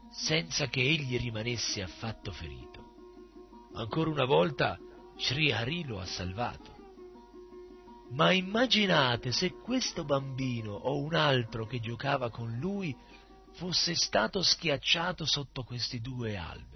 senza 0.09 0.67
che 0.67 0.81
egli 0.81 1.19
rimanesse 1.19 1.81
affatto 1.81 2.31
ferito. 2.31 2.79
Ancora 3.73 4.09
una 4.09 4.25
volta 4.25 4.77
Sri 5.17 5.51
Hari 5.51 5.83
lo 5.85 5.99
ha 5.99 6.05
salvato. 6.05 6.79
Ma 8.11 8.31
immaginate 8.31 9.31
se 9.31 9.51
questo 9.51 10.03
bambino 10.05 10.73
o 10.73 10.97
un 10.97 11.13
altro 11.13 11.65
che 11.65 11.79
giocava 11.79 12.29
con 12.29 12.57
lui 12.57 12.95
fosse 13.53 13.95
stato 13.95 14.41
schiacciato 14.41 15.25
sotto 15.25 15.63
questi 15.63 15.99
due 15.99 16.37
alberi. 16.37 16.70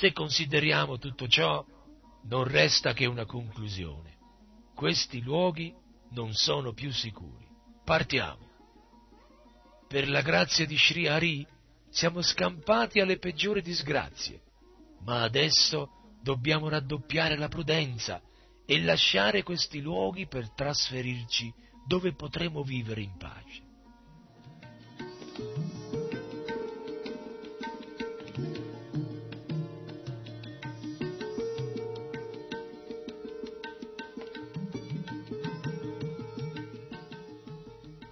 Se 0.00 0.14
consideriamo 0.14 0.96
tutto 0.96 1.28
ciò, 1.28 1.62
non 2.22 2.44
resta 2.44 2.94
che 2.94 3.04
una 3.04 3.26
conclusione. 3.26 4.16
Questi 4.74 5.20
luoghi 5.20 5.74
non 6.12 6.32
sono 6.32 6.72
più 6.72 6.90
sicuri. 6.90 7.46
Partiamo. 7.84 8.48
Per 9.86 10.08
la 10.08 10.22
grazia 10.22 10.64
di 10.64 10.78
Sri 10.78 11.06
Hari 11.06 11.46
siamo 11.90 12.22
scampati 12.22 13.00
alle 13.00 13.18
peggiori 13.18 13.60
disgrazie, 13.60 14.40
ma 15.00 15.20
adesso 15.20 15.90
dobbiamo 16.22 16.70
raddoppiare 16.70 17.36
la 17.36 17.48
prudenza 17.48 18.22
e 18.64 18.82
lasciare 18.82 19.42
questi 19.42 19.82
luoghi 19.82 20.26
per 20.26 20.50
trasferirci 20.50 21.52
dove 21.86 22.14
potremo 22.14 22.62
vivere 22.62 23.02
in 23.02 23.18
pace. 23.18 23.68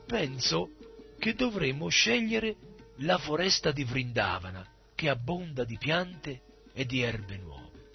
Penso 0.08 0.70
che 1.18 1.34
dovremmo 1.34 1.88
scegliere 1.88 2.56
la 3.00 3.18
foresta 3.18 3.72
di 3.72 3.84
Vrindavana, 3.84 4.66
che 4.94 5.10
abbonda 5.10 5.64
di 5.64 5.76
piante 5.76 6.40
e 6.72 6.86
di 6.86 7.02
erbe 7.02 7.36
nuove. 7.36 7.90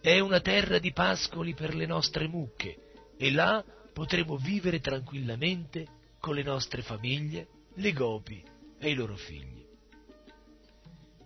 È 0.00 0.18
una 0.18 0.40
terra 0.40 0.80
di 0.80 0.92
pascoli 0.92 1.54
per 1.54 1.76
le 1.76 1.86
nostre 1.86 2.26
mucche 2.26 3.14
e 3.16 3.30
là 3.30 3.64
potremo 3.92 4.36
vivere 4.36 4.80
tranquillamente 4.80 5.86
con 6.18 6.34
le 6.34 6.42
nostre 6.42 6.82
famiglie, 6.82 7.46
le 7.74 7.92
gopi 7.92 8.42
e 8.80 8.90
i 8.90 8.94
loro 8.94 9.14
figli. 9.14 9.64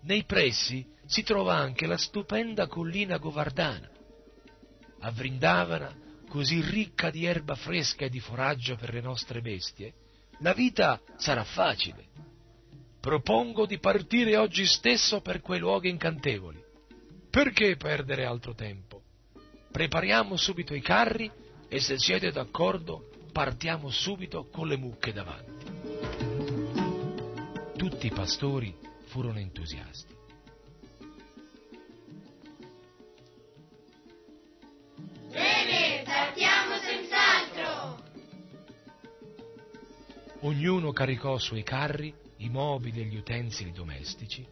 Nei 0.02 0.24
pressi 0.24 0.86
si 1.06 1.22
trova 1.22 1.56
anche 1.56 1.86
la 1.86 1.96
stupenda 1.96 2.66
collina 2.66 3.16
Govardhana. 3.16 3.90
A 5.00 5.10
Vrindavana, 5.12 5.96
così 6.28 6.60
ricca 6.60 7.10
di 7.10 7.24
erba 7.24 7.54
fresca 7.54 8.04
e 8.04 8.10
di 8.10 8.20
foraggio 8.20 8.76
per 8.76 8.92
le 8.92 9.00
nostre 9.00 9.40
bestie, 9.40 9.92
la 10.40 10.52
vita 10.52 11.00
sarà 11.16 11.42
facile. 11.42 12.06
Propongo 13.00 13.66
di 13.66 13.78
partire 13.78 14.36
oggi 14.36 14.66
stesso 14.66 15.20
per 15.20 15.40
quei 15.40 15.58
luoghi 15.58 15.88
incantevoli. 15.88 16.62
Perché 17.30 17.76
perdere 17.76 18.24
altro 18.24 18.54
tempo? 18.54 19.02
Prepariamo 19.70 20.36
subito 20.36 20.74
i 20.74 20.80
carri 20.80 21.30
e 21.68 21.80
se 21.80 21.98
siete 21.98 22.30
d'accordo 22.30 23.10
partiamo 23.32 23.90
subito 23.90 24.48
con 24.50 24.66
le 24.68 24.76
mucche 24.76 25.12
davanti. 25.12 25.66
Tutti 27.76 28.06
i 28.06 28.10
pastori 28.10 28.74
furono 29.06 29.38
entusiasti. 29.38 30.17
Ognuno 40.42 40.92
caricò 40.92 41.36
sui 41.36 41.64
carri 41.64 42.14
i 42.38 42.48
mobili 42.48 43.00
e 43.00 43.04
gli 43.04 43.16
utensili 43.16 43.72
domestici 43.72 44.46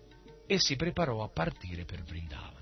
e 0.45 0.59
si 0.59 0.75
preparò 0.75 1.23
a 1.23 1.29
partire 1.29 1.85
per 1.85 2.03
Vrindavana. 2.03 2.55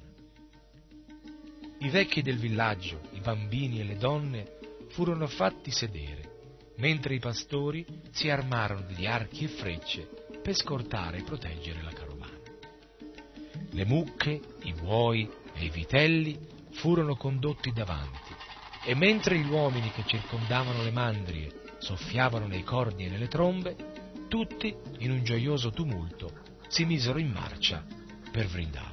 I 1.79 1.89
vecchi 1.89 2.21
del 2.21 2.39
villaggio, 2.39 3.01
i 3.13 3.21
bambini 3.21 3.81
e 3.81 3.85
le 3.85 3.97
donne 3.97 4.59
furono 4.91 5.27
fatti 5.27 5.71
sedere, 5.71 6.73
mentre 6.77 7.15
i 7.15 7.19
pastori 7.19 7.87
si 8.11 8.29
armarono 8.29 8.87
di 8.95 9.07
archi 9.07 9.45
e 9.45 9.49
frecce 9.49 10.07
per 10.43 10.55
scortare 10.55 11.19
e 11.19 11.23
proteggere 11.23 11.83
la 11.83 11.93
carovana. 11.93 12.41
Le 13.71 13.85
mucche, 13.87 14.39
i 14.65 14.75
buoi 14.75 15.31
e 15.55 15.65
i 15.65 15.71
vitelli 15.71 16.39
furono 16.73 17.17
condotti 17.17 17.73
davanti 17.73 18.35
e 18.85 18.95
mentre 18.95 19.39
gli 19.39 19.49
uomini 19.49 19.91
che 19.93 20.05
circondavano 20.05 20.83
le 20.83 20.91
mandrie 20.91 21.63
soffiavano 21.85 22.47
nei 22.47 22.65
corni 22.65 23.05
e 23.05 23.11
nelle 23.11 23.29
trombe, 23.29 23.77
tutti, 24.27 24.75
in 25.01 25.11
un 25.11 25.23
gioioso 25.23 25.71
tumulto, 25.71 26.33
si 26.69 26.87
misero 26.87 27.19
in 27.19 27.31
marcia 27.31 27.85
per 28.33 28.47
Vrindavana. 28.47 28.93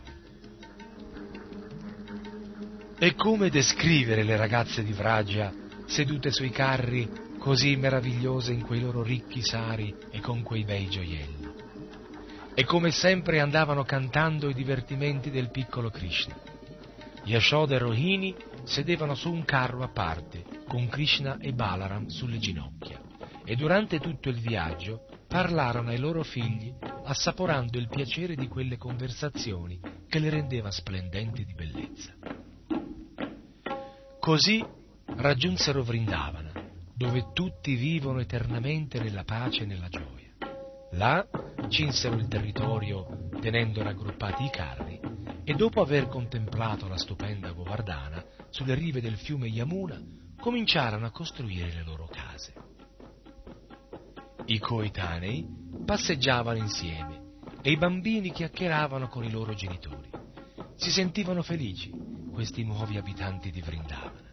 E 3.00 3.16
come 3.16 3.50
descrivere 3.50 4.24
le 4.24 4.36
ragazze 4.36 4.84
di 4.84 4.92
Vragia 4.92 5.52
sedute 5.86 6.32
sui 6.32 6.52
carri 6.52 7.10
così 7.40 7.76
meravigliose 7.78 8.52
in 8.52 8.62
quei 8.62 8.82
loro 8.82 9.02
ricchi 9.02 9.42
sari 9.42 9.96
e 10.12 10.20
con 10.20 10.44
quei 10.44 10.66
bei 10.66 10.88
gioielli? 10.88 11.50
E 12.54 12.66
come 12.66 12.92
sempre 12.92 13.40
andavano 13.40 13.84
cantando 13.84 14.50
i 14.50 14.54
divertimenti 14.54 15.32
del 15.32 15.50
piccolo 15.50 15.90
Krishna. 15.90 16.51
Yashoda 17.24 17.76
e 17.76 17.78
Rohini 17.78 18.36
sedevano 18.64 19.16
su 19.16 19.32
un 19.32 19.46
carro 19.46 19.84
a 19.84 19.90
parte, 19.90 20.44
con 20.68 20.88
Krishna 20.88 21.38
e 21.38 21.54
Balaram 21.54 22.08
sulle 22.08 22.40
ginocchia, 22.40 23.02
e 23.46 23.56
durante 23.56 24.00
tutto 24.00 24.30
il 24.30 24.40
viaggio 24.40 25.06
parlarono 25.28 25.90
ai 25.90 26.00
loro 26.00 26.24
figli, 26.24 26.74
assaporando 27.06 27.78
il 27.78 27.88
piacere 27.88 28.36
di 28.36 28.48
quelle 28.48 28.78
conversazioni 28.78 29.80
che 30.08 30.20
le 30.20 30.30
rendeva 30.30 30.72
splendenti 30.72 31.46
di 31.46 31.54
bellezza. 31.54 32.14
Così 34.20 34.64
raggiunsero 35.06 35.84
Vrindavana, 35.84 36.52
dove 36.96 37.30
tutti 37.34 37.76
vivono 37.76 38.20
eternamente 38.20 39.00
nella 39.00 39.24
pace 39.24 39.64
e 39.64 39.66
nella 39.66 39.88
gioia. 39.88 40.30
Là 40.92 41.26
cinsero 41.70 42.16
il 42.16 42.28
territorio 42.28 43.30
tenendo 43.40 43.82
raggruppati 43.82 44.44
i 44.44 44.50
carri 44.50 45.11
e 45.52 45.54
dopo 45.54 45.82
aver 45.82 46.08
contemplato 46.08 46.88
la 46.88 46.96
stupenda 46.96 47.52
Govardhana 47.52 48.24
sulle 48.52 48.74
rive 48.74 49.02
del 49.02 49.18
fiume 49.18 49.48
Yamuna 49.48 50.02
cominciarono 50.40 51.06
a 51.06 51.12
costruire 51.12 51.74
le 51.74 51.84
loro 51.84 52.08
case. 52.08 52.54
I 54.46 54.58
coetanei 54.60 55.46
passeggiavano 55.86 56.58
insieme 56.58 57.40
e 57.62 57.70
i 57.70 57.76
bambini 57.76 58.32
chiacchieravano 58.32 59.10
con 59.10 59.26
i 59.26 59.30
loro 59.30 59.54
genitori. 59.54 60.10
Si 60.76 60.90
sentivano 60.90 61.42
felici 61.42 61.92
questi 62.32 62.64
nuovi 62.64 62.96
abitanti 62.96 63.52
di 63.52 63.60
Vrindavana. 63.60 64.30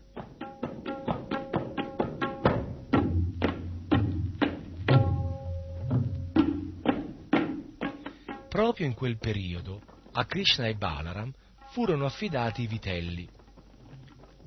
Proprio 8.49 8.87
in 8.87 8.95
quel 8.95 9.19
periodo 9.19 9.83
a 10.19 10.25
Krishna 10.25 10.67
e 10.67 10.75
Balaram 10.75 11.33
furono 11.71 12.05
affidati 12.05 12.63
i 12.63 12.67
vitelli. 12.67 13.29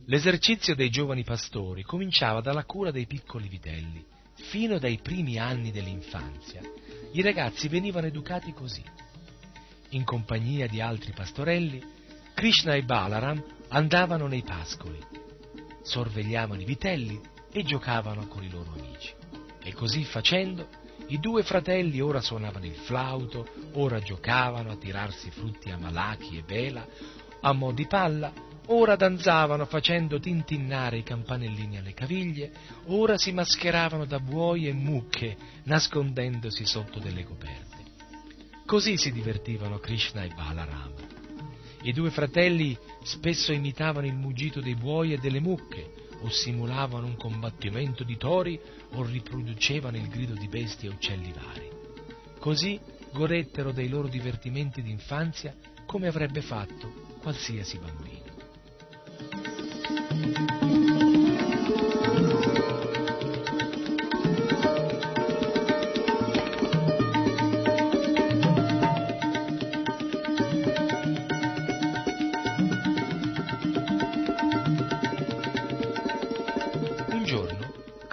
L'esercizio 0.08 0.76
dei 0.76 0.90
giovani 0.90 1.24
pastori 1.24 1.84
cominciava 1.84 2.42
dalla 2.42 2.66
cura 2.66 2.92
dei 2.92 3.06
piccoli 3.06 3.48
vitelli. 3.48 4.06
Fino 4.34 4.80
dai 4.80 5.00
primi 5.02 5.38
anni 5.38 5.72
dell'infanzia 5.72 6.60
i 7.14 7.22
ragazzi 7.22 7.70
venivano 7.70 8.08
educati 8.08 8.52
così. 8.52 8.84
In 9.92 10.04
compagnia 10.04 10.68
di 10.68 10.82
altri 10.82 11.14
pastorelli 11.14 11.82
Krishna 12.34 12.74
e 12.74 12.84
Balaram 12.84 13.42
andavano 13.70 14.28
nei 14.28 14.42
pascoli, 14.42 15.00
sorvegliavano 15.84 16.60
i 16.60 16.66
vitelli 16.66 17.18
e 17.50 17.64
giocavano 17.64 18.28
con 18.28 18.44
i 18.44 18.50
loro 18.50 18.74
amici. 18.74 19.14
E 19.64 19.72
così 19.72 20.04
facendo, 20.04 20.68
i 21.12 21.20
due 21.20 21.44
fratelli 21.44 22.00
ora 22.00 22.22
suonavano 22.22 22.66
il 22.66 22.76
flauto, 22.76 23.46
ora 23.74 24.00
giocavano 24.00 24.72
a 24.72 24.78
tirarsi 24.78 25.30
frutti 25.30 25.70
a 25.70 25.78
malachi 25.78 26.38
e 26.38 26.44
bela, 26.44 26.88
a 27.42 27.52
mo' 27.52 27.74
di 27.74 27.86
palla, 27.86 28.32
ora 28.68 28.96
danzavano 28.96 29.66
facendo 29.66 30.22
tintinnare 30.22 31.00
i 31.00 31.04
campanellini 31.04 31.78
alle 31.78 31.94
caviglie, 31.94 32.52
ora 32.86 33.18
si 33.18 33.34
mascheravano 33.34 34.06
da 34.06 34.20
buoi 34.20 34.68
e 34.68 34.72
mucche, 34.72 35.36
nascondendosi 35.64 36.66
sotto 36.66 37.00
delle 37.00 37.26
coperte. 37.26 37.80
Così 38.66 38.96
si 38.96 39.12
divertivano 39.12 39.80
Krishna 39.80 40.24
e 40.24 40.30
Balarama. 40.30 41.20
I 41.82 41.92
due 41.92 42.10
fratelli 42.10 42.78
spesso 43.04 43.52
imitavano 43.52 44.08
il 44.08 44.14
muggito 44.14 44.62
dei 44.62 44.76
buoi 44.76 45.12
e 45.12 45.18
delle 45.18 45.42
mucche, 45.42 45.92
o 46.22 46.30
simulavano 46.30 47.06
un 47.06 47.18
combattimento 47.18 48.06
di 48.06 48.16
tori, 48.16 48.60
o 48.94 49.04
riproducevano 49.04 49.98
il 49.98 50.08
grido 50.08 50.34
di 50.34 50.48
bestie 50.48 50.90
e 50.90 50.94
uccelli 50.94 51.32
vari. 51.34 51.70
Così 52.40 52.80
godettero 53.12 53.72
dei 53.72 53.90
loro 53.90 54.08
divertimenti 54.08 54.82
d'infanzia 54.82 55.54
come 55.86 56.08
avrebbe 56.08 56.42
fatto 56.42 57.18
qualsiasi 57.22 57.78
bambino. 57.78 58.32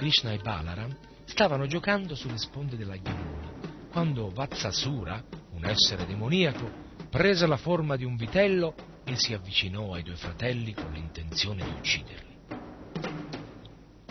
Krishna 0.08 0.32
e 0.32 0.38
Balaram 0.38 0.96
stavano 1.26 1.66
giocando 1.66 2.14
sulle 2.14 2.38
sponde 2.38 2.78
della 2.78 2.94
Yamuna, 2.94 3.52
quando 3.90 4.30
Vatsasura, 4.30 5.22
un 5.50 5.66
essere 5.66 6.06
demoniaco, 6.06 6.70
prese 7.10 7.46
la 7.46 7.58
forma 7.58 7.94
di 7.94 8.04
un 8.04 8.16
vitello 8.16 8.74
e 9.04 9.16
si 9.16 9.34
avvicinò 9.34 9.92
ai 9.92 10.02
due 10.02 10.16
fratelli 10.16 10.72
con 10.72 10.90
l'intenzione 10.92 11.62
di 11.62 11.70
ucciderli. 11.70 12.36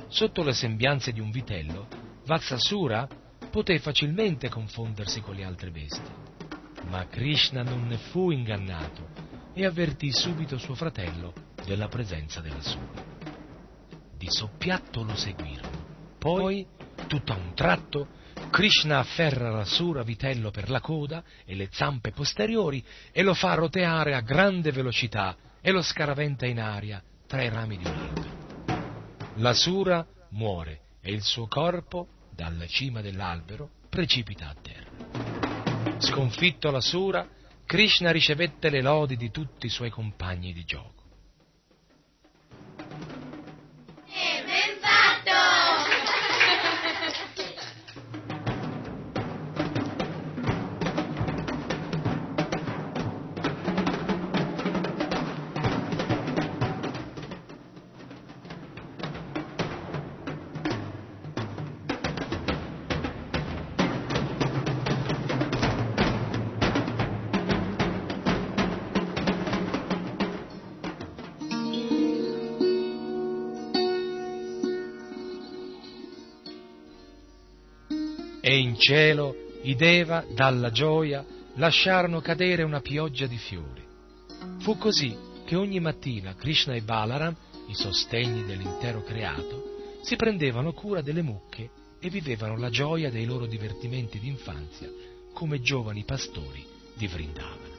Sotto 0.07 0.43
le 0.43 0.53
sembianze 0.53 1.11
di 1.11 1.19
un 1.19 1.31
vitello, 1.31 1.87
Vatsasura 2.27 3.07
poté 3.49 3.79
facilmente 3.79 4.49
confondersi 4.49 5.21
con 5.21 5.33
le 5.33 5.45
altre 5.45 5.71
bestie, 5.71 6.13
ma 6.89 7.07
Krishna 7.07 7.63
non 7.63 7.87
ne 7.87 7.97
fu 7.97 8.29
ingannato 8.29 9.09
e 9.55 9.65
avvertì 9.65 10.11
subito 10.11 10.59
suo 10.59 10.75
fratello 10.75 11.33
della 11.65 11.87
presenza 11.87 12.39
della 12.39 12.61
sua. 12.61 13.15
di 14.17 14.27
soppiatto 14.29 15.03
lo 15.03 15.15
seguirono. 15.15 15.76
Poi, 16.27 16.67
tutto 17.07 17.31
a 17.31 17.37
un 17.37 17.53
tratto, 17.53 18.09
Krishna 18.51 18.99
afferra 18.99 19.49
la 19.49 19.63
sura 19.63 20.03
vitello 20.03 20.51
per 20.51 20.69
la 20.69 20.81
coda 20.81 21.23
e 21.45 21.55
le 21.55 21.69
zampe 21.71 22.11
posteriori 22.11 22.83
e 23.13 23.23
lo 23.23 23.33
fa 23.33 23.53
roteare 23.53 24.13
a 24.13 24.19
grande 24.19 24.73
velocità 24.73 25.37
e 25.61 25.71
lo 25.71 25.81
scaraventa 25.81 26.45
in 26.45 26.59
aria 26.59 27.01
tra 27.25 27.41
i 27.43 27.49
rami 27.49 27.77
di 27.77 27.85
un 27.85 27.93
albero. 27.93 29.35
La 29.35 29.53
sura 29.53 30.05
muore 30.31 30.81
e 31.01 31.13
il 31.13 31.21
suo 31.21 31.47
corpo, 31.47 32.09
dalla 32.35 32.67
cima 32.67 32.99
dell'albero, 32.99 33.69
precipita 33.87 34.49
a 34.49 34.55
terra. 34.61 35.99
Sconfitto 35.99 36.69
la 36.71 36.81
sura, 36.81 37.25
Krishna 37.65 38.11
ricevette 38.11 38.69
le 38.69 38.81
lodi 38.81 39.15
di 39.15 39.31
tutti 39.31 39.67
i 39.67 39.69
suoi 39.69 39.89
compagni 39.89 40.51
di 40.51 40.65
gioco. 40.65 40.96
Cielo 78.77 79.35
i 79.63 79.75
Deva, 79.75 80.25
dalla 80.33 80.71
gioia, 80.71 81.25
lasciarono 81.55 82.21
cadere 82.21 82.63
una 82.63 82.81
pioggia 82.81 83.25
di 83.25 83.37
fiori. 83.37 83.83
Fu 84.59 84.77
così 84.77 85.15
che 85.45 85.55
ogni 85.55 85.79
mattina 85.79 86.35
Krishna 86.35 86.73
e 86.73 86.81
Balaram, 86.81 87.35
i 87.67 87.73
sostegni 87.73 88.45
dell'intero 88.45 89.03
creato, 89.03 89.99
si 90.01 90.15
prendevano 90.15 90.73
cura 90.73 91.01
delle 91.01 91.21
mucche 91.21 91.69
e 91.99 92.09
vivevano 92.09 92.57
la 92.57 92.69
gioia 92.69 93.09
dei 93.09 93.25
loro 93.25 93.45
divertimenti 93.45 94.19
d'infanzia 94.19 94.89
come 95.33 95.61
giovani 95.61 96.03
pastori 96.03 96.65
di 96.93 97.07
Vrindavana. 97.07 97.75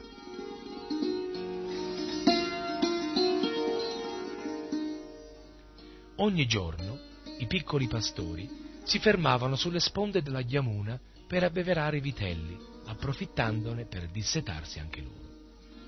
Ogni 6.17 6.45
giorno 6.45 6.99
i 7.39 7.47
piccoli 7.47 7.87
pastori 7.87 8.68
si 8.89 8.97
fermavano 8.97 9.55
sulle 9.55 9.79
sponde 9.79 10.23
della 10.23 10.39
Yamuna 10.39 10.99
per 11.27 11.43
abbeverare 11.43 11.97
i 11.97 12.01
vitelli, 12.01 12.57
approfittandone 12.87 13.85
per 13.85 14.09
dissetarsi 14.09 14.79
anche 14.79 14.99
loro. 15.01 15.27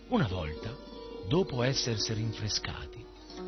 Una 0.09 0.27
volta, 0.27 0.71
dopo 1.27 1.63
essersi 1.63 2.13
rinfrescati, 2.13 3.03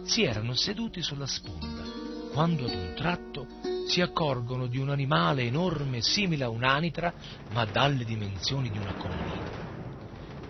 si 0.06 0.24
erano 0.24 0.56
seduti 0.56 1.04
sulla 1.04 1.28
sponda, 1.28 1.84
quando 2.32 2.66
ad 2.66 2.74
un 2.74 2.94
tratto 2.96 3.46
si 3.88 4.02
accorgono 4.02 4.66
di 4.66 4.80
un 4.80 4.90
animale 4.90 5.44
enorme 5.44 6.02
simile 6.02 6.46
a 6.46 6.50
un'anitra, 6.50 7.14
ma 7.52 7.64
dalle 7.66 8.06
dimensioni 8.06 8.72
di 8.72 8.80
una 8.80 8.96
collina. 8.96 9.52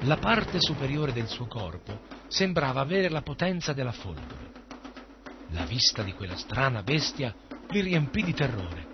La 0.04 0.16
parte 0.16 0.62
superiore 0.62 1.12
del 1.12 1.28
suo 1.28 1.48
corpo 1.48 2.00
sembrava 2.30 2.80
avere 2.80 3.10
la 3.10 3.22
potenza 3.22 3.74
della 3.74 3.92
folgore. 3.92 4.52
La 5.50 5.66
vista 5.66 6.04
di 6.04 6.14
quella 6.14 6.38
strana 6.38 6.84
bestia 6.84 7.36
li 7.70 7.82
riempì 7.82 8.24
di 8.24 8.34
terrore 8.34 8.92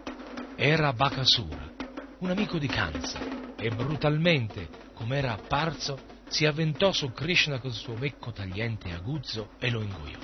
era 0.62 0.92
Bakasura, 0.92 1.72
un 2.20 2.32
amico 2.32 2.58
di 2.58 2.68
Kansa, 2.68 3.18
e 3.56 3.70
brutalmente, 3.70 4.68
come 4.94 5.18
era 5.18 5.32
apparso, 5.32 5.98
si 6.28 6.46
avventò 6.46 6.92
su 6.92 7.14
Krishna 7.14 7.60
col 7.60 7.72
suo 7.72 7.94
becco 7.94 8.34
tagliente 8.34 8.90
e 8.90 8.92
aguzzo 8.92 9.52
e 9.58 9.70
lo 9.70 9.82
ingoiò. 9.82 10.20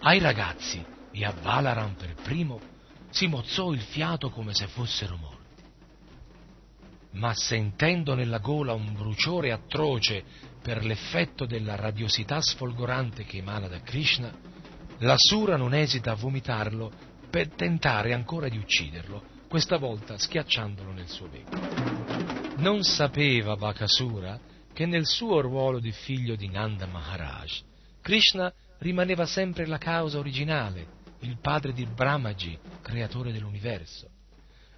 Ai 0.00 0.18
ragazzi 0.18 0.82
e 1.10 1.24
a 1.26 1.32
Balaram 1.32 1.92
per 1.92 2.14
primo 2.14 2.58
si 3.10 3.26
mozzò 3.26 3.70
il 3.70 3.82
fiato 3.82 4.30
come 4.30 4.54
se 4.54 4.68
fossero 4.68 5.16
morti. 5.18 5.62
Ma 7.12 7.34
sentendo 7.34 8.14
nella 8.14 8.38
gola 8.38 8.72
un 8.72 8.94
bruciore 8.94 9.52
atroce 9.52 10.24
per 10.62 10.86
l'effetto 10.86 11.44
della 11.44 11.76
radiosità 11.76 12.40
sfolgorante 12.40 13.24
che 13.24 13.36
emana 13.36 13.68
da 13.68 13.82
Krishna, 13.82 14.32
la 15.02 15.16
Sura 15.16 15.56
non 15.56 15.74
esita 15.74 16.12
a 16.12 16.16
vomitarlo 16.16 16.92
per 17.28 17.48
tentare 17.54 18.12
ancora 18.12 18.48
di 18.48 18.56
ucciderlo, 18.56 19.22
questa 19.48 19.76
volta 19.76 20.16
schiacciandolo 20.16 20.92
nel 20.92 21.08
suo 21.08 21.28
becco. 21.28 21.58
Non 22.58 22.82
sapeva 22.84 23.56
Bakasura 23.56 24.38
che 24.72 24.86
nel 24.86 25.06
suo 25.06 25.40
ruolo 25.40 25.80
di 25.80 25.90
figlio 25.90 26.36
di 26.36 26.48
Nanda 26.48 26.86
Maharaj, 26.86 27.62
Krishna 28.00 28.52
rimaneva 28.78 29.26
sempre 29.26 29.66
la 29.66 29.78
causa 29.78 30.18
originale, 30.18 31.00
il 31.20 31.38
padre 31.40 31.72
di 31.72 31.84
Brahmaji, 31.84 32.58
creatore 32.80 33.32
dell'universo. 33.32 34.08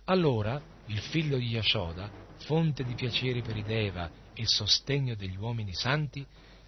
Allora 0.05 0.61
il 0.87 0.99
figlio 0.99 1.37
di 1.37 1.49
Yashoda, 1.49 2.11
fonte 2.39 2.83
di 2.83 2.95
piaceri 2.95 3.43
per 3.43 3.57
i 3.57 3.63
Deva 3.63 4.11
e 4.33 4.47
sostegno 4.47 5.15
degli 5.15 5.37
uomini 5.37 5.75
santi, 5.75 6.27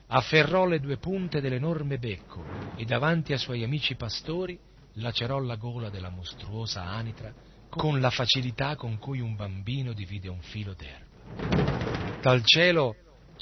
afferrò 0.09 0.67
le 0.67 0.81
due 0.81 0.99
punte 0.99 1.41
dell'enorme 1.41 1.99
becco 1.99 2.45
e 2.77 2.85
davanti 2.85 3.33
ai 3.33 3.39
suoi 3.39 3.65
amici 3.65 3.97
pastori 3.97 4.59
lacerò 4.95 5.39
la 5.41 5.57
gola 5.57 5.91
della 5.91 6.11
mostruosa 6.11 6.85
anitra 6.85 7.33
con 7.69 8.01
la 8.01 8.11
facilità 8.11 8.77
con 8.77 8.99
cui 8.99 9.21
un 9.21 9.35
bambino 9.35 9.93
divide 9.93 10.29
un 10.29 10.41
filo 10.41 10.75
d'erba. 10.75 12.21
Dal 12.21 12.43
cielo 12.45 12.95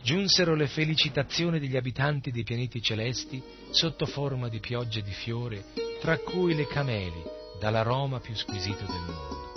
giunsero 0.02 0.54
le 0.54 0.66
felicitazioni 0.66 1.58
degli 1.58 1.76
abitanti 1.76 2.30
dei 2.30 2.42
pianeti 2.42 2.82
celesti 2.82 3.42
sotto 3.70 4.06
forma 4.06 4.48
di 4.48 4.60
piogge 4.60 5.02
di 5.02 5.12
fiore, 5.12 5.64
tra 6.00 6.18
cui 6.18 6.54
le 6.54 6.66
cameli, 6.66 7.22
dall'aroma 7.60 8.20
più 8.20 8.34
squisito 8.34 8.84
del 8.84 9.00
mondo. 9.00 9.52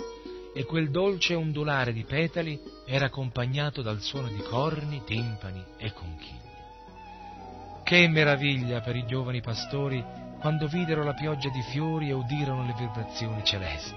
E 0.54 0.64
quel 0.64 0.90
dolce 0.90 1.34
ondulare 1.34 1.92
di 1.92 2.04
petali 2.04 2.58
era 2.86 3.06
accompagnato 3.06 3.82
dal 3.82 4.00
suono 4.00 4.28
di 4.28 4.42
corni, 4.42 5.02
timpani 5.04 5.62
e 5.76 5.92
conchiglie. 5.92 6.47
Che 7.88 8.06
meraviglia 8.06 8.82
per 8.82 8.96
i 8.96 9.06
giovani 9.06 9.40
pastori 9.40 10.04
quando 10.40 10.66
videro 10.66 11.02
la 11.02 11.14
pioggia 11.14 11.48
di 11.48 11.62
fiori 11.62 12.10
e 12.10 12.12
udirono 12.12 12.66
le 12.66 12.74
vibrazioni 12.76 13.42
celesti. 13.42 13.96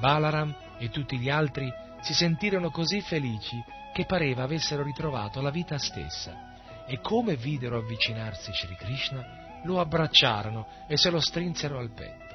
Balaram 0.00 0.52
e 0.78 0.88
tutti 0.90 1.16
gli 1.16 1.30
altri 1.30 1.72
si 2.00 2.12
sentirono 2.12 2.72
così 2.72 3.00
felici 3.00 3.56
che 3.92 4.04
pareva 4.04 4.42
avessero 4.42 4.82
ritrovato 4.82 5.40
la 5.40 5.50
vita 5.50 5.78
stessa 5.78 6.56
e 6.88 6.98
come 7.00 7.36
videro 7.36 7.78
avvicinarsi 7.78 8.50
Sri 8.52 8.74
Krishna 8.74 9.60
lo 9.62 9.78
abbracciarono 9.78 10.66
e 10.88 10.96
se 10.96 11.10
lo 11.10 11.20
strinsero 11.20 11.78
al 11.78 11.92
petto. 11.92 12.34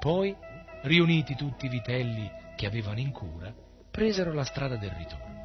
Poi, 0.00 0.34
riuniti 0.84 1.34
tutti 1.34 1.66
i 1.66 1.68
vitelli 1.68 2.30
che 2.56 2.64
avevano 2.64 3.00
in 3.00 3.12
cura, 3.12 3.52
presero 3.90 4.32
la 4.32 4.44
strada 4.44 4.76
del 4.76 4.92
ritorno. 4.92 5.35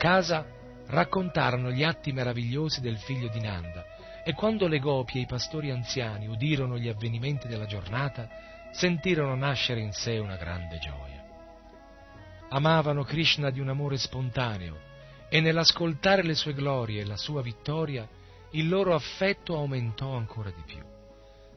Casa 0.00 0.46
raccontarono 0.86 1.70
gli 1.70 1.82
atti 1.82 2.10
meravigliosi 2.10 2.80
del 2.80 2.96
figlio 2.96 3.28
di 3.28 3.38
Nanda 3.38 3.84
e 4.24 4.32
quando 4.32 4.66
le 4.66 4.78
gopi 4.78 5.18
e 5.18 5.20
i 5.20 5.26
pastori 5.26 5.70
anziani 5.70 6.26
udirono 6.26 6.78
gli 6.78 6.88
avvenimenti 6.88 7.46
della 7.48 7.66
giornata, 7.66 8.26
sentirono 8.72 9.34
nascere 9.34 9.80
in 9.80 9.92
sé 9.92 10.16
una 10.16 10.36
grande 10.36 10.78
gioia. 10.78 11.22
Amavano 12.48 13.04
Krishna 13.04 13.50
di 13.50 13.60
un 13.60 13.68
amore 13.68 13.98
spontaneo 13.98 14.78
e 15.28 15.38
nell'ascoltare 15.42 16.22
le 16.22 16.34
sue 16.34 16.54
glorie 16.54 17.02
e 17.02 17.04
la 17.04 17.18
sua 17.18 17.42
vittoria, 17.42 18.08
il 18.52 18.70
loro 18.70 18.94
affetto 18.94 19.54
aumentò 19.54 20.16
ancora 20.16 20.50
di 20.50 20.62
più. 20.64 20.82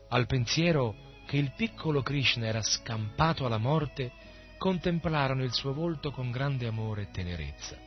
Al 0.10 0.26
pensiero 0.26 0.96
che 1.28 1.38
il 1.38 1.54
piccolo 1.56 2.02
Krishna 2.02 2.46
era 2.46 2.62
scampato 2.62 3.46
alla 3.46 3.58
morte, 3.58 4.12
contemplarono 4.58 5.44
il 5.44 5.54
suo 5.54 5.74
volto 5.74 6.12
con 6.12 6.30
grande 6.30 6.68
amore 6.68 7.04
e 7.04 7.10
tenerezza 7.10 7.83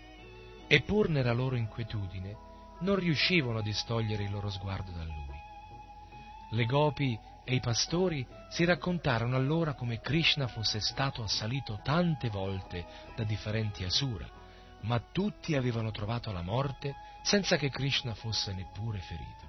e 0.68 0.82
pur 0.82 1.08
nella 1.08 1.32
loro 1.32 1.56
inquietudine 1.56 2.44
non 2.80 2.96
riuscivano 2.96 3.58
a 3.58 3.62
distogliere 3.62 4.24
il 4.24 4.30
loro 4.30 4.50
sguardo 4.50 4.90
da 4.90 5.04
lui. 5.04 5.34
Le 6.50 6.64
gopi 6.64 7.18
e 7.44 7.54
i 7.54 7.60
pastori 7.60 8.26
si 8.50 8.64
raccontarono 8.64 9.36
allora 9.36 9.74
come 9.74 10.00
Krishna 10.00 10.48
fosse 10.48 10.80
stato 10.80 11.22
assalito 11.22 11.80
tante 11.82 12.28
volte 12.28 12.84
da 13.14 13.24
differenti 13.24 13.84
asura, 13.84 14.28
ma 14.82 15.00
tutti 15.12 15.54
avevano 15.54 15.90
trovato 15.90 16.32
la 16.32 16.42
morte 16.42 16.94
senza 17.22 17.56
che 17.56 17.70
Krishna 17.70 18.14
fosse 18.14 18.52
neppure 18.52 18.98
ferito. 18.98 19.44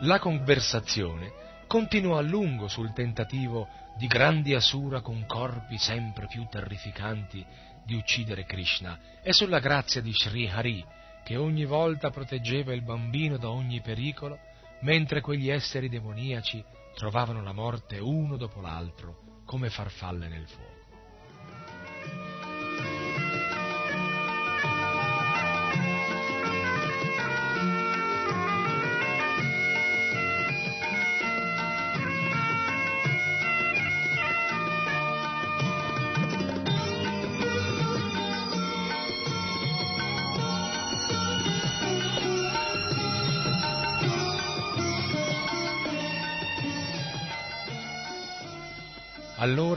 La 0.00 0.18
conversazione 0.18 1.32
continuò 1.66 2.16
a 2.18 2.22
lungo 2.22 2.68
sul 2.68 2.92
tentativo 2.92 3.68
di 3.96 4.06
grandi 4.06 4.54
asura 4.54 5.00
con 5.00 5.24
corpi 5.26 5.78
sempre 5.78 6.26
più 6.26 6.46
terrificanti 6.48 7.44
di 7.84 7.94
uccidere 7.94 8.44
Krishna 8.44 8.98
e 9.22 9.32
sulla 9.32 9.58
grazia 9.58 10.00
di 10.00 10.12
Sri 10.12 10.48
Hari, 10.48 10.84
che 11.24 11.36
ogni 11.36 11.64
volta 11.64 12.10
proteggeva 12.10 12.72
il 12.72 12.82
bambino 12.82 13.36
da 13.36 13.50
ogni 13.50 13.80
pericolo, 13.80 14.38
mentre 14.80 15.20
quegli 15.20 15.50
esseri 15.50 15.88
demoniaci 15.88 16.62
trovavano 16.94 17.42
la 17.42 17.52
morte 17.52 17.98
uno 17.98 18.36
dopo 18.36 18.60
l'altro 18.60 19.42
come 19.44 19.70
farfalle 19.70 20.28
nel 20.28 20.46
fuoco. 20.46 20.73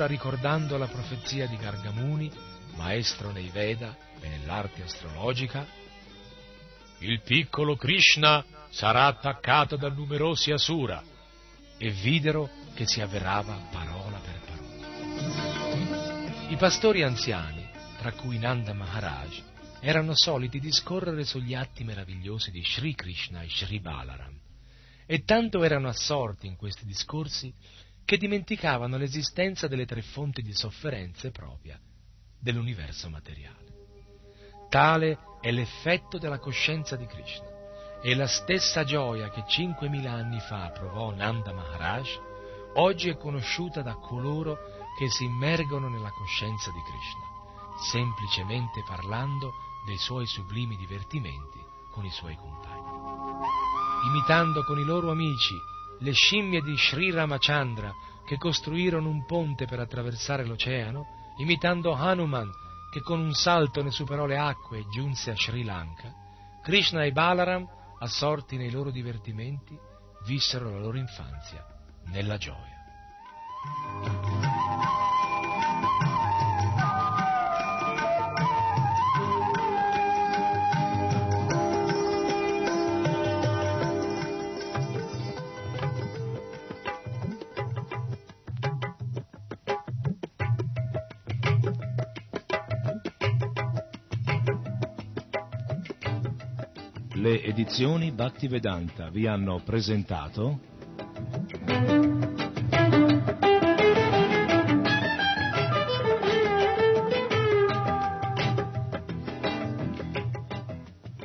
Ricordando 0.08 0.78
la 0.78 0.88
profezia 0.88 1.46
di 1.48 1.58
Gargamuni, 1.58 2.32
maestro 2.76 3.32
nei 3.32 3.50
Veda 3.50 3.96
e 4.20 4.28
nell'arte 4.28 4.82
astrologica, 4.84 5.68
il 7.00 7.22
piccolo 7.22 7.76
Krishna 7.76 8.44
sarà 8.70 9.06
attaccato 9.06 9.76
da 9.76 9.90
numerosi 9.90 10.52
asura, 10.52 11.04
e 11.78 11.92
videro 11.92 12.50
che 12.74 12.88
si 12.88 13.02
avverava 13.02 13.68
parola 13.72 14.18
per 14.18 14.40
parola. 14.40 14.66
I 16.50 16.56
pastori 16.56 17.04
anziani, 17.04 17.70
tra 18.00 18.14
cui 18.14 18.40
Nanda 18.40 18.74
Maharaj, 18.74 19.44
erano 19.80 20.14
soliti 20.16 20.60
discorrere 20.60 21.24
sugli 21.24 21.54
atti 21.54 21.84
meravigliosi 21.84 22.50
di 22.50 22.64
Sri 22.64 22.96
Krishna 22.96 23.42
e 23.42 23.50
Sri 23.50 23.80
Balaram, 23.80 24.40
e 25.06 25.24
tanto 25.24 25.64
erano 25.64 25.88
assorti 25.88 26.48
in 26.48 26.56
questi 26.56 26.86
discorsi 26.86 27.54
che 28.08 28.16
dimenticavano 28.16 28.96
l'esistenza 28.96 29.68
delle 29.68 29.86
tre 29.86 30.02
fonti 30.02 30.42
di 30.42 30.54
sofferenze 30.54 31.30
propria 31.32 31.78
dell'universo 32.40 33.10
materiale. 33.10 33.66
Tale 34.70 35.18
è 35.42 35.52
l'effetto 35.52 36.18
della 36.18 36.40
coscienza 36.40 36.96
di 36.96 37.06
Krishna 37.06 38.00
e 38.02 38.16
la 38.16 38.28
stessa 38.28 38.86
gioia 38.86 39.30
che 39.30 39.42
5.000 39.42 40.08
anni 40.08 40.40
fa 40.40 40.70
provò 40.70 41.14
Nanda 41.14 41.52
Maharaj 41.52 42.08
oggi 42.76 43.10
è 43.10 43.18
conosciuta 43.18 43.82
da 43.82 43.96
coloro 43.96 44.58
che 44.98 45.10
si 45.10 45.26
immergono 45.26 45.90
nella 45.90 46.12
coscienza 46.12 46.72
di 46.72 46.80
Krishna, 46.80 47.84
semplicemente 47.92 48.84
parlando 48.88 49.52
dei 49.86 49.98
suoi 49.98 50.28
sublimi 50.28 50.78
divertimenti 50.78 51.60
con 51.92 52.06
i 52.06 52.12
suoi 52.12 52.38
compagni. 52.38 52.88
Imitando 54.08 54.64
con 54.64 54.80
i 54.80 54.86
loro 54.86 55.12
amici 55.12 55.56
le 56.00 56.12
scimmie 56.12 56.62
di 56.62 56.76
Sri 56.78 57.12
Ramachandra 57.12 57.92
che 58.26 58.38
costruirono 58.38 59.10
un 59.10 59.26
ponte 59.26 59.66
per 59.66 59.80
attraversare 59.80 60.46
l'oceano, 60.46 61.34
imitando 61.38 61.94
Hanuman 61.94 62.50
che 62.92 63.02
con 63.02 63.20
un 63.20 63.34
salto 63.34 63.82
ne 63.82 63.92
superò 63.92 64.26
le 64.26 64.38
acque 64.38 64.80
e 64.80 64.88
giunse 64.90 65.32
a 65.32 65.36
Sri 65.36 65.64
Lanka, 65.64 66.14
Krishna 66.62 67.04
e 67.04 67.12
Balaram, 67.12 67.68
assorti 68.00 68.58
nei 68.58 68.72
loro 68.72 68.92
divertimenti, 68.92 69.78
vissero 70.26 70.70
la 70.72 70.80
loro 70.80 70.98
infanzia 70.98 71.66
nella 72.06 72.38
gioia. 72.38 72.76
Le 97.28 97.44
edizioni 97.44 98.14
Bhaktivedanta 98.14 99.10
vi 99.10 99.28
hanno 99.28 99.60
presentato 99.60 100.60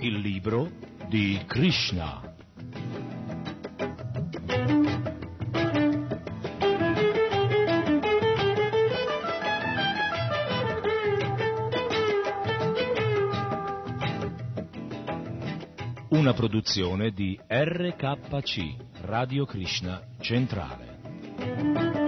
il 0.01 0.19
libro 0.19 0.73
di 1.07 1.41
Krishna. 1.47 2.32
Una 16.33 16.41
produzione 16.41 17.11
di 17.11 17.39
RKC, 17.47 19.03
Radio 19.03 19.45
Krishna 19.45 20.01
Centrale. 20.19 22.02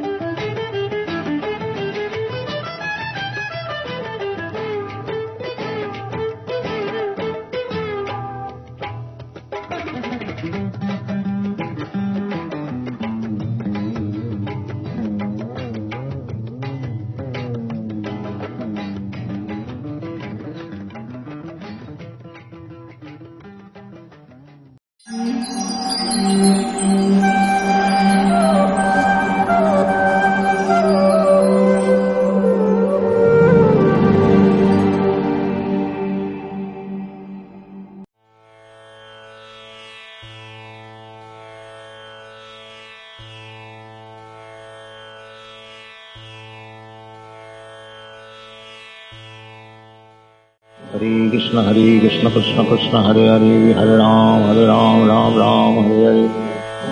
कृष्ण 51.54 51.58
Hare 51.60 52.00
कृष्ण 52.00 52.30
कृष्ण 52.30 52.64
कृष्ण 52.64 52.98
हरे 53.06 53.28
हरे 53.28 53.74
हरे 53.74 53.96
राम 53.98 54.44
Hare 54.44 54.66
राम 54.66 55.02
राम 55.08 55.38
राम 55.38 55.78
हरे 55.80 56.04
हरे 56.06 56.24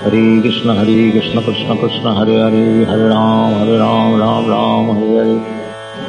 Hare 0.04 0.24
कृष्ण 0.42 0.78
Hare 0.78 0.96
कृष्ण 1.12 1.42
कृष्ण 1.42 1.76
कृष्ण 1.76 2.12
हरे 2.18 2.36
हरे 2.42 2.64
हरे 2.90 3.08
राम 3.10 3.54
Hare 3.54 3.78
राम 3.78 4.16
राम 4.20 4.50
राम 4.50 4.92
हरे 4.92 5.18
हरे 5.18 5.38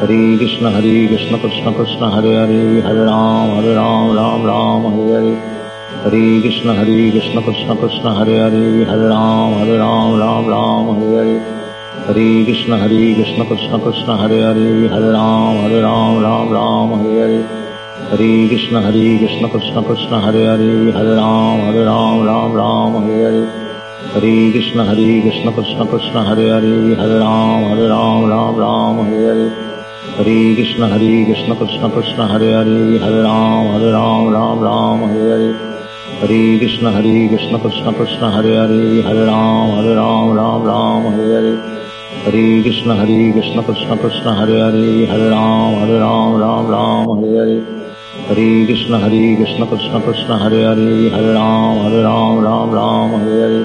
Hare 0.00 0.18
कृष्ण 0.38 0.74
Hare 0.74 1.06
कृष्ण 1.06 1.38
कृष्ण 1.38 1.72
कृष्ण 1.72 2.10
हरे 2.12 2.34
हरे 2.36 2.60
हरे 2.80 3.04
राम 3.04 3.54
Hare 3.58 3.74
राम 3.74 4.12
राम 4.16 4.46
राम 4.46 4.86
हरे 4.86 5.12
हरे 5.14 5.36
हरे 6.04 6.40
कृष्ण 6.42 6.76
Hare 6.78 7.10
कृष्ण 7.10 7.40
कृष्ण 7.40 7.74
कृष्ण 7.74 8.16
हरे 8.16 8.38
हरे 8.38 8.64
हरे 8.90 9.08
राम 9.08 9.54
Hare 9.54 9.76
राम 9.76 10.18
राम 10.20 10.50
राम 10.50 10.90
हरे 10.90 11.16
हरे 11.16 11.38
हरे 12.08 12.44
कृष्ण 12.44 12.80
Hare 12.80 13.14
कृष्ण 13.14 13.44
कृष्ण 13.44 13.78
कृष्ण 13.78 14.18
हरे 14.18 14.42
हरे 14.42 14.68
हरे 14.88 15.10
राम 15.12 15.64
Hare 15.64 15.80
राम 15.80 16.22
राम 16.22 16.52
राम 16.54 16.94
हरे 16.94 17.20
हरे 17.22 17.61
ہری 18.11 18.47
کشن 18.47 18.75
ہری 18.75 19.17
کشن 19.17 19.47
کشن 19.49 19.81
کشن 19.83 20.13
ہر 20.15 20.35
ہری 20.47 20.91
ہر 20.91 21.05
رام 21.07 21.61
ہر 21.61 21.75
رام 21.85 22.23
رام 22.23 22.55
رام 22.55 22.95
ہر 22.97 23.23
ہری 23.25 23.43
ہری 24.15 24.33
کشن 24.51 24.79
ہری 24.79 25.21
کشن 25.21 25.51
کشن 25.51 25.85
کشن 25.91 26.17
ہر 26.19 26.37
ہری 26.49 26.93
ہر 26.93 27.09
رام 27.19 27.65
ہر 27.65 27.79
رام 27.87 28.25
رام 28.29 28.59
رام 28.59 28.99
ہر 29.01 29.29
ہری 29.29 29.47
ہری 30.17 30.55
کشن 30.55 30.83
ہری 30.83 31.13
کشن 31.25 31.53
کشن 31.59 31.89
کشن 31.91 32.21
ہر 32.23 32.41
ہری 32.53 32.97
ہر 32.97 33.13
رام 33.21 33.71
ہر 33.71 33.85
رام 33.91 34.29
رام 34.29 34.63
رام 34.63 35.03
ہر 35.05 35.31
ہری 35.31 35.51
ہری 36.21 36.59
کشن 36.59 36.87
ہری 36.87 37.27
کشن 37.29 37.57
کشن 37.59 37.93
کشن 37.93 38.23
ہر 38.25 38.49
ہری 38.55 39.01
ہر 39.05 39.15
رام 39.25 39.71
ہر 39.71 39.93
رام 39.95 40.33
رام 40.33 40.65
رام 40.65 41.07
ہر 41.07 41.31
ہری 41.33 41.55
ہری 42.25 42.63
کشن 42.63 42.91
ہری 42.91 43.31
کشن 43.31 43.61
کشن 43.67 43.95
کشن 43.97 44.27
ہر 44.29 44.55
ہری 44.59 45.05
ہر 45.11 45.19
رام 45.29 45.75
ہر 45.75 45.97
رام 45.99 46.37
رام 46.37 46.71
رام 46.71 47.11
ہر 47.13 47.39
ہری 47.39 47.59
ہری 48.29 48.65
کشن 48.65 48.93
ہری 48.93 49.35
کشن 49.35 49.63
کشن 49.65 50.01
کشن 50.05 50.31
ہر 50.33 50.53
ہرے 50.63 51.09
ہر 51.09 51.23
رام 51.29 51.79
ہر 51.79 51.93
رام 52.03 52.39
رام 52.39 52.73
رام 52.73 53.15
ہر 53.15 53.31
ہرے 53.39 53.63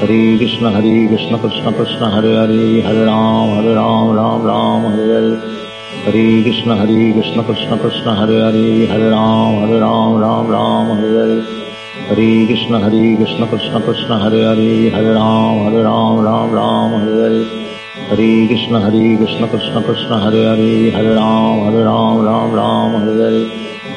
ہری 0.00 0.20
کشن 0.38 0.66
ہری 0.66 1.06
کشن 1.06 1.34
کشن 1.42 1.72
کشن 1.78 2.04
ہر 2.04 2.24
ہرے 2.34 2.80
ہر 2.82 2.96
رام 3.04 3.50
ہر 3.50 3.64
رام 3.74 4.12
رام 4.12 4.46
رام 4.46 4.86
ہر 4.86 5.10
ہرے 5.10 5.34
ہری 6.06 6.42
کشن 6.44 6.70
ہری 6.72 7.12
کشن 7.12 7.42
کشن 7.48 7.78
کشن 7.82 8.08
ہر 8.10 8.32
ہرے 8.40 8.86
ہر 8.86 9.00
رام 9.08 9.58
ہر 9.58 9.74
رام 9.78 10.16
رام 10.16 10.50
رام 10.50 10.92
ہر 10.92 11.16
ہرے 11.16 11.40
ہری 12.10 12.46
کشن 12.46 12.74
ہری 12.74 13.16
کشن 13.16 13.44
کشن 13.50 13.80
کشن 13.86 14.12
ہر 14.12 14.34
ہرے 14.44 14.90
ہر 14.94 15.12
رام 15.12 15.66
ہر 15.66 15.82
رام 15.82 16.20
رام 16.20 16.54
رام 16.54 16.94
ہر 16.94 17.20
ہرے 17.20 17.42
ہری 18.10 18.46
کشن 18.48 18.74
ہری 18.76 19.16
کشن 19.16 19.44
کشن 19.52 19.82
کشن 19.82 20.12
ہر 20.22 20.38
ہرے 20.44 20.90
ہر 20.94 21.04
رام 21.14 21.60
ہر 21.60 21.82
رام 21.82 22.24
رام 22.26 22.54
رام 22.54 22.96
ہر 22.96 23.20
ہرے 23.20 23.44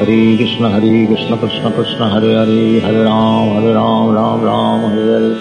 Hare 0.00 0.34
Krishna 0.38 0.70
Hare 0.70 1.06
Krishna 1.08 1.36
Krishna 1.36 1.70
Krishna 1.72 2.08
Hare 2.08 2.32
Hare 2.40 2.80
Hare 2.80 3.04
Ram 3.04 3.48
Hare 3.56 3.74
Ram 3.74 4.14
Ram 4.14 4.40
Ram 4.40 4.80
Hare 4.92 5.04
Hare 5.12 5.36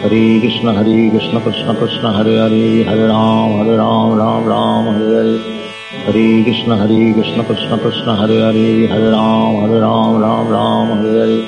Hare 0.00 0.40
Krishna 0.40 0.72
Hare 0.72 1.10
Krishna 1.10 1.40
Krishna 1.42 1.74
Krishna 1.74 2.10
Hare 2.16 2.38
Hare 2.40 2.84
Hare 2.88 3.08
Ram 3.08 3.58
Hare 3.58 3.76
Ram 3.76 4.16
Ram 4.16 4.46
Ram 4.52 4.86
Hare 4.94 5.10
Hare 5.20 5.36
Hare 6.06 6.44
Krishna 6.46 6.78
Hare 6.80 7.12
Krishna 7.12 7.44
Krishna 7.44 7.76
Krishna 7.76 8.16
Hare 8.16 8.40
Hare 8.40 8.88
Hare 8.88 9.10
Ram 9.12 9.60
Hare 9.68 9.80
Ram 9.84 10.18
Ram 10.24 10.48
Ram 10.48 10.88
Hare 10.96 11.20
Hare 11.20 11.44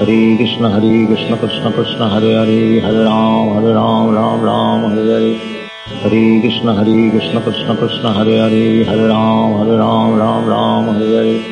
Hare 0.00 0.36
Krishna 0.40 0.70
Hare 0.72 1.06
Krishna 1.12 1.36
Krishna 1.36 1.72
Krishna 1.76 2.08
Hare 2.08 2.32
Hare 2.40 2.80
Hare 2.80 3.04
Ram 3.04 3.52
Hare 3.52 3.74
Ram 3.74 4.14
Ram 4.16 4.40
Ram 4.40 4.80
Hare 4.96 5.12
Hare 5.12 5.36
Hare 6.00 6.40
Krishna 6.40 6.74
Hare 6.74 7.10
Krishna 7.12 7.40
Krishna 7.42 7.76
Krishna 7.76 8.12
Hare 8.14 8.38
Hare 8.48 8.84
Hare 8.88 9.08
Ram 9.08 9.58
Hare 9.60 9.76
Ram 9.76 10.16
Ram 10.16 10.46
Ram 10.48 10.94
Hare 10.94 11.16
Hare 11.20 11.51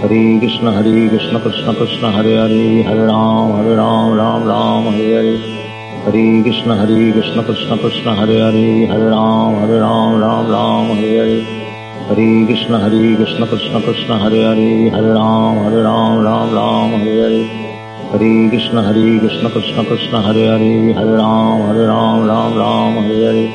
Hare 0.00 0.40
Krishna 0.40 0.72
Hare 0.72 1.08
Krishna 1.10 1.38
Krishna 1.40 1.74
Krishna 1.74 2.10
Hare 2.10 2.34
Hare 2.40 2.82
Hare 2.84 3.06
Ram 3.06 3.50
Hare 3.56 3.76
Ram 3.76 4.14
Ram 4.16 4.44
Ram 4.48 4.84
Hare 4.94 5.12
Hare 5.16 5.36
Hare 6.04 6.42
Krishna 6.42 6.74
Hare 6.74 7.12
Krishna 7.12 7.44
Krishna 7.44 7.76
Krishna 7.76 8.14
Hare 8.16 8.38
Hare 8.40 8.86
Hare 8.88 9.10
Ram 9.10 9.56
Hare 9.60 9.78
Ram 9.78 10.18
Ram 10.22 10.48
Ram 10.48 10.86
Hare 10.96 11.18
Hare 11.20 11.44
Hare 12.08 12.46
Krishna 12.46 12.78
Hare 12.80 13.14
Krishna 13.16 13.46
Krishna 13.46 13.80
Krishna 13.82 14.18
Hare 14.18 14.40
Hare 14.48 14.90
Hare 14.90 15.12
Ram 15.12 15.56
Hare 15.64 15.82
Ram 15.84 16.24
Ram 16.24 16.54
Ram 16.54 16.90
Hare 17.02 17.20
Hare 17.20 17.44
Hare 18.10 18.48
Krishna 18.48 18.82
Hare 18.82 19.18
Krishna 19.20 19.50
Krishna 19.50 19.84
Krishna 19.84 20.22
Hare 20.22 20.46
Hare 20.48 20.94
Hare 20.96 21.16
Ram 21.20 21.60
Hare 21.68 21.86
Ram 21.92 22.26
Ram 22.26 22.56
Ram 22.56 23.02
Hare 23.04 23.24
Hare 23.28 23.48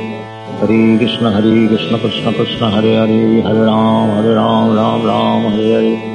Hare 0.61 0.97
Krishna 0.99 1.31
Hare 1.31 1.67
Krishna 1.69 1.97
Krishna 1.97 2.33
Krishna 2.33 2.69
Hare 2.69 2.93
Hare 3.01 3.41
Hare 3.47 3.65
Ram 3.65 4.09
Hare 4.17 4.35
Ram 4.35 4.75
Ram 4.75 5.01
Ram 5.09 5.49
Hare 5.49 5.73
Hare 5.73 6.14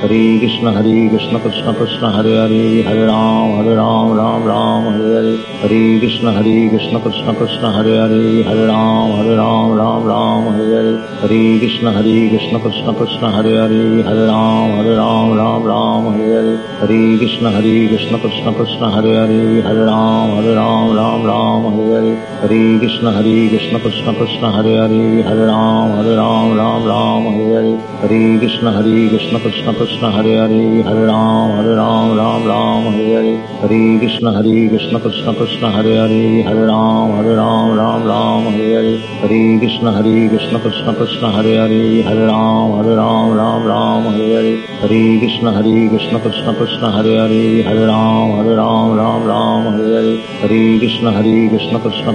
Hare 0.00 0.38
Krishna 0.40 0.72
Hare 0.72 1.10
Krishna 1.10 1.38
Krishna 1.40 1.74
Krishna 1.74 2.10
Hare 2.10 2.32
Hare 2.40 2.82
Hare 2.84 3.06
Ram 3.06 3.56
Hare 3.56 3.76
Ram 3.76 4.12
Ram 4.16 4.44
Ram 4.44 4.84
Hare 4.92 5.12
Hare 5.12 5.36
Hare 5.60 5.98
Krishna 6.00 6.32
Hare 6.32 6.70
Krishna 6.70 7.00
Krishna 7.00 7.34
Krishna 7.34 7.70
Hare 7.70 7.96
Hare 8.00 8.42
Hare 8.48 8.66
Ram 8.66 9.10
Hare 9.18 9.36
Ram 9.36 9.76
Ram 9.76 10.06
Ram 10.06 10.54
Hare 10.54 10.72
Hare 10.72 10.96
Hare 11.20 11.58
Krishna 11.60 11.92
Hare 11.92 12.30
Krishna 12.30 12.58
Krishna 12.60 12.94
Krishna 12.94 13.30
Hare 13.30 13.52
Hare 13.60 14.02
Hare 14.08 14.24
Ram 14.24 14.70
Hare 14.80 14.96
Ram 14.96 15.36
Ram 15.36 15.64
Ram 15.64 16.12
Hare 16.14 16.32
Hare 16.32 16.56
Hare 16.80 17.18
Krishna 17.18 17.50
Hare 17.50 17.88
Krishna 17.92 18.18
Krishna 18.18 18.54
Krishna 18.54 18.90
Hare 18.96 19.14
Hare 19.20 19.62
Hare 19.68 19.84
Ram 19.84 20.30
Hare 20.40 20.54
Ram 20.54 20.96
Ram 20.96 21.26
Ram 21.28 21.72
Hare 21.76 21.92
Hare 22.00 22.29
Hare 22.40 22.78
Krishna 22.78 23.12
Hare 23.12 23.50
Krishna 23.50 23.78
Krishna 23.80 24.14
Krishna 24.14 24.50
Hare 24.50 24.72
Hare 24.80 25.22
Hare 25.28 25.46
Ram 25.46 25.90
Hare 25.96 26.16
Ram 26.16 26.56
Ram 26.56 26.84
Ram 26.86 27.24
Hare 27.36 27.52
Hare 27.52 27.76
Hare 28.00 28.38
Krishna 28.40 28.72
Hare 28.72 29.08
Krishna 29.10 29.38
Krishna 29.40 29.74
Krishna 29.74 30.10
Hare 30.10 30.32
Hare 30.40 30.82
Hare 30.82 31.04
Ram 31.04 31.50
Hare 31.56 31.74
Ram 31.76 32.16
Ram 32.16 32.46
Ram 32.48 32.84
Hare 32.94 33.12
Hare 33.12 33.36
Hare 33.60 33.98
Krishna 34.00 34.32
Hare 34.32 34.68
Krishna 34.70 35.00
Krishna 35.00 35.34
Krishna 35.34 35.70
Hare 35.70 35.92
Hare 36.00 36.42
Hare 36.48 36.64
Ram 36.64 37.10
Hare 37.18 37.36
Ram 37.36 37.76
Ram 37.76 38.08
Ram 38.08 38.44
Hare 38.54 38.72
Hare 38.72 38.96
Hare 39.20 39.58
Krishna 39.60 39.92
Hare 39.92 40.28
Krishna 40.30 40.60
Krishna 40.60 40.94
Krishna 40.94 41.30
Hare 41.36 41.54
Hare 41.60 42.02
Hare 42.08 42.24
Ram 42.24 42.72
Hare 42.80 42.96
Ram 42.96 43.36
Ram 43.36 43.66
Ram 43.68 44.02
Hare 44.14 44.32
Hare 44.40 44.56
Hare 44.80 45.02
Krishna 45.20 45.52
Hare 45.52 45.88
Krishna 45.92 46.18
Krishna 46.24 46.54
Krishna 46.56 46.90
Hare 46.96 47.20
Hare 47.20 47.62
Hare 47.68 47.86
Ram 47.92 48.32
Hare 48.40 48.56
Ram 48.56 48.96
Ram 48.96 49.28
Ram 49.28 49.62
Hare 49.76 49.92
Hare 50.00 50.16
Hare 50.40 50.78
Krishna 50.80 51.12
Hare 51.12 51.48
Krishna 51.52 51.78
Krishna 51.84 52.14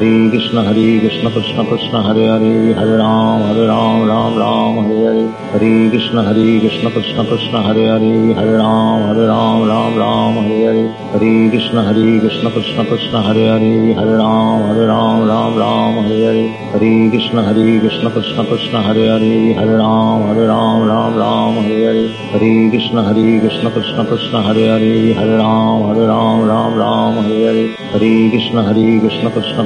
Hare 0.01 0.09
Hare 0.09 0.31
Krishna 0.31 0.63
Hare 0.63 0.99
Krishna 0.99 1.29
Krishna 1.29 1.63
Krishna 1.63 2.01
Hare 2.01 2.25
Hare 2.25 2.73
Hare 2.73 2.97
Ram 2.97 3.41
Hare 3.43 3.67
Ram 3.67 4.07
Ram 4.07 4.35
Ram 4.35 4.75
Hare 4.85 5.05
Hare 5.05 5.29
Hare 5.53 5.89
Krishna 5.91 6.23
Hare 6.23 6.59
Krishna 6.59 6.89
Krishna 6.89 7.23
Krishna 7.23 7.61
Hare 7.61 7.85
Hare 7.85 8.33
Hare 8.33 8.57
Ram 8.57 9.01
Hare 9.05 9.27
Ram 9.27 9.67
Ram 9.67 9.95
Ram 10.01 10.33
Hare 10.41 10.65
Hare 10.65 10.89
Hare 11.13 11.49
Krishna 11.51 11.83
Hare 11.83 12.19
Krishna 12.19 12.49
Krishna 12.49 12.83
Krishna 12.85 13.21
Hare 13.21 13.45
Hare 13.53 13.93
Hare 13.93 14.17
Ram 14.17 14.61
Hare 14.69 14.87
Ram 14.87 15.27
Ram 15.27 15.55
Ram 15.61 15.93
Hare 16.01 16.25
Hare 16.25 16.49
Hare 16.73 17.09
Krishna 17.11 17.43
Hare 17.43 17.79
Krishna 17.79 18.09
Krishna 18.09 18.43
Krishna 18.49 18.81
Hare 18.81 19.05
Hare 19.05 19.53
Hare 19.53 19.77
Ram 19.77 20.21
Hare 20.29 20.47
Ram 20.47 20.81
Ram 20.89 21.15
Ram 21.21 21.53
Hare 21.61 21.85
Hare 21.85 22.07
Hare 22.33 22.69
Krishna 22.73 23.03
Hare 23.03 23.39
Krishna 23.39 23.69
Krishna 23.69 24.05
Krishna 24.09 24.41
Hare 24.41 24.65
Hare 24.65 25.13
Hare 25.13 25.37
Ram 25.37 25.93
Hare 25.93 26.07
Ram 26.09 26.47
Ram 26.49 26.73
Ram 26.83 27.13
Hare 27.21 27.45
Hare 27.45 27.67
Hare 27.93 28.29
Krishna 28.33 28.63
Hare 28.63 28.99
Krishna 29.05 29.29
Krishna 29.29 29.65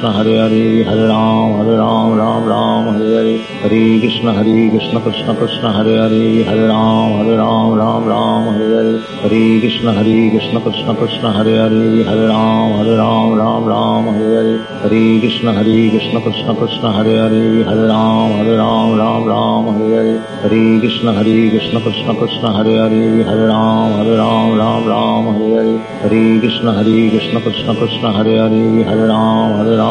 Hare 0.09 0.35
Hare 0.41 0.83
Hare 0.83 1.05
Ram 1.07 1.57
Hare 1.57 1.77
Ram 1.77 2.17
Ram 2.17 2.45
Ram 2.47 2.85
Hare 2.93 3.13
Hare 3.17 3.37
Hare 3.61 3.99
Krishna 3.99 4.33
Hare 4.33 4.69
Krishna 4.71 4.99
Krishna 4.99 5.35
Krishna 5.35 5.71
Hare 5.71 5.93
Hare 6.01 6.43
Hare 6.43 6.67
Ram 6.67 7.11
Hare 7.21 7.35
Ram 7.37 7.75
Ram 7.77 8.07
Ram 8.07 8.47
Hare 8.53 8.73
Hare 8.73 8.99
Hare 9.21 9.59
Krishna 9.61 9.93
Hare 9.93 10.29
Krishna 10.31 10.59
Krishna 10.59 10.95
Krishna 10.95 11.31
Hare 11.31 11.53
Hare 11.61 12.03
Hare 12.09 12.27
Ram 12.27 12.71
Hare 12.81 12.95
Ram 12.97 13.37
Ram 13.37 13.65
Ram 13.65 14.05
Hare 14.15 14.33
Hare 14.41 14.57
Hare 14.81 15.19
Krishna 15.21 15.53
Hare 15.53 15.89
Krishna 15.91 16.19
Krishna 16.21 16.55
Krishna 16.55 16.91
Hare 16.97 17.15
Hare 17.21 17.63
Hare 17.69 17.87
Ram 17.93 18.31
Hare 18.41 18.57
Ram 18.57 18.97
Ram 18.97 19.23
Ram 19.29 19.65
Hare 19.77 19.93
Hare 20.01 20.17
Hare 20.41 20.79
Krishna 20.81 21.13
Hare 21.13 21.49
Krishna 21.53 21.79
Krishna 21.79 22.15
Krishna 22.15 22.53
Hare 22.57 22.73
Hare 22.81 23.23
Hare 23.29 23.47
Ram 23.53 23.91
Hare 24.01 24.17
Ram 24.17 24.57
Ram 24.57 24.83
Ram 24.93 25.23
Hare 25.37 25.53
Hare 25.61 25.77
Hare 26.01 26.39
Krishna 26.41 26.73
Hare 26.73 27.09
Krishna 27.13 27.39
Krishna 27.39 27.75
Krishna 27.75 28.11
Hare 28.17 28.37
Hare 28.41 28.83
Hare 28.89 29.07
Ram 29.07 29.57
Hare 29.61 29.77
Ram 29.77 29.81
Ram 29.81 29.90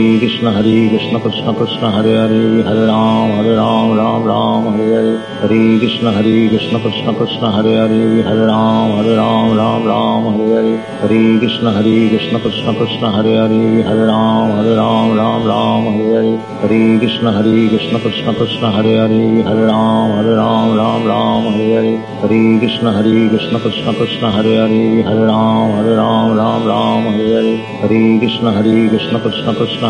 Krishna 0.00 1.20
Krishna 1.20 1.52
Krishna 1.52 1.90
Hare 1.90 2.16
Hare 2.20 2.62
Hare 2.64 2.86
Ram 2.86 3.30
Hare 3.36 3.54
Ram 3.56 3.96
Ram 3.98 4.24
Ram 4.24 4.64
Hare 4.72 4.94
Hare 4.96 5.18
Hare 5.42 5.78
Krishna 5.78 6.10
Hare 6.12 6.48
Krishna 6.48 6.80
Krishna 6.80 7.12
Krishna 7.12 7.50
Hare 7.52 7.74
Hare 7.80 8.22
Hare 8.22 8.46
Ram 8.46 8.92
Hare 8.96 9.16
Ram 9.16 9.56
Ram 9.58 9.84
Ram 9.90 10.22
Hare 10.36 10.54
Hare 10.56 10.76
Hare 11.02 11.38
Krishna 11.40 11.72
Hare 11.72 12.08
Krishna 12.12 12.40
Krishna 12.40 12.72
Krishna 12.78 13.10
Hare 13.10 13.34
Hare 13.42 13.82
Hare 13.88 14.06
Ram 14.06 14.50
Hare 14.56 14.74
Ram 14.80 15.12
Ram 15.20 15.44
Ram 15.50 15.84
Hare 15.92 16.14
Hare 16.16 16.38
Hare 16.62 16.98
Krishna 17.02 17.32
Hare 17.32 17.68
Krishna 17.68 17.98
Krishna 18.00 18.34
Krishna 18.34 18.70
Hare 18.70 18.96
Hare 19.04 19.42
Hare 19.48 19.66
Ram 19.66 20.10
Hare 20.16 20.34
Ram 20.40 20.76
Ram 20.80 21.04
Ram 21.12 21.52
Hare 21.52 21.74
Hare 21.76 21.96
Hare 22.22 22.58
Krishna 22.62 22.92
Hare 22.96 23.28
Krishna 23.28 23.60
Krishna 23.60 23.92
Krishna 23.92 24.30
Hare 24.30 24.56
Hare 24.64 25.02
Hare 25.10 25.26
Ram 25.26 25.70
Hare 25.76 25.94
Ram 26.00 26.36
Ram 26.40 26.66
Ram 26.72 27.12
Hare 27.12 27.36
Hare 27.36 27.54
Hare 27.84 28.18
Krishna 28.24 28.52
Hare 28.56 28.88
Krishna 28.88 29.20
Krishna 29.20 29.52
Krishna 29.54 29.80
Hare 29.80 29.80
Hare 29.80 29.89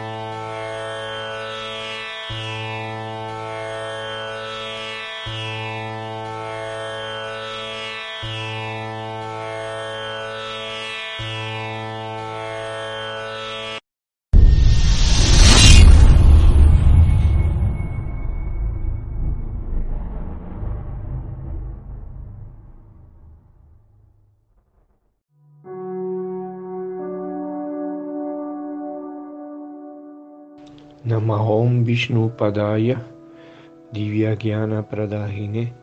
Divyagyana 33.93 34.81
Pradahine 34.83 35.73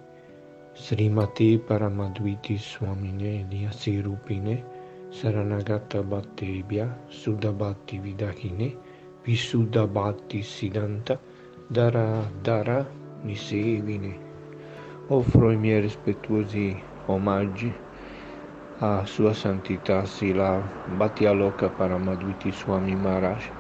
Srimati 0.75 1.59
Paramadviti 1.59 2.59
Swamine 2.59 3.47
Rupine 4.03 4.65
Saranagata 5.11 6.03
Bhattebhya 6.03 6.89
Sudabhatti 7.09 7.99
Vidahine 8.01 8.75
Visudabhatti 9.25 10.43
Siddhanta 10.43 11.19
Dara 11.71 12.29
Dara 12.43 12.85
Nisevine. 13.25 14.19
Offro 15.09 15.53
i 15.53 15.57
miei 15.57 15.81
rispettuosi 15.81 16.83
omaggi 17.07 17.73
a 18.81 19.05
Sua 19.07 19.33
Santità 19.33 20.05
Sila 20.07 20.63
Bhattialoka 20.87 21.69
Paramadviti 21.71 22.53
Swami 22.53 22.97
Maharaj, 22.97 23.51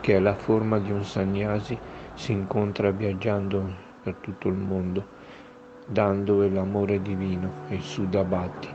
che 0.00 0.16
è 0.16 0.18
la 0.18 0.34
forma 0.34 0.78
di 0.78 0.90
un 0.90 1.04
sannyasi, 1.04 1.78
si 2.14 2.32
incontra 2.32 2.90
viaggiando 2.90 3.72
per 4.02 4.14
tutto 4.20 4.48
il 4.48 4.54
mondo, 4.54 5.04
dando 5.86 6.46
l'amore 6.48 7.00
divino, 7.00 7.50
il 7.68 7.80
Sudabhatti, 7.80 8.68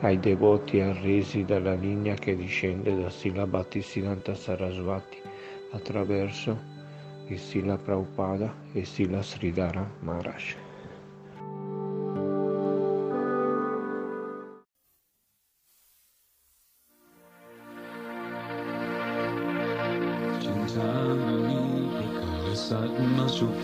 ai 0.00 0.18
devoti 0.20 0.80
arresi 0.80 1.44
dalla 1.44 1.74
linea 1.74 2.14
che 2.14 2.36
discende 2.36 2.94
da 2.94 3.10
Sila 3.10 3.46
Bhattisiddhanta 3.46 4.34
Sarasvati 4.34 5.18
attraverso 5.72 6.76
il 7.26 7.38
Sila 7.38 7.76
Prabhupada 7.76 8.54
e 8.72 8.84
Sila 8.84 9.22
Sridhara 9.22 9.88
Maharaj. 10.00 10.67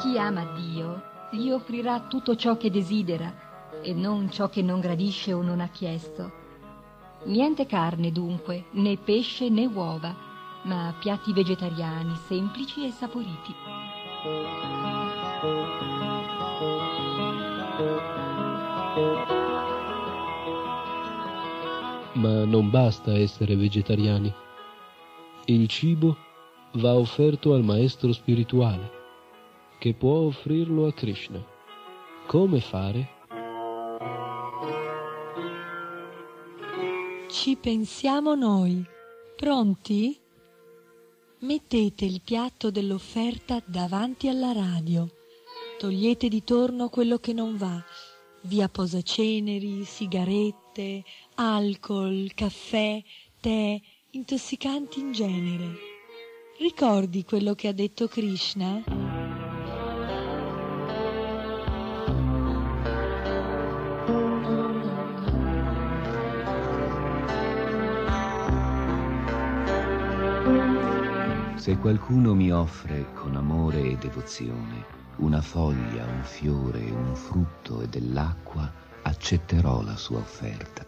Chi 0.00 0.18
ama 0.18 0.44
Dio 0.54 1.02
gli 1.30 1.50
offrirà 1.50 2.00
tutto 2.08 2.36
ciò 2.36 2.56
che 2.56 2.70
desidera 2.70 3.32
e 3.82 3.92
non 3.92 4.30
ciò 4.30 4.48
che 4.48 4.62
non 4.62 4.80
gradisce 4.80 5.32
o 5.32 5.42
non 5.42 5.60
ha 5.60 5.68
chiesto. 5.68 6.32
Niente 7.24 7.66
carne 7.66 8.12
dunque, 8.12 8.66
né 8.72 8.96
pesce 8.96 9.48
né 9.48 9.66
uova, 9.66 10.14
ma 10.62 10.94
piatti 10.98 11.32
vegetariani 11.32 12.14
semplici 12.26 12.86
e 12.86 12.90
saporiti. 12.90 13.54
Ma 22.18 22.44
non 22.44 22.68
basta 22.68 23.16
essere 23.16 23.54
vegetariani. 23.54 24.34
Il 25.44 25.68
cibo 25.68 26.16
va 26.72 26.96
offerto 26.96 27.54
al 27.54 27.62
maestro 27.62 28.12
spirituale, 28.12 28.90
che 29.78 29.94
può 29.94 30.14
offrirlo 30.26 30.86
a 30.86 30.92
Krishna. 30.92 31.40
Come 32.26 32.60
fare? 32.60 33.08
Ci 37.30 37.56
pensiamo 37.56 38.34
noi. 38.34 38.84
Pronti? 39.36 40.18
Mettete 41.38 42.04
il 42.04 42.20
piatto 42.24 42.72
dell'offerta 42.72 43.62
davanti 43.64 44.26
alla 44.26 44.50
radio. 44.50 45.08
Togliete 45.78 46.26
di 46.26 46.42
torno 46.42 46.88
quello 46.88 47.18
che 47.18 47.32
non 47.32 47.56
va. 47.56 47.80
Via 48.42 48.68
posaceneri, 48.68 49.84
sigarette, 49.84 51.04
alcol, 51.40 52.32
caffè, 52.34 53.00
tè, 53.40 53.80
intossicanti 54.10 54.98
in 54.98 55.12
genere. 55.12 55.66
Ricordi 56.58 57.24
quello 57.24 57.54
che 57.54 57.68
ha 57.68 57.72
detto 57.72 58.08
Krishna? 58.08 58.82
Se 71.54 71.76
qualcuno 71.76 72.34
mi 72.34 72.50
offre 72.50 73.12
con 73.14 73.36
amore 73.36 73.82
e 73.82 73.96
devozione 73.96 74.96
una 75.18 75.40
foglia, 75.40 76.04
un 76.04 76.22
fiore, 76.24 76.80
un 76.90 77.14
frutto 77.14 77.80
e 77.80 77.88
dell'acqua, 77.88 78.72
accetterò 79.02 79.82
la 79.82 79.96
sua 79.96 80.18
offerta. 80.18 80.87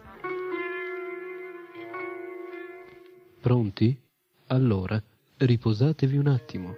Pronti? 3.41 3.99
Allora 4.47 5.01
riposatevi 5.37 6.15
un 6.15 6.27
attimo. 6.27 6.75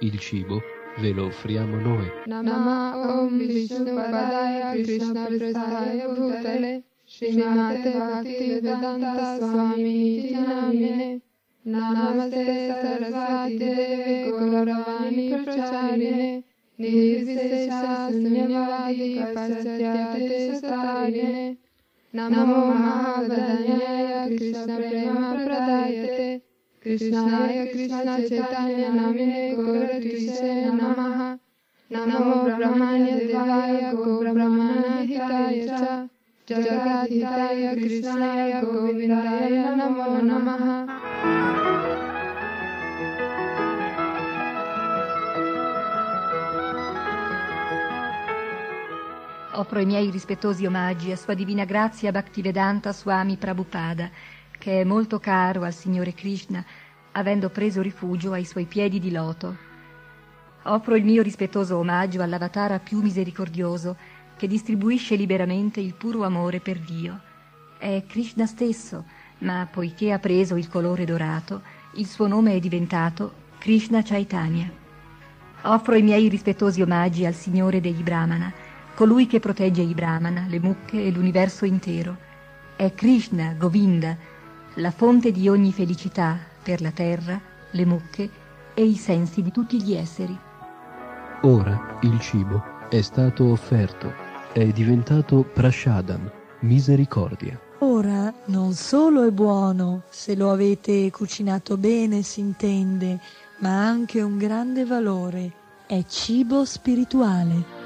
Il 0.00 0.18
cibo 0.18 0.60
ve 0.98 1.10
lo 1.10 1.24
offriamo 1.24 1.76
noi. 1.76 2.06
Nama 2.26 3.22
Om 3.22 3.38
Vishnu 3.38 3.94
Padaya 3.94 4.72
Krishna 4.72 5.24
Prasaya 5.24 6.08
Bhutale 6.08 6.82
Srimate 7.06 7.92
Bhakti 7.92 8.60
Vedanta 8.60 9.38
Swami 9.38 10.30
Namine 10.32 11.20
Namaste 11.62 12.66
Sarasvati 12.66 13.56
Deve 13.56 14.30
Gauravani 14.36 15.42
Pracharine 15.44 16.44
Nirvisesha 16.76 18.10
Sunyavadi 18.10 19.16
Pachatyate 19.32 20.58
Satarine 20.60 21.56
نم 22.14 22.34
مہادیا 22.78 24.26
گوشن 24.30 24.80
دیہاتا 24.80 25.78
جوب 38.60 38.98
نم 40.22 40.48
Offro 49.54 49.80
i 49.80 49.84
miei 49.84 50.08
rispettosi 50.08 50.64
omaggi 50.64 51.12
a 51.12 51.16
Sua 51.16 51.34
Divina 51.34 51.66
Grazia 51.66 52.10
Bhaktivedanta 52.10 52.90
Swami 52.90 53.36
Prabhupada, 53.36 54.08
che 54.58 54.80
è 54.80 54.84
molto 54.84 55.18
caro 55.18 55.64
al 55.64 55.74
Signore 55.74 56.14
Krishna, 56.14 56.64
avendo 57.12 57.50
preso 57.50 57.82
rifugio 57.82 58.32
ai 58.32 58.46
suoi 58.46 58.64
piedi 58.64 58.98
di 58.98 59.10
loto. 59.10 59.54
Offro 60.62 60.94
il 60.94 61.04
mio 61.04 61.20
rispettoso 61.20 61.76
omaggio 61.76 62.22
all'avatara 62.22 62.78
più 62.78 63.02
misericordioso, 63.02 63.96
che 64.38 64.46
distribuisce 64.46 65.16
liberamente 65.16 65.80
il 65.80 65.92
puro 65.92 66.24
amore 66.24 66.60
per 66.60 66.78
Dio. 66.78 67.20
È 67.76 68.04
Krishna 68.06 68.46
stesso, 68.46 69.04
ma 69.40 69.68
poiché 69.70 70.12
ha 70.12 70.18
preso 70.18 70.56
il 70.56 70.70
colore 70.70 71.04
dorato, 71.04 71.60
il 71.96 72.06
suo 72.06 72.26
nome 72.26 72.54
è 72.54 72.58
diventato 72.58 73.34
Krishna 73.58 74.00
Chaitanya. 74.02 74.70
Offro 75.64 75.94
i 75.94 76.02
miei 76.02 76.28
rispettosi 76.28 76.80
omaggi 76.80 77.26
al 77.26 77.34
Signore 77.34 77.82
degli 77.82 78.02
Brahmana, 78.02 78.61
colui 78.94 79.26
che 79.26 79.40
protegge 79.40 79.82
i 79.82 79.94
Brahmana, 79.94 80.46
le 80.48 80.60
mucche 80.60 81.04
e 81.04 81.10
l'universo 81.10 81.64
intero. 81.64 82.16
È 82.76 82.92
Krishna, 82.94 83.54
Govinda, 83.58 84.16
la 84.74 84.90
fonte 84.90 85.30
di 85.32 85.48
ogni 85.48 85.72
felicità 85.72 86.38
per 86.62 86.80
la 86.80 86.90
terra, 86.90 87.40
le 87.70 87.84
mucche 87.84 88.30
e 88.74 88.84
i 88.84 88.96
sensi 88.96 89.42
di 89.42 89.50
tutti 89.50 89.82
gli 89.82 89.94
esseri. 89.94 90.38
Ora 91.42 91.98
il 92.02 92.18
cibo 92.20 92.62
è 92.88 93.00
stato 93.00 93.50
offerto, 93.50 94.12
è 94.52 94.66
diventato 94.66 95.42
prashadam, 95.42 96.30
misericordia. 96.60 97.58
Ora 97.78 98.32
non 98.46 98.74
solo 98.74 99.24
è 99.24 99.30
buono, 99.30 100.02
se 100.08 100.36
lo 100.36 100.50
avete 100.52 101.10
cucinato 101.10 101.76
bene 101.76 102.22
si 102.22 102.40
intende, 102.40 103.18
ma 103.58 103.70
ha 103.70 103.88
anche 103.88 104.22
un 104.22 104.38
grande 104.38 104.84
valore. 104.84 105.52
È 105.86 106.04
cibo 106.04 106.64
spirituale. 106.64 107.81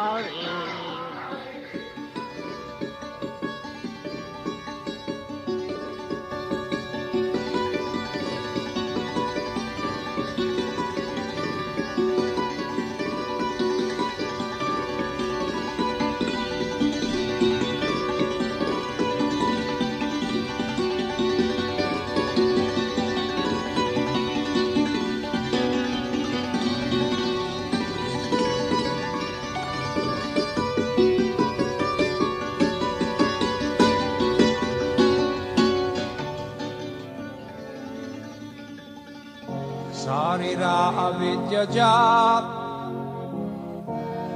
सारिरा 40.60 40.70
अविद्य 41.02 41.64
जात 41.72 42.48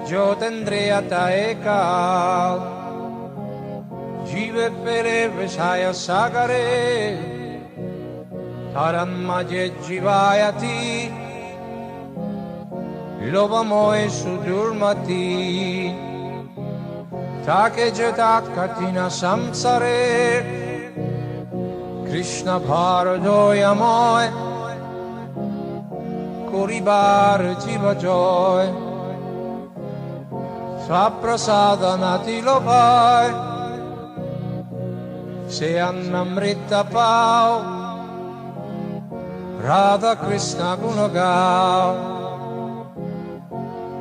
ज्योतिन्द्रियता 0.09 1.25
एका 1.31 1.81
जीवे 4.31 4.69
पेरे 4.81 5.19
विषाय 5.37 5.93
सागरे 6.01 6.65
तरन्मजे 8.73 9.69
जीवायति 9.85 10.81
लोभमोय 13.33 14.09
सुदुर्मति 14.19 15.23
ताके 17.47 17.91
जतात 17.99 18.53
कठिन 18.57 19.09
संसारे 19.21 19.99
कृष्ण 22.09 22.59
भारदोयमय 22.71 24.44
puribar 26.56 27.44
jiva 27.60 27.94
joy. 28.00 28.66
Saprasadana 30.88 32.24
se 32.24 32.42
Seannamrita 35.48 36.84
pau 36.94 37.54
Radha 39.66 40.16
Krishna 40.16 40.78
gunagau 40.78 41.90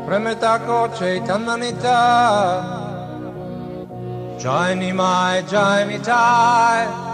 Premetako 0.06 0.92
chaitananita 0.96 2.00
Jai 4.38 4.74
Nimai 4.76 5.42
Jai 5.48 5.80
Mitai 5.88 7.13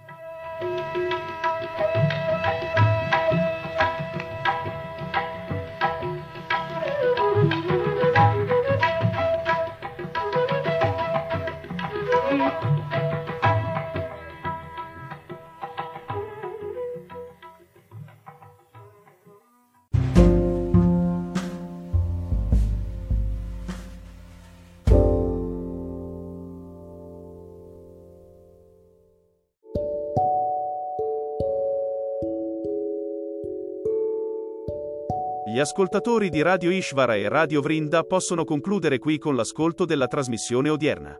Gli 35.51 35.59
ascoltatori 35.59 36.29
di 36.29 36.41
Radio 36.41 36.71
Ishvara 36.71 37.15
e 37.15 37.27
Radio 37.27 37.59
Vrinda 37.59 38.03
possono 38.03 38.45
concludere 38.45 38.99
qui 38.99 39.17
con 39.17 39.35
l'ascolto 39.35 39.83
della 39.83 40.07
trasmissione 40.07 40.69
odierna. 40.69 41.13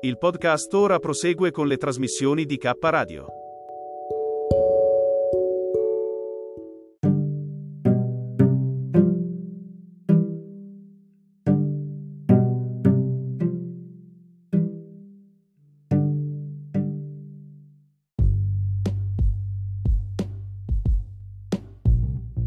Il 0.00 0.16
podcast 0.16 0.72
ora 0.72 0.98
prosegue 0.98 1.50
con 1.50 1.66
le 1.66 1.76
trasmissioni 1.76 2.46
di 2.46 2.56
K 2.56 2.70
Radio. 2.80 3.26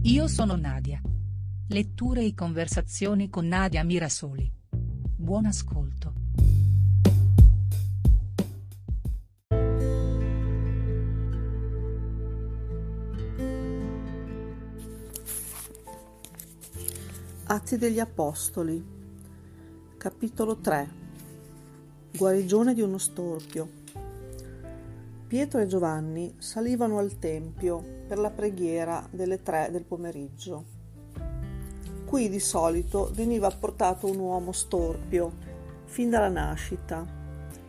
Io 0.01 0.27
sono 0.27 0.55
Nadia. 0.55 0.99
Letture 1.69 2.23
e 2.23 2.33
conversazioni 2.33 3.29
con 3.29 3.45
Nadia 3.45 3.83
Mirasoli. 3.83 4.49
Buon 4.71 5.47
ascolto. 5.47 6.13
Atti 17.47 17.77
degli 17.77 17.99
Apostoli, 17.99 18.81
capitolo 19.97 20.59
3 20.59 20.89
Guarigione 22.15 22.73
di 22.73 22.81
uno 22.81 22.97
storpio. 22.97 23.69
Pietro 25.27 25.59
e 25.59 25.67
Giovanni 25.67 26.33
salivano 26.37 26.97
al 26.97 27.19
Tempio 27.19 27.83
per 28.07 28.19
la 28.19 28.31
preghiera 28.31 29.05
delle 29.11 29.43
tre 29.43 29.67
del 29.69 29.83
pomeriggio. 29.83 30.76
Qui 32.07 32.29
di 32.29 32.39
solito 32.39 33.11
veniva 33.13 33.51
portato 33.51 34.09
un 34.09 34.17
uomo 34.17 34.53
storpio, 34.53 35.29
fin 35.83 36.09
dalla 36.09 36.29
nascita. 36.29 37.05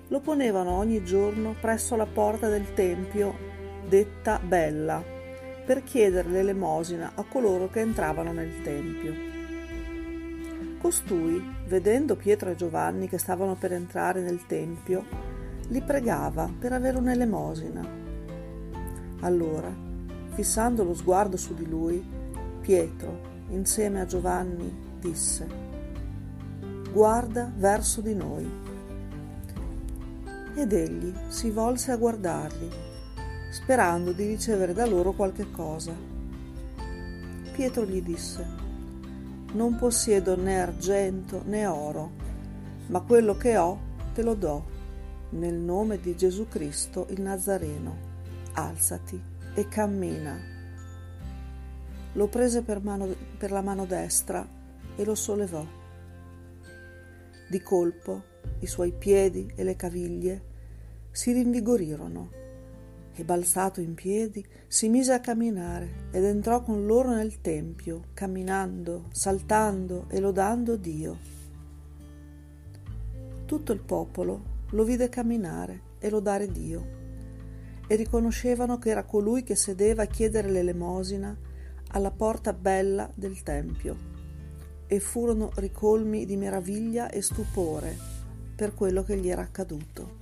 Lo 0.07 0.21
ponevano 0.21 0.77
ogni 0.77 1.03
giorno 1.03 1.57
presso 1.61 1.97
la 1.97 2.07
porta 2.07 2.49
del 2.49 2.73
Tempio, 2.73 3.35
detta 3.89 4.39
Bella, 4.39 5.03
per 5.67 5.83
chiedere 5.83 6.29
l'elemosina 6.29 7.15
a 7.17 7.25
coloro 7.25 7.69
che 7.69 7.81
entravano 7.81 8.31
nel 8.31 8.63
Tempio. 8.63 9.13
Costui, 10.81 11.45
vedendo 11.67 12.15
Pietro 12.15 12.51
e 12.51 12.55
Giovanni 12.55 13.09
che 13.09 13.19
stavano 13.19 13.57
per 13.57 13.73
entrare 13.73 14.21
nel 14.21 14.47
Tempio, 14.47 15.05
li 15.67 15.83
pregava 15.83 16.49
per 16.57 16.73
avere 16.73 16.97
un'elemosina. 16.97 17.85
Allora, 19.23 19.75
fissando 20.29 20.85
lo 20.85 20.95
sguardo 20.95 21.37
su 21.37 21.55
di 21.55 21.69
lui, 21.69 22.01
Pietro, 22.61 23.38
insieme 23.51 24.01
a 24.01 24.07
Giovanni, 24.07 24.97
disse, 25.01 25.47
Guarda 26.93 27.53
verso 27.57 28.01
di 28.01 28.15
noi. 28.15 28.51
Ed 30.55 30.73
egli 30.73 31.13
si 31.29 31.51
volse 31.51 31.93
a 31.93 31.97
guardarli, 31.97 32.71
sperando 33.51 34.13
di 34.13 34.27
ricevere 34.27 34.73
da 34.73 34.87
loro 34.87 35.13
qualche 35.13 35.51
cosa. 35.51 35.93
Pietro 37.53 37.85
gli 37.85 38.03
disse, 38.03 38.45
Non 39.53 39.77
possiedo 39.77 40.37
né 40.37 40.61
argento 40.61 41.43
né 41.45 41.67
oro, 41.67 42.11
ma 42.87 43.01
quello 43.01 43.37
che 43.37 43.57
ho 43.57 43.79
te 44.13 44.23
lo 44.23 44.35
do 44.35 44.77
nel 45.31 45.55
nome 45.55 46.01
di 46.01 46.17
Gesù 46.17 46.49
Cristo 46.49 47.07
il 47.11 47.21
Nazareno, 47.21 47.97
alzati 48.55 49.21
e 49.55 49.69
cammina. 49.69 50.58
Lo 52.15 52.29
prese 52.29 52.63
per, 52.63 52.83
mano, 52.83 53.15
per, 53.37 53.51
la 53.51 53.63
mano 53.63 53.87
destra 53.87 54.47
e 54.97 55.05
lo 55.05 55.15
sollevò. 55.15 55.65
Di 57.49 57.61
colpo 57.61 58.23
i 58.61 58.67
suoi 58.67 58.93
piedi 58.93 59.51
e 59.55 59.63
le 59.65 59.77
caviglie 59.77 60.43
si 61.11 61.33
rinvigorirono 61.33 62.31
e 63.15 63.25
balzato 63.25 63.81
in 63.81 63.95
piedi 63.95 64.45
si 64.69 64.89
mise 64.89 65.13
a 65.13 65.21
camminare 65.21 66.07
ed 66.11 66.25
entrò 66.25 66.63
con 66.63 66.87
loro 66.87 67.15
nel 67.15 67.41
tempio, 67.41 68.05
camminando, 68.15 69.07
saltando 69.11 70.07
e 70.09 70.21
lodando 70.21 70.77
Dio. 70.77 71.19
Tutto 73.45 73.73
il 73.73 73.81
popolo 73.81 74.57
lo 74.71 74.85
vide 74.85 75.09
camminare 75.09 75.81
e 75.99 76.11
lodare 76.11 76.51
Dio 76.51 76.97
e 77.87 77.97
riconoscevano 77.97 78.79
che 78.79 78.91
era 78.91 79.05
colui 79.05 79.43
che 79.43 79.57
sedeva 79.57 80.03
a 80.03 80.07
chiedere 80.07 80.51
l'elemosina 80.51 81.37
alla 81.89 82.11
porta 82.11 82.53
bella 82.53 83.11
del 83.15 83.43
Tempio 83.43 83.97
e 84.87 85.01
furono 85.01 85.51
ricolmi 85.57 86.25
di 86.25 86.37
meraviglia 86.37 87.11
e 87.11 87.23
stupore 87.23 87.97
per 88.55 88.75
quello 88.75 89.03
che 89.03 89.17
gli 89.17 89.29
era 89.29 89.43
accaduto. 89.43 90.17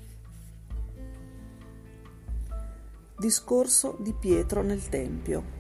Discorso 3.19 3.97
di 4.01 4.13
Pietro 4.13 4.63
nel 4.63 4.89
Tempio 4.89 5.57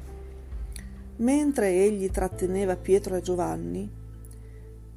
Mentre 1.16 1.70
egli 1.70 2.10
tratteneva 2.10 2.76
Pietro 2.76 3.16
e 3.16 3.22
Giovanni, 3.22 3.90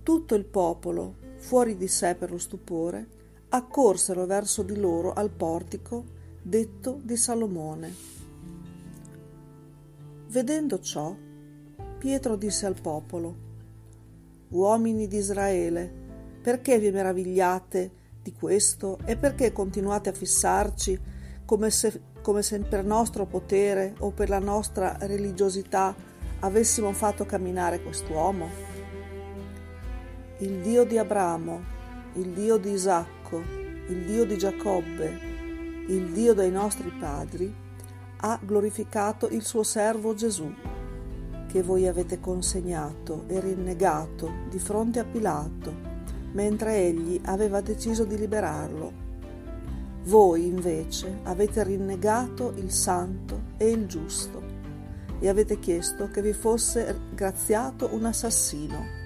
tutto 0.04 0.36
il 0.36 0.44
popolo, 0.44 1.16
fuori 1.38 1.78
di 1.78 1.88
sé 1.88 2.16
per 2.16 2.32
lo 2.32 2.38
stupore, 2.38 3.08
accorsero 3.50 4.26
verso 4.26 4.62
di 4.64 4.78
loro 4.78 5.14
al 5.14 5.30
portico 5.30 6.04
detto 6.42 7.00
di 7.02 7.16
Salomone. 7.16 8.19
Vedendo 10.32 10.80
ciò, 10.80 11.16
Pietro 11.98 12.36
disse 12.36 12.68
al 12.68 12.80
popolo, 12.80 13.48
Uomini 14.50 15.08
di 15.08 15.18
Israele, 15.18 15.92
perché 16.40 16.78
vi 16.78 16.92
meravigliate 16.92 17.92
di 18.22 18.32
questo 18.34 19.00
e 19.06 19.18
perché 19.18 19.52
continuate 19.52 20.10
a 20.10 20.14
fissarci 20.14 21.00
come 21.46 21.72
se, 21.72 22.00
come 22.22 22.44
se 22.44 22.60
per 22.60 22.86
nostro 22.86 23.26
potere 23.26 23.96
o 24.02 24.12
per 24.12 24.30
la 24.30 24.38
nostra 24.38 24.98
religiosità 25.00 25.96
avessimo 26.42 26.94
fatto 26.94 27.26
camminare 27.26 27.82
quest'uomo? 27.82 28.50
Il 30.38 30.62
Dio 30.62 30.84
di 30.84 31.00
Abramo, 31.00 31.60
il 32.14 32.34
Dio 32.34 32.58
di 32.58 32.70
Isacco, 32.70 33.42
il 33.88 34.06
Dio 34.06 34.26
di 34.26 34.38
Giacobbe, 34.38 35.12
il 35.88 36.12
Dio 36.12 36.36
dei 36.36 36.52
nostri 36.52 36.92
padri, 36.92 37.68
ha 38.22 38.40
glorificato 38.42 39.28
il 39.30 39.44
suo 39.44 39.64
servo 39.64 40.14
Gesù, 40.14 40.52
che 41.48 41.64
voi 41.64 41.88
avete 41.88 42.20
consegnato 42.20 43.24
e 43.28 43.40
rinnegato 43.40 44.32
di 44.50 44.60
fronte 44.60 45.00
a 45.00 45.06
Pilato, 45.06 45.74
mentre 46.34 46.76
egli 46.88 47.20
aveva 47.26 47.62
deciso 47.62 48.04
di 48.04 48.18
liberarlo. 48.18 49.08
Voi 50.04 50.46
invece 50.46 51.20
avete 51.24 51.64
rinnegato 51.64 52.54
il 52.58 52.72
santo 52.72 53.42
e 53.58 53.70
il 53.70 53.86
giusto 53.86 54.42
e 55.20 55.28
avete 55.28 55.60
chiesto 55.60 56.10
che 56.10 56.22
vi 56.22 56.34
fosse 56.34 57.00
graziato 57.14 57.90
un 57.94 58.06
assassino. 58.06 58.98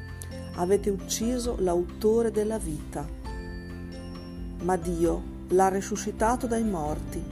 Avete 0.55 0.89
ucciso 0.89 1.55
l'autore 1.59 2.29
della 2.31 2.59
vita. 2.59 3.07
Ma 4.61 4.75
Dio 4.77 5.31
l'ha 5.49 5.69
risuscitato 5.69 6.45
dai 6.45 6.63
morti. 6.63 7.23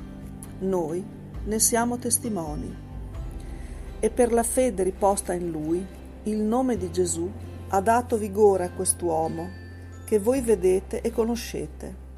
Noi 0.59 1.19
ne 1.43 1.59
siamo 1.59 1.97
testimoni. 1.97 2.89
E 3.99 4.09
per 4.09 4.31
la 4.31 4.43
fede 4.43 4.83
riposta 4.83 5.33
in 5.33 5.49
Lui, 5.49 5.85
il 6.23 6.37
nome 6.37 6.77
di 6.77 6.91
Gesù 6.91 7.29
ha 7.69 7.81
dato 7.81 8.17
vigore 8.17 8.65
a 8.65 8.71
quest'uomo 8.71 9.49
che 10.05 10.19
voi 10.19 10.41
vedete 10.41 11.01
e 11.01 11.11
conoscete. 11.11 12.09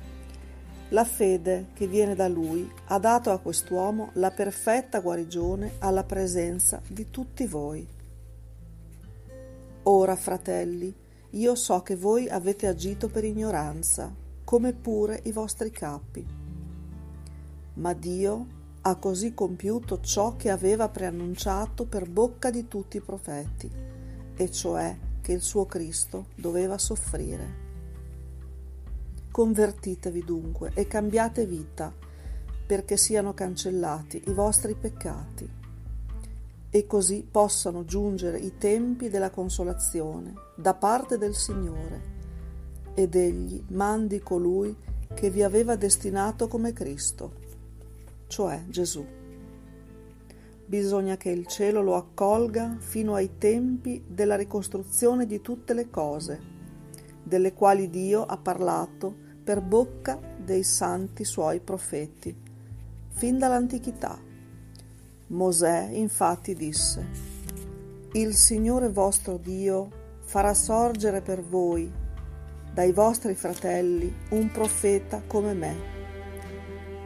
La 0.90 1.06
fede 1.06 1.68
che 1.74 1.88
viene 1.88 2.16
da 2.16 2.28
Lui 2.28 2.70
ha 2.86 3.00
dato 3.00 3.32
a 3.32 3.40
quest'uomo 3.40 4.10
la 4.14 4.32
perfetta 4.32 5.00
guarigione 5.00 5.74
alla 5.80 6.04
presenza 6.04 6.82
di 6.88 7.10
tutti 7.10 7.46
voi. 7.46 7.88
Ora, 9.84 10.16
fratelli, 10.16 10.94
io 11.32 11.56
so 11.56 11.82
che 11.82 11.96
voi 11.96 12.30
avete 12.30 12.68
agito 12.68 13.10
per 13.10 13.24
ignoranza, 13.24 14.14
come 14.44 14.74
pure 14.74 15.20
i 15.24 15.32
vostri 15.32 15.72
capi. 15.72 16.26
Ma 17.76 17.94
Dio 17.94 18.62
ha 18.86 18.96
così 18.98 19.34
compiuto 19.34 20.02
ciò 20.02 20.36
che 20.36 20.50
aveva 20.50 20.90
preannunciato 20.90 21.86
per 21.86 22.10
bocca 22.10 22.50
di 22.50 22.68
tutti 22.68 22.98
i 22.98 23.02
profeti, 23.02 23.72
e 24.36 24.52
cioè 24.52 24.98
che 25.22 25.32
il 25.32 25.42
suo 25.42 25.66
Cristo 25.66 26.28
doveva 26.36 26.78
soffrire. 26.78 27.62
Convertitevi 29.32 30.24
dunque 30.26 30.72
e 30.74 30.86
cambiate 30.86 31.46
vita, 31.46 31.94
perché 32.66 32.98
siano 32.98 33.34
cancellati 33.34 34.22
i 34.28 34.34
vostri 34.34 34.76
peccati, 34.76 35.50
e 36.70 36.86
così 36.86 37.26
possano 37.30 37.86
giungere 37.86 38.38
i 38.38 38.58
tempi 38.58 39.08
della 39.08 39.30
consolazione 39.30 40.34
da 40.58 40.74
parte 40.74 41.18
del 41.18 41.36
Signore, 41.36 42.12
ed 42.96 43.16
egli 43.16 43.64
mandi 43.70 44.20
colui 44.20 44.76
che 45.14 45.30
vi 45.30 45.42
aveva 45.42 45.78
destinato 45.78 46.50
come 46.50 46.74
Cristo, 46.74 47.42
cioè 48.34 48.64
Gesù. 48.68 49.06
Bisogna 50.66 51.18
che 51.18 51.30
il 51.30 51.46
cielo 51.46 51.84
lo 51.84 51.96
accolga 51.96 52.78
fino 52.80 53.14
ai 53.14 53.38
tempi 53.38 54.04
della 54.08 54.36
ricostruzione 54.36 55.28
di 55.28 55.40
tutte 55.40 55.76
le 55.76 55.92
cose, 55.92 56.42
delle 57.22 57.54
quali 57.54 57.92
Dio 57.92 58.26
ha 58.26 58.38
parlato 58.38 59.16
per 59.44 59.62
bocca 59.62 60.20
dei 60.44 60.64
santi 60.64 61.24
suoi 61.24 61.60
profeti, 61.60 62.36
fin 63.10 63.38
dall'antichità. 63.38 64.20
Mosè 65.28 65.90
infatti 65.92 66.56
disse, 66.56 67.06
Il 68.14 68.34
Signore 68.34 68.90
vostro 68.90 69.38
Dio 69.38 69.90
farà 70.22 70.56
sorgere 70.56 71.22
per 71.22 71.44
voi, 71.44 71.92
dai 72.74 72.92
vostri 72.94 73.36
fratelli, 73.36 74.12
un 74.30 74.50
profeta 74.50 75.22
come 75.28 75.54
me. 75.54 75.93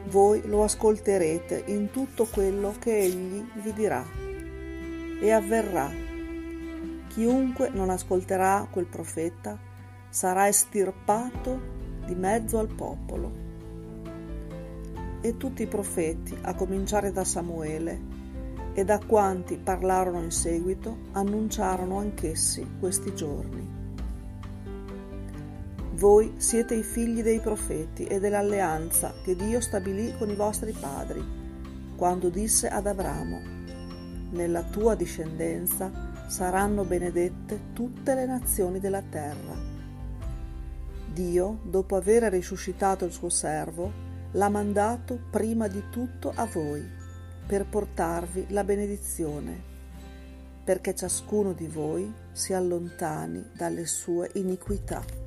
Voi 0.10 0.48
lo 0.48 0.64
ascolterete 0.64 1.64
in 1.68 1.92
tutto 1.92 2.26
quello 2.26 2.74
che 2.80 2.98
egli 2.98 3.46
vi 3.62 3.74
dirà. 3.74 4.06
E 5.20 5.32
avverrà. 5.32 5.92
Chiunque 7.10 7.70
non 7.74 7.90
ascolterà 7.90 8.66
quel 8.72 8.86
profeta 8.86 9.60
sarà 10.10 10.48
estirpato 10.48 11.60
di 12.06 12.16
mezzo 12.16 12.58
al 12.58 12.74
popolo. 12.74 13.46
E 15.20 15.36
tutti 15.36 15.64
i 15.64 15.68
profeti, 15.68 16.38
a 16.42 16.56
cominciare 16.56 17.12
da 17.12 17.26
Samuele, 17.26 18.16
e 18.74 18.86
da 18.86 19.00
quanti 19.06 19.58
parlarono 19.58 20.22
in 20.22 20.32
seguito, 20.32 20.98
annunciarono 21.12 21.98
anch'essi 21.98 22.66
questi 22.80 23.14
giorni. 23.14 23.77
Voi 25.98 26.36
siete 26.38 26.76
i 26.76 26.84
figli 26.84 27.22
dei 27.22 27.40
profeti 27.40 28.06
e 28.06 28.20
dell'alleanza 28.20 29.14
che 29.24 29.36
Dio 29.36 29.60
stabilì 29.60 30.16
con 30.18 30.30
i 30.30 30.36
vostri 30.36 30.72
padri, 30.72 31.24
quando 31.96 32.30
disse 32.30 32.68
ad 32.68 32.88
Abramo, 32.88 33.40
nella 34.32 34.64
tua 34.64 34.96
discendenza 34.96 35.92
saranno 36.28 36.84
benedette 36.84 37.74
tutte 37.74 38.14
le 38.14 38.26
nazioni 38.26 38.80
della 38.80 39.02
terra 39.02 39.76
Dio, 41.18 41.62
dopo 41.64 41.96
aver 41.96 42.32
risuscitato 42.32 43.04
il 43.04 43.12
suo 43.12 43.30
servo, 43.30 43.92
l'ha 44.34 44.50
mandato 44.50 45.20
prima 45.32 45.68
di 45.68 45.86
tutto 45.90 46.32
a 46.36 46.46
voi, 46.46 46.88
per 47.48 47.66
portarvi 47.66 48.46
la 48.50 48.64
benedizione, 48.64 49.60
perché 50.64 50.94
ciascuno 50.94 51.54
di 51.54 51.66
voi 51.66 52.14
si 52.34 52.54
allontani 52.54 53.44
dalle 53.52 53.88
sue 53.88 54.30
iniquità. 54.34 55.27